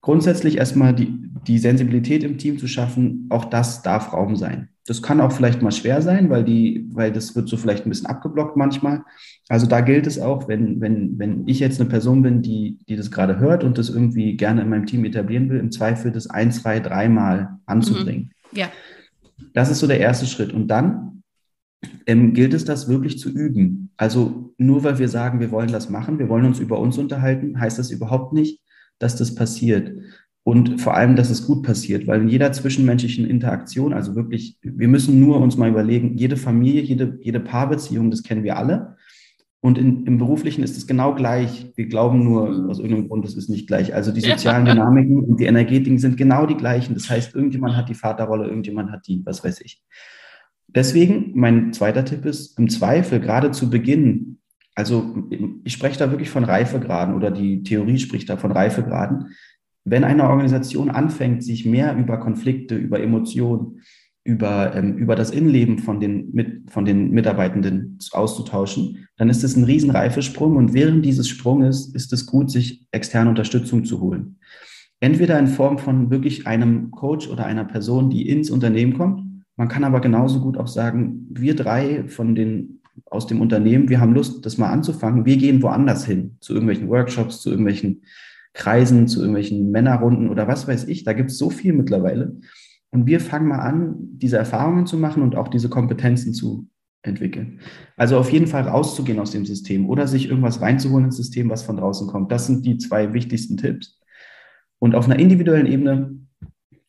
Grundsätzlich 0.00 0.56
erstmal 0.56 0.94
die, 0.94 1.12
die 1.46 1.58
Sensibilität 1.58 2.22
im 2.24 2.38
Team 2.38 2.58
zu 2.58 2.66
schaffen, 2.66 3.26
auch 3.30 3.44
das 3.44 3.82
darf 3.82 4.12
Raum 4.12 4.36
sein. 4.36 4.70
Das 4.88 5.02
kann 5.02 5.20
auch 5.20 5.32
vielleicht 5.32 5.60
mal 5.60 5.70
schwer 5.70 6.00
sein, 6.00 6.30
weil 6.30 6.44
die, 6.44 6.88
weil 6.92 7.12
das 7.12 7.36
wird 7.36 7.46
so 7.46 7.58
vielleicht 7.58 7.84
ein 7.84 7.90
bisschen 7.90 8.06
abgeblockt 8.06 8.56
manchmal. 8.56 9.02
Also 9.50 9.66
da 9.66 9.82
gilt 9.82 10.06
es 10.06 10.18
auch, 10.18 10.48
wenn, 10.48 10.80
wenn, 10.80 11.18
wenn 11.18 11.46
ich 11.46 11.60
jetzt 11.60 11.78
eine 11.78 11.90
Person 11.90 12.22
bin, 12.22 12.40
die, 12.40 12.78
die 12.88 12.96
das 12.96 13.10
gerade 13.10 13.38
hört 13.38 13.64
und 13.64 13.76
das 13.76 13.90
irgendwie 13.90 14.38
gerne 14.38 14.62
in 14.62 14.70
meinem 14.70 14.86
Team 14.86 15.04
etablieren 15.04 15.50
will, 15.50 15.58
im 15.58 15.70
Zweifel 15.70 16.10
das 16.10 16.30
ein, 16.30 16.52
zwei, 16.52 16.80
dreimal 16.80 17.58
anzubringen. 17.66 18.32
Mhm. 18.50 18.58
Ja. 18.58 18.70
Das 19.52 19.70
ist 19.70 19.80
so 19.80 19.86
der 19.86 20.00
erste 20.00 20.24
Schritt. 20.24 20.54
Und 20.54 20.68
dann 20.68 21.22
ähm, 22.06 22.32
gilt 22.32 22.54
es, 22.54 22.64
das 22.64 22.88
wirklich 22.88 23.18
zu 23.18 23.28
üben. 23.28 23.90
Also 23.98 24.54
nur 24.56 24.84
weil 24.84 24.98
wir 24.98 25.10
sagen, 25.10 25.38
wir 25.38 25.50
wollen 25.50 25.70
das 25.70 25.90
machen, 25.90 26.18
wir 26.18 26.30
wollen 26.30 26.46
uns 26.46 26.60
über 26.60 26.78
uns 26.78 26.96
unterhalten, 26.96 27.60
heißt 27.60 27.78
das 27.78 27.90
überhaupt 27.90 28.32
nicht, 28.32 28.62
dass 28.98 29.16
das 29.16 29.34
passiert 29.34 29.92
und 30.48 30.80
vor 30.80 30.96
allem, 30.96 31.14
dass 31.14 31.28
es 31.28 31.46
gut 31.46 31.62
passiert, 31.62 32.06
weil 32.06 32.22
in 32.22 32.28
jeder 32.30 32.50
zwischenmenschlichen 32.52 33.26
Interaktion, 33.28 33.92
also 33.92 34.16
wirklich, 34.16 34.56
wir 34.62 34.88
müssen 34.88 35.20
nur 35.20 35.42
uns 35.42 35.58
mal 35.58 35.68
überlegen, 35.68 36.16
jede 36.16 36.38
Familie, 36.38 36.80
jede, 36.80 37.18
jede 37.20 37.38
Paarbeziehung, 37.38 38.10
das 38.10 38.22
kennen 38.22 38.44
wir 38.44 38.56
alle. 38.56 38.96
Und 39.60 39.76
in, 39.76 40.06
im 40.06 40.16
Beruflichen 40.16 40.62
ist 40.62 40.78
es 40.78 40.86
genau 40.86 41.14
gleich. 41.14 41.70
Wir 41.76 41.86
glauben 41.86 42.24
nur 42.24 42.66
aus 42.70 42.78
irgendeinem 42.78 43.08
Grund, 43.08 43.26
es 43.26 43.36
ist 43.36 43.50
nicht 43.50 43.66
gleich. 43.66 43.94
Also 43.94 44.10
die 44.10 44.22
sozialen 44.22 44.64
Dynamiken 44.64 45.22
und 45.22 45.38
die 45.38 45.44
Energetiken 45.44 45.98
sind 45.98 46.16
genau 46.16 46.46
die 46.46 46.56
gleichen. 46.56 46.94
Das 46.94 47.10
heißt, 47.10 47.34
irgendjemand 47.34 47.76
hat 47.76 47.90
die 47.90 47.94
Vaterrolle, 47.94 48.48
irgendjemand 48.48 48.90
hat 48.90 49.06
die, 49.06 49.20
was 49.26 49.44
weiß 49.44 49.60
ich. 49.60 49.82
Deswegen, 50.66 51.32
mein 51.34 51.74
zweiter 51.74 52.06
Tipp 52.06 52.24
ist, 52.24 52.58
im 52.58 52.70
Zweifel, 52.70 53.20
gerade 53.20 53.50
zu 53.50 53.68
Beginn, 53.68 54.38
also 54.74 55.28
ich 55.64 55.74
spreche 55.74 55.98
da 55.98 56.10
wirklich 56.10 56.30
von 56.30 56.44
Reifegraden 56.44 57.14
oder 57.14 57.30
die 57.30 57.64
Theorie 57.64 57.98
spricht 57.98 58.30
da 58.30 58.38
von 58.38 58.52
Reifegraden, 58.52 59.34
wenn 59.90 60.04
eine 60.04 60.28
Organisation 60.28 60.90
anfängt, 60.90 61.42
sich 61.42 61.66
mehr 61.66 61.96
über 61.96 62.18
Konflikte, 62.18 62.74
über 62.74 63.00
Emotionen, 63.00 63.80
über, 64.24 64.74
ähm, 64.74 64.96
über 64.96 65.16
das 65.16 65.30
Innenleben 65.30 65.78
von 65.78 66.00
den, 66.00 66.30
mit, 66.32 66.70
von 66.70 66.84
den 66.84 67.10
Mitarbeitenden 67.10 67.98
auszutauschen, 68.12 69.08
dann 69.16 69.30
ist 69.30 69.42
es 69.42 69.56
ein 69.56 69.64
riesen 69.64 69.90
Reifesprung 69.90 70.56
und 70.56 70.74
während 70.74 71.04
dieses 71.04 71.28
Sprunges 71.28 71.94
ist 71.94 72.12
es 72.12 72.26
gut, 72.26 72.50
sich 72.50 72.86
externe 72.90 73.30
Unterstützung 73.30 73.84
zu 73.84 74.00
holen. 74.00 74.38
Entweder 75.00 75.38
in 75.38 75.46
Form 75.46 75.78
von 75.78 76.10
wirklich 76.10 76.46
einem 76.46 76.90
Coach 76.90 77.28
oder 77.28 77.46
einer 77.46 77.64
Person, 77.64 78.10
die 78.10 78.28
ins 78.28 78.50
Unternehmen 78.50 78.94
kommt. 78.94 79.22
Man 79.56 79.68
kann 79.68 79.84
aber 79.84 80.00
genauso 80.00 80.40
gut 80.40 80.58
auch 80.58 80.66
sagen, 80.66 81.26
wir 81.30 81.56
drei 81.56 82.04
von 82.08 82.34
den 82.34 82.80
aus 83.06 83.26
dem 83.26 83.40
Unternehmen, 83.40 83.88
wir 83.88 84.00
haben 84.00 84.12
Lust, 84.12 84.44
das 84.44 84.58
mal 84.58 84.70
anzufangen. 84.70 85.24
Wir 85.24 85.36
gehen 85.36 85.62
woanders 85.62 86.04
hin, 86.04 86.36
zu 86.40 86.52
irgendwelchen 86.52 86.88
Workshops, 86.88 87.40
zu 87.40 87.50
irgendwelchen 87.50 88.02
Kreisen, 88.58 89.06
zu 89.06 89.20
irgendwelchen 89.20 89.70
Männerrunden 89.70 90.28
oder 90.28 90.48
was 90.48 90.68
weiß 90.68 90.88
ich. 90.88 91.04
Da 91.04 91.12
gibt 91.14 91.30
es 91.30 91.38
so 91.38 91.48
viel 91.48 91.72
mittlerweile. 91.72 92.36
Und 92.90 93.06
wir 93.06 93.20
fangen 93.20 93.48
mal 93.48 93.60
an, 93.60 93.94
diese 93.98 94.36
Erfahrungen 94.36 94.86
zu 94.86 94.98
machen 94.98 95.22
und 95.22 95.36
auch 95.36 95.48
diese 95.48 95.68
Kompetenzen 95.68 96.34
zu 96.34 96.68
entwickeln. 97.02 97.60
Also 97.96 98.18
auf 98.18 98.30
jeden 98.32 98.48
Fall 98.48 98.64
rauszugehen 98.64 99.20
aus 99.20 99.30
dem 99.30 99.46
System 99.46 99.88
oder 99.88 100.08
sich 100.08 100.28
irgendwas 100.28 100.60
reinzuholen 100.60 101.06
ins 101.06 101.16
System, 101.16 101.48
was 101.48 101.62
von 101.62 101.76
draußen 101.76 102.08
kommt. 102.08 102.32
Das 102.32 102.46
sind 102.46 102.66
die 102.66 102.78
zwei 102.78 103.12
wichtigsten 103.12 103.56
Tipps. 103.56 104.00
Und 104.80 104.96
auf 104.96 105.04
einer 105.04 105.18
individuellen 105.18 105.66
Ebene, 105.66 106.18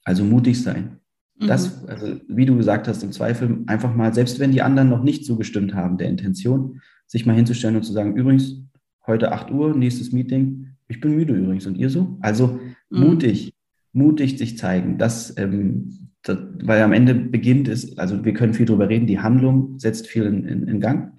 also 0.03 0.23
mutig 0.23 0.61
sein. 0.61 0.97
Das, 1.39 1.83
mhm. 1.83 1.89
also 1.89 2.15
wie 2.27 2.45
du 2.47 2.57
gesagt 2.57 2.87
hast, 2.87 3.03
im 3.03 3.11
Zweifel 3.11 3.63
einfach 3.67 3.95
mal, 3.95 4.13
selbst 4.13 4.39
wenn 4.39 4.51
die 4.51 4.63
anderen 4.63 4.89
noch 4.89 5.03
nicht 5.03 5.23
zugestimmt 5.23 5.75
haben 5.75 5.97
der 5.97 6.09
Intention, 6.09 6.81
sich 7.05 7.27
mal 7.27 7.35
hinzustellen 7.35 7.75
und 7.75 7.83
zu 7.83 7.93
sagen, 7.93 8.15
übrigens, 8.15 8.63
heute 9.05 9.31
8 9.31 9.51
Uhr, 9.51 9.75
nächstes 9.75 10.11
Meeting, 10.11 10.69
ich 10.89 10.99
bin 10.99 11.15
müde 11.15 11.33
übrigens. 11.33 11.65
Und 11.65 11.77
ihr 11.77 11.89
so? 11.89 12.17
Also 12.19 12.59
mhm. 12.89 12.99
mutig, 12.99 13.53
mutig 13.93 14.37
sich 14.37 14.57
zeigen. 14.57 14.97
Das, 14.97 15.37
ähm, 15.37 16.09
das, 16.23 16.37
weil 16.61 16.81
am 16.81 16.91
Ende 16.91 17.15
beginnt 17.15 17.69
es, 17.69 17.97
also 17.97 18.25
wir 18.25 18.33
können 18.33 18.53
viel 18.53 18.65
darüber 18.65 18.89
reden, 18.89 19.07
die 19.07 19.19
Handlung 19.19 19.79
setzt 19.79 20.07
viel 20.07 20.23
in, 20.23 20.45
in, 20.45 20.67
in 20.67 20.81
Gang. 20.81 21.13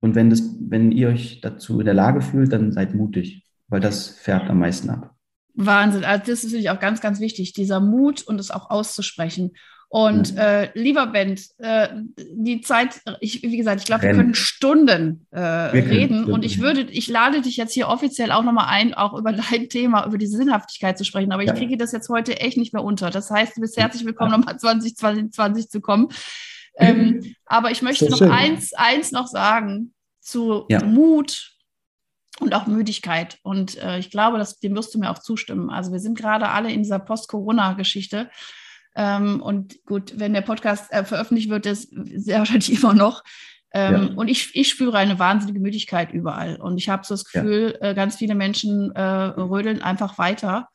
Und 0.00 0.16
wenn, 0.16 0.30
das, 0.30 0.42
wenn 0.58 0.90
ihr 0.90 1.08
euch 1.08 1.40
dazu 1.40 1.78
in 1.78 1.84
der 1.84 1.94
Lage 1.94 2.22
fühlt, 2.22 2.52
dann 2.52 2.72
seid 2.72 2.94
mutig, 2.94 3.44
weil 3.68 3.80
das 3.80 4.08
färbt 4.08 4.50
am 4.50 4.58
meisten 4.58 4.90
ab. 4.90 5.14
Wahnsinn. 5.54 6.04
Also 6.04 6.24
das 6.26 6.38
ist 6.40 6.44
natürlich 6.44 6.70
auch 6.70 6.80
ganz, 6.80 7.00
ganz 7.00 7.20
wichtig, 7.20 7.52
dieser 7.52 7.78
Mut 7.78 8.22
und 8.22 8.40
es 8.40 8.50
auch 8.50 8.70
auszusprechen. 8.70 9.52
Und 9.94 10.38
äh, 10.38 10.70
lieber 10.72 11.08
Ben, 11.08 11.38
äh, 11.58 11.88
die 12.16 12.62
Zeit, 12.62 13.02
ich, 13.20 13.42
wie 13.42 13.58
gesagt, 13.58 13.82
ich 13.82 13.84
glaube, 13.84 14.04
wir 14.04 14.12
können 14.12 14.34
Stunden 14.34 15.26
äh, 15.32 15.36
wir 15.36 15.84
reden. 15.84 16.22
Können. 16.22 16.32
Und 16.32 16.46
ich 16.46 16.62
würde, 16.62 16.80
ich 16.80 17.08
lade 17.08 17.42
dich 17.42 17.58
jetzt 17.58 17.74
hier 17.74 17.88
offiziell 17.88 18.32
auch 18.32 18.42
nochmal 18.42 18.68
ein, 18.70 18.94
auch 18.94 19.12
über 19.12 19.32
dein 19.50 19.68
Thema, 19.68 20.06
über 20.06 20.16
die 20.16 20.28
Sinnhaftigkeit 20.28 20.96
zu 20.96 21.04
sprechen. 21.04 21.30
Aber 21.30 21.42
ja. 21.42 21.52
ich 21.52 21.58
kriege 21.58 21.76
das 21.76 21.92
jetzt 21.92 22.08
heute 22.08 22.40
echt 22.40 22.56
nicht 22.56 22.72
mehr 22.72 22.82
unter. 22.82 23.10
Das 23.10 23.30
heißt, 23.30 23.54
du 23.54 23.60
bist 23.60 23.76
herzlich 23.76 24.06
willkommen, 24.06 24.30
nochmal 24.30 24.56
2020 24.56 25.68
zu 25.68 25.82
kommen. 25.82 26.08
Ähm, 26.78 27.34
aber 27.44 27.70
ich 27.70 27.82
möchte 27.82 28.08
noch 28.08 28.22
eins, 28.22 28.72
eins 28.72 29.12
noch 29.12 29.26
sagen 29.26 29.92
zu 30.22 30.64
ja. 30.70 30.82
Mut 30.82 31.52
und 32.40 32.54
auch 32.54 32.66
Müdigkeit. 32.66 33.36
Und 33.42 33.76
äh, 33.76 33.98
ich 33.98 34.10
glaube, 34.10 34.38
dass, 34.38 34.58
dem 34.58 34.74
wirst 34.74 34.94
du 34.94 34.98
mir 34.98 35.10
auch 35.10 35.18
zustimmen. 35.18 35.68
Also 35.68 35.92
wir 35.92 36.00
sind 36.00 36.16
gerade 36.16 36.48
alle 36.48 36.72
in 36.72 36.82
dieser 36.82 36.98
Post-Corona-Geschichte. 36.98 38.30
Ähm, 38.94 39.40
und 39.40 39.84
gut, 39.86 40.18
wenn 40.18 40.34
der 40.34 40.42
Podcast 40.42 40.92
äh, 40.92 41.04
veröffentlicht 41.04 41.50
wird, 41.50 41.66
ist 41.66 41.92
sehr 41.92 42.38
wahrscheinlich 42.38 42.72
immer 42.82 42.94
noch. 42.94 43.22
Ähm, 43.74 44.08
ja. 44.08 44.14
Und 44.16 44.28
ich, 44.28 44.54
ich 44.54 44.68
spüre 44.68 44.98
eine 44.98 45.18
wahnsinnige 45.18 45.60
Müdigkeit 45.60 46.12
überall. 46.12 46.56
Und 46.56 46.76
ich 46.76 46.88
habe 46.88 47.06
so 47.06 47.14
das 47.14 47.24
Gefühl, 47.24 47.78
ja. 47.80 47.90
äh, 47.90 47.94
ganz 47.94 48.16
viele 48.16 48.34
Menschen 48.34 48.90
äh, 48.92 49.02
rödeln 49.02 49.82
einfach 49.82 50.18
weiter. 50.18 50.68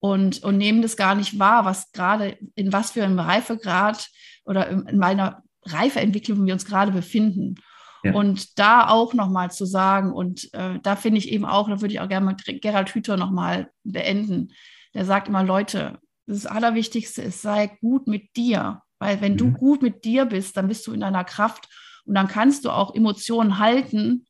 und, 0.00 0.42
und 0.44 0.56
nehmen 0.56 0.80
das 0.80 0.96
gar 0.96 1.14
nicht 1.14 1.38
wahr, 1.38 1.64
was 1.64 1.90
gerade, 1.92 2.38
in 2.54 2.72
was 2.72 2.92
für 2.92 3.04
einem 3.04 3.18
Reifegrad 3.18 4.08
oder 4.44 4.68
in 4.68 4.98
meiner 4.98 5.42
Reifeentwicklung 5.64 6.46
wir 6.46 6.54
uns 6.54 6.64
gerade 6.64 6.92
befinden. 6.92 7.56
Ja. 8.04 8.14
Und 8.14 8.58
da 8.58 8.88
auch 8.88 9.12
nochmal 9.12 9.50
zu 9.50 9.64
sagen, 9.66 10.12
und 10.12 10.52
äh, 10.54 10.78
da 10.82 10.96
finde 10.96 11.18
ich 11.18 11.30
eben 11.30 11.44
auch, 11.44 11.68
da 11.68 11.80
würde 11.80 11.92
ich 11.92 12.00
auch 12.00 12.08
gerne 12.08 12.26
mit 12.26 12.62
Gerald 12.62 12.94
Hüther 12.94 13.16
nochmal 13.16 13.70
beenden. 13.82 14.52
Der 14.94 15.04
sagt 15.04 15.28
immer, 15.28 15.42
Leute, 15.42 15.98
das 16.28 16.46
Allerwichtigste 16.46 17.22
ist, 17.22 17.42
sei 17.42 17.66
gut 17.80 18.06
mit 18.06 18.36
dir. 18.36 18.82
Weil 18.98 19.20
wenn 19.20 19.32
mhm. 19.32 19.38
du 19.38 19.52
gut 19.52 19.82
mit 19.82 20.04
dir 20.04 20.26
bist, 20.26 20.56
dann 20.56 20.68
bist 20.68 20.86
du 20.86 20.92
in 20.92 21.00
deiner 21.00 21.24
Kraft 21.24 21.68
und 22.04 22.14
dann 22.14 22.28
kannst 22.28 22.64
du 22.64 22.70
auch 22.70 22.94
Emotionen 22.94 23.58
halten, 23.58 24.26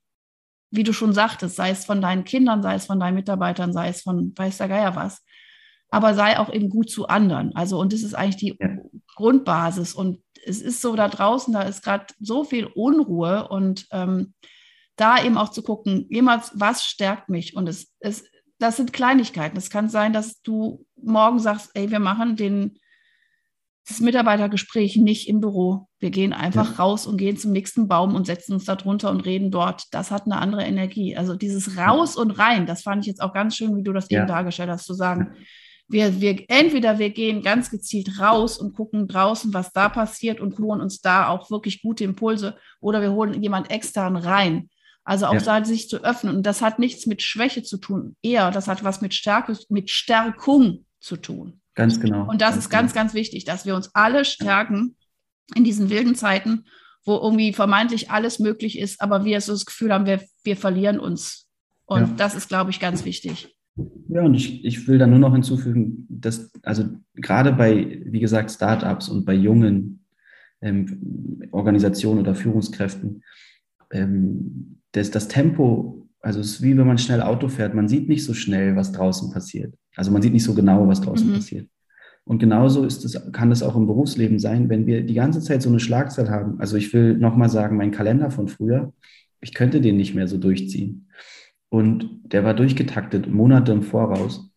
wie 0.71 0.83
du 0.83 0.93
schon 0.93 1.13
sagtest, 1.13 1.57
sei 1.57 1.71
es 1.71 1.85
von 1.85 2.01
deinen 2.01 2.25
Kindern, 2.25 2.63
sei 2.63 2.75
es 2.75 2.87
von 2.87 3.01
deinen 3.01 3.15
Mitarbeitern, 3.15 3.73
sei 3.73 3.89
es 3.89 4.03
von 4.03 4.33
weiß 4.37 4.59
der 4.59 4.69
Geier 4.69 4.97
was. 4.97 5.25
Aber 5.91 6.15
sei 6.15 6.39
auch 6.39 6.53
eben 6.53 6.69
gut 6.69 6.91
zu 6.91 7.09
anderen. 7.09 7.55
Also, 7.57 7.81
und 7.81 7.95
das 7.95 8.03
ist 8.03 8.15
eigentlich 8.15 8.37
die 8.37 8.57
ja. 8.61 8.77
Grundbasis. 9.17 9.95
Und 9.95 10.21
es 10.45 10.61
ist 10.61 10.83
so 10.83 10.95
da 10.95 11.09
draußen, 11.09 11.55
da 11.55 11.63
ist 11.63 11.83
gerade 11.83 12.07
so 12.21 12.45
viel 12.45 12.67
Unruhe 12.67 13.49
und 13.49 13.87
ähm, 13.91 14.35
da 14.97 15.23
eben 15.23 15.39
auch 15.39 15.49
zu 15.49 15.63
gucken, 15.63 16.07
jemals, 16.11 16.51
was 16.55 16.85
stärkt 16.85 17.31
mich? 17.31 17.57
Und 17.57 17.69
es, 17.69 17.95
es, 18.01 18.25
das 18.59 18.77
sind 18.77 18.93
Kleinigkeiten. 18.93 19.57
Es 19.57 19.71
kann 19.71 19.89
sein, 19.89 20.13
dass 20.13 20.43
du 20.43 20.85
morgen 20.97 21.39
sagst, 21.39 21.71
ey, 21.75 21.91
wir 21.91 22.01
machen 22.01 22.37
den, 22.37 22.79
das 23.87 24.01
Mitarbeitergespräch 24.01 24.97
nicht 24.97 25.29
im 25.29 25.41
Büro. 25.41 25.89
Wir 25.99 26.11
gehen 26.11 26.33
einfach 26.33 26.73
ja. 26.73 26.77
raus 26.77 27.07
und 27.07 27.17
gehen 27.17 27.37
zum 27.37 27.53
nächsten 27.53 27.89
Baum 27.89 28.15
und 28.15 28.27
setzen 28.27 28.55
uns 28.55 28.65
da 28.65 28.77
drunter 28.77 29.11
und 29.11 29.21
reden 29.21 29.51
dort. 29.51 29.85
Das 29.93 30.11
hat 30.11 30.27
eine 30.27 30.39
andere 30.39 30.65
Energie. 30.65 31.17
Also 31.17 31.37
dieses 31.37 31.77
Raus 31.77 32.17
und 32.17 32.33
Rein, 32.33 32.67
das 32.67 32.83
fand 32.83 33.03
ich 33.03 33.07
jetzt 33.07 33.23
auch 33.23 33.33
ganz 33.33 33.57
schön, 33.57 33.77
wie 33.77 33.83
du 33.83 33.93
das 33.93 34.09
ja. 34.11 34.19
eben 34.19 34.29
dargestellt 34.29 34.71
hast, 34.71 34.87
zu 34.87 34.95
sagen, 34.95 35.35
wir, 35.91 36.21
wir, 36.21 36.45
entweder 36.49 36.99
wir 36.99 37.11
gehen 37.11 37.43
ganz 37.43 37.71
gezielt 37.71 38.21
raus 38.21 38.59
und 38.59 38.75
gucken 38.75 39.09
draußen, 39.09 39.55
was 39.55 39.73
da 39.73 39.89
passiert 39.89 40.39
und 40.39 40.59
holen 40.59 40.83
uns 40.83 41.01
da 41.01 41.29
auch 41.29 41.51
wirklich 41.51 41.81
gute 41.81 42.05
Impulse 42.05 42.59
oder 42.81 43.01
wir 43.01 43.13
holen 43.13 43.43
jemand 43.43 43.71
extern 43.71 44.17
rein. 44.17 44.69
Also 45.09 45.25
auch 45.25 45.33
ja. 45.33 45.41
da 45.41 45.65
sich 45.65 45.89
zu 45.89 46.05
öffnen. 46.05 46.37
Und 46.37 46.43
das 46.45 46.61
hat 46.61 46.79
nichts 46.79 47.07
mit 47.07 47.23
Schwäche 47.23 47.63
zu 47.63 47.79
tun. 47.79 48.15
Eher, 48.21 48.51
das 48.51 48.69
hat 48.69 48.85
was 48.85 49.01
mit 49.01 49.15
Stärke, 49.15 49.57
mit 49.71 49.89
Stärkung 49.89 50.85
zu 51.01 51.17
tun. 51.17 51.63
Ganz 51.75 51.99
genau. 51.99 52.29
Und 52.29 52.43
das 52.43 52.51
ganz 52.51 52.65
ist 52.65 52.71
ganz, 52.71 52.93
genau. 52.93 53.03
ganz 53.05 53.15
wichtig, 53.15 53.47
dass 53.47 53.65
wir 53.65 53.75
uns 53.75 53.95
alle 53.95 54.27
stärken 54.27 54.97
in 55.55 55.65
diesen 55.65 55.89
wilden 55.89 56.15
Zeiten, 56.15 56.67
wo 57.07 57.17
irgendwie 57.17 57.55
vermeintlich 57.55 58.11
alles 58.11 58.39
möglich 58.39 58.79
ist, 58.79 59.01
aber 59.01 59.25
wir 59.25 59.41
so 59.41 59.53
das 59.53 59.65
Gefühl 59.65 59.95
haben, 59.95 60.05
wir, 60.05 60.21
wir 60.45 60.59
verlieren 60.59 61.01
uns. 61.01 61.47
Und 61.87 62.03
ja. 62.03 62.15
das 62.19 62.35
ist, 62.35 62.51
glaube 62.51 62.71
ich, 62.71 62.79
ganz 62.79 63.07
wichtig. 63.07 63.57
Ja, 64.11 64.21
und 64.21 64.35
ich, 64.35 64.63
ich 64.63 64.89
will 64.89 64.99
da 64.99 65.07
nur 65.07 65.21
noch 65.21 65.33
hinzufügen, 65.33 66.07
dass, 66.11 66.53
also 66.63 66.85
gerade 67.15 67.55
bei, 67.55 68.03
wie 68.05 68.21
gesagt, 68.21 68.51
Startups 68.51 69.09
und 69.09 69.25
bei 69.25 69.33
jungen 69.33 70.05
ähm, 70.61 71.49
Organisationen 71.51 72.21
oder 72.21 72.35
Führungskräften, 72.35 73.23
ähm, 73.91 74.81
das, 74.93 75.11
das 75.11 75.29
Tempo, 75.29 76.09
also 76.21 76.41
es 76.41 76.55
ist 76.55 76.63
wie 76.63 76.77
wenn 76.77 76.87
man 76.87 76.99
schnell 76.99 77.23
Auto 77.23 77.49
fährt, 77.49 77.75
man 77.75 77.89
sieht 77.89 78.09
nicht 78.09 78.25
so 78.25 78.35
schnell, 78.35 78.77
was 78.77 78.93
draußen 78.93 79.33
passiert. 79.33 79.75
Also 79.97 80.11
man 80.11 80.23
sieht 80.23 80.33
nicht 80.33 80.45
so 80.45 80.55
genau, 80.55 80.87
was 80.89 81.01
draußen 81.01 81.29
mhm. 81.29 81.35
passiert. 81.35 81.69
Und 82.25 82.39
genauso 82.41 82.85
ist 82.85 83.05
es, 83.05 83.33
kann 83.33 83.51
es 83.51 83.63
auch 83.63 83.75
im 83.75 83.87
Berufsleben 83.87 84.39
sein, 84.39 84.69
wenn 84.69 84.87
wir 84.87 85.03
die 85.03 85.15
ganze 85.15 85.41
Zeit 85.41 85.63
so 85.63 85.71
eine 85.71 85.81
Schlagzahl 85.81 86.29
haben. 86.29 86.61
Also 86.61 86.77
ich 86.77 86.93
will 86.93 87.17
nochmal 87.17 87.49
sagen, 87.49 87.79
mein 87.79 87.91
Kalender 87.91 88.31
von 88.31 88.49
früher, 88.49 88.93
ich 89.41 89.55
könnte 89.55 89.81
den 89.81 89.97
nicht 89.97 90.15
mehr 90.15 90.29
so 90.29 90.37
durchziehen. 90.37 91.09
Und 91.71 92.21
der 92.25 92.45
war 92.45 92.55
durchgetaktet, 92.55 93.33
Monate 93.33 93.73
im 93.73 93.83
Voraus. 93.83 94.51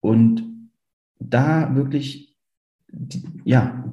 Und 0.00 0.70
da 1.18 1.74
wirklich, 1.74 2.36
ja, 3.44 3.92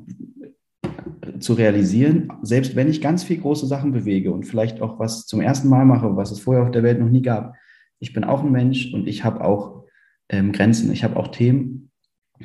zu 1.40 1.54
realisieren, 1.54 2.32
selbst 2.42 2.76
wenn 2.76 2.90
ich 2.90 3.02
ganz 3.02 3.24
viel 3.24 3.38
große 3.38 3.68
Sachen 3.68 3.92
bewege 3.92 4.32
und 4.32 4.46
vielleicht 4.46 4.82
auch 4.82 5.00
was 5.00 5.26
zum 5.26 5.42
ersten 5.42 5.70
Mal 5.70 5.86
mache, 5.86 6.16
was 6.16 6.32
es 6.32 6.40
vorher 6.40 6.64
auf 6.64 6.72
der 6.72 6.84
Welt 6.84 7.00
noch 7.00 7.10
nie 7.10 7.22
gab, 7.22 7.56
ich 8.00 8.14
bin 8.14 8.24
auch 8.24 8.44
ein 8.44 8.52
Mensch 8.52 8.94
und 8.94 9.08
ich 9.08 9.24
habe 9.24 9.44
auch 9.44 9.86
ähm, 10.30 10.52
Grenzen, 10.52 10.92
ich 10.92 11.04
habe 11.04 11.18
auch 11.18 11.30
Themen 11.30 11.92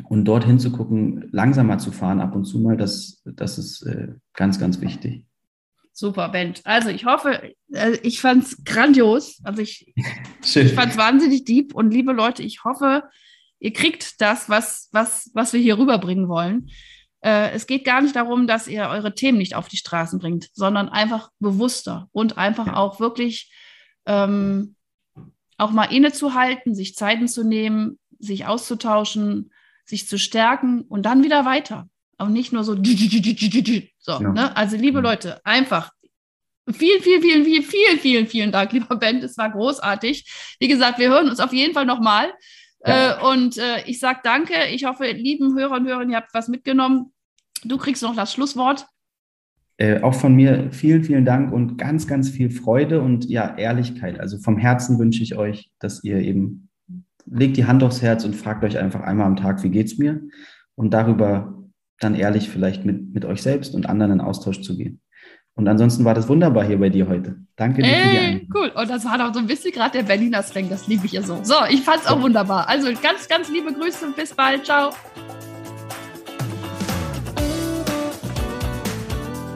und 0.09 0.25
dorthin 0.25 0.59
zu 0.59 0.73
gucken, 0.73 1.29
langsamer 1.31 1.79
zu 1.79 1.93
fahren 1.93 2.21
ab 2.21 2.35
und 2.35 2.45
zu 2.45 2.59
mal, 2.59 2.77
das, 2.77 3.23
das 3.25 3.59
ist 3.59 3.83
äh, 3.83 4.09
ganz, 4.35 4.59
ganz 4.59 4.81
wichtig. 4.81 5.27
Super, 5.93 6.29
Bent. 6.29 6.61
Also 6.65 6.89
ich 6.89 7.05
hoffe, 7.05 7.55
äh, 7.73 7.97
ich 8.03 8.21
fand 8.21 8.43
es 8.43 8.65
grandios. 8.65 9.41
Also 9.45 9.63
ich, 9.63 9.95
ich 10.43 10.73
fand 10.75 10.91
es 10.91 10.99
wahnsinnig 10.99 11.45
deep. 11.45 11.73
Und 11.73 11.93
liebe 11.93 12.13
Leute, 12.13 12.43
ich 12.43 12.65
hoffe, 12.65 13.05
ihr 13.61 13.73
kriegt 13.73 14.21
das, 14.21 14.49
was, 14.49 14.89
was, 14.91 15.31
was 15.35 15.53
wir 15.53 15.61
hier 15.61 15.79
rüberbringen 15.79 16.29
wollen. 16.29 16.69
Äh, 17.25 17.53
es 17.53 17.67
geht 17.67 17.85
gar 17.85 18.03
nicht 18.03 18.15
darum, 18.15 18.47
dass 18.47 18.69
ihr 18.69 18.89
eure 18.89 19.15
Themen 19.15 19.39
nicht 19.39 19.55
auf 19.55 19.69
die 19.69 19.79
Straßen 19.79 20.19
bringt, 20.19 20.51
sondern 20.53 20.91
einfach 20.91 21.31
bewusster 21.39 22.09
und 22.13 22.37
einfach 22.37 22.67
ja. 22.67 22.77
auch 22.77 23.01
wirklich 23.01 23.51
ähm, 24.05 24.77
auch 25.57 25.71
mal 25.71 25.85
innezuhalten, 25.85 26.75
sich 26.75 26.95
Zeiten 26.95 27.27
zu 27.27 27.43
nehmen, 27.43 27.99
sich 28.19 28.47
auszutauschen, 28.47 29.53
sich 29.87 30.07
zu 30.07 30.19
stärken 30.19 30.83
und 30.83 31.05
dann 31.07 31.25
wieder 31.25 31.45
weiter. 31.47 31.89
Und 32.19 32.33
nicht 32.33 32.53
nur 32.53 32.63
so, 32.63 32.75
so 32.77 34.13
ja. 34.13 34.21
ne? 34.21 34.57
Also, 34.57 34.77
liebe 34.77 35.01
Leute, 35.01 35.45
einfach 35.45 35.91
Vielen, 36.73 37.03
vielen, 37.03 37.21
vielen, 37.21 37.45
vielen, 37.45 37.63
vielen, 37.63 37.99
vielen, 37.99 38.27
vielen 38.27 38.53
Dank, 38.53 38.73
lieber 38.73 38.97
Ben. 38.97 39.19
Es 39.19 39.37
war 39.37 39.51
großartig. 39.51 40.57
Wie 40.59 40.69
gesagt, 40.69 40.99
wir 40.99 41.11
hören 41.11 41.29
uns 41.29 41.39
auf 41.39 41.53
jeden 41.53 41.75
Fall 41.75 41.85
nochmal. 41.85 42.33
Ja. 42.87 43.19
Äh, 43.19 43.23
und 43.23 43.59
äh, 43.59 43.85
ich 43.85 44.01
sage 44.01 44.21
danke. 44.25 44.69
Ich 44.69 44.85
hoffe, 44.87 45.11
lieben 45.11 45.59
Hörer 45.59 45.77
und 45.77 45.87
Hörerinnen, 45.87 46.13
ihr 46.13 46.17
habt 46.17 46.33
was 46.33 46.49
mitgenommen. 46.49 47.13
Du 47.65 47.79
kriegst 47.79 48.03
noch 48.03 48.15
das 48.15 48.33
Schlusswort. 48.33 48.87
Äh, 49.77 50.03
auch 50.03 50.15
von 50.15 50.35
mir 50.35 50.71
vielen, 50.71 51.03
vielen 51.03 51.25
Dank 51.25 51.53
und 51.53 51.79
ganz, 51.79 52.07
ganz 52.07 52.31
viel 52.31 52.51
Freude 52.51 53.01
und 53.01 53.29
ja, 53.29 53.57
Ehrlichkeit. 53.57 54.21
Also 54.21 54.39
vom 54.39 54.57
Herzen 54.57 54.99
wünsche 54.99 55.23
ich 55.23 55.37
euch, 55.37 55.71
dass 55.81 56.05
ihr 56.05 56.19
eben 56.19 56.69
legt 57.27 57.57
die 57.57 57.65
Hand 57.65 57.83
aufs 57.83 58.03
Herz 58.03 58.25
und 58.25 58.37
fragt 58.37 58.65
euch 58.65 58.79
einfach 58.79 59.01
einmal 59.01 59.27
am 59.27 59.37
Tag, 59.37 59.63
wie 59.63 59.71
geht's 59.71 59.99
mir? 59.99 60.21
Und 60.75 60.93
darüber 60.93 61.65
dann 61.99 62.15
ehrlich 62.15 62.51
vielleicht 62.51 62.85
mit, 62.85 63.15
mit 63.15 63.25
euch 63.25 63.43
selbst 63.43 63.75
und 63.75 63.89
anderen 63.89 64.13
in 64.13 64.21
Austausch 64.21 64.61
zu 64.61 64.77
gehen. 64.77 65.01
Und 65.57 65.69
ansonsten 65.69 66.05
war 66.05 66.15
das 66.15 66.29
wunderbar 66.29 66.65
hier 66.65 66.79
bei 66.79 66.89
dir 66.89 67.09
heute. 67.09 67.37
Danke 67.55 67.83
dir 67.83 67.89
hey, 67.89 68.03
für 68.03 68.11
die 68.11 68.19
Einladung. 68.19 68.49
Cool. 68.55 68.73
Und 68.75 68.91
das 68.91 69.05
war 69.05 69.19
doch 69.19 69.33
so 69.33 69.39
ein 69.39 69.47
bisschen 69.47 69.73
gerade 69.73 69.99
der 69.99 70.03
Berliner 70.03 70.43
Slang, 70.43 70.69
das 70.69 70.89
liebe 70.89 71.07
ich 71.07 71.13
ja 71.13 71.23
so. 71.23 71.39
So, 71.43 71.55
ich 71.71 71.83
fand 71.83 72.03
es 72.03 72.07
auch 72.09 72.21
wunderbar. 72.21 72.69
Also 72.69 72.89
ganz, 73.01 73.29
ganz 73.29 73.51
liebe 73.51 73.73
Grüße 73.73 74.05
und 74.05 74.17
bis 74.17 74.35
bald. 74.35 74.65
Ciao. 74.65 74.91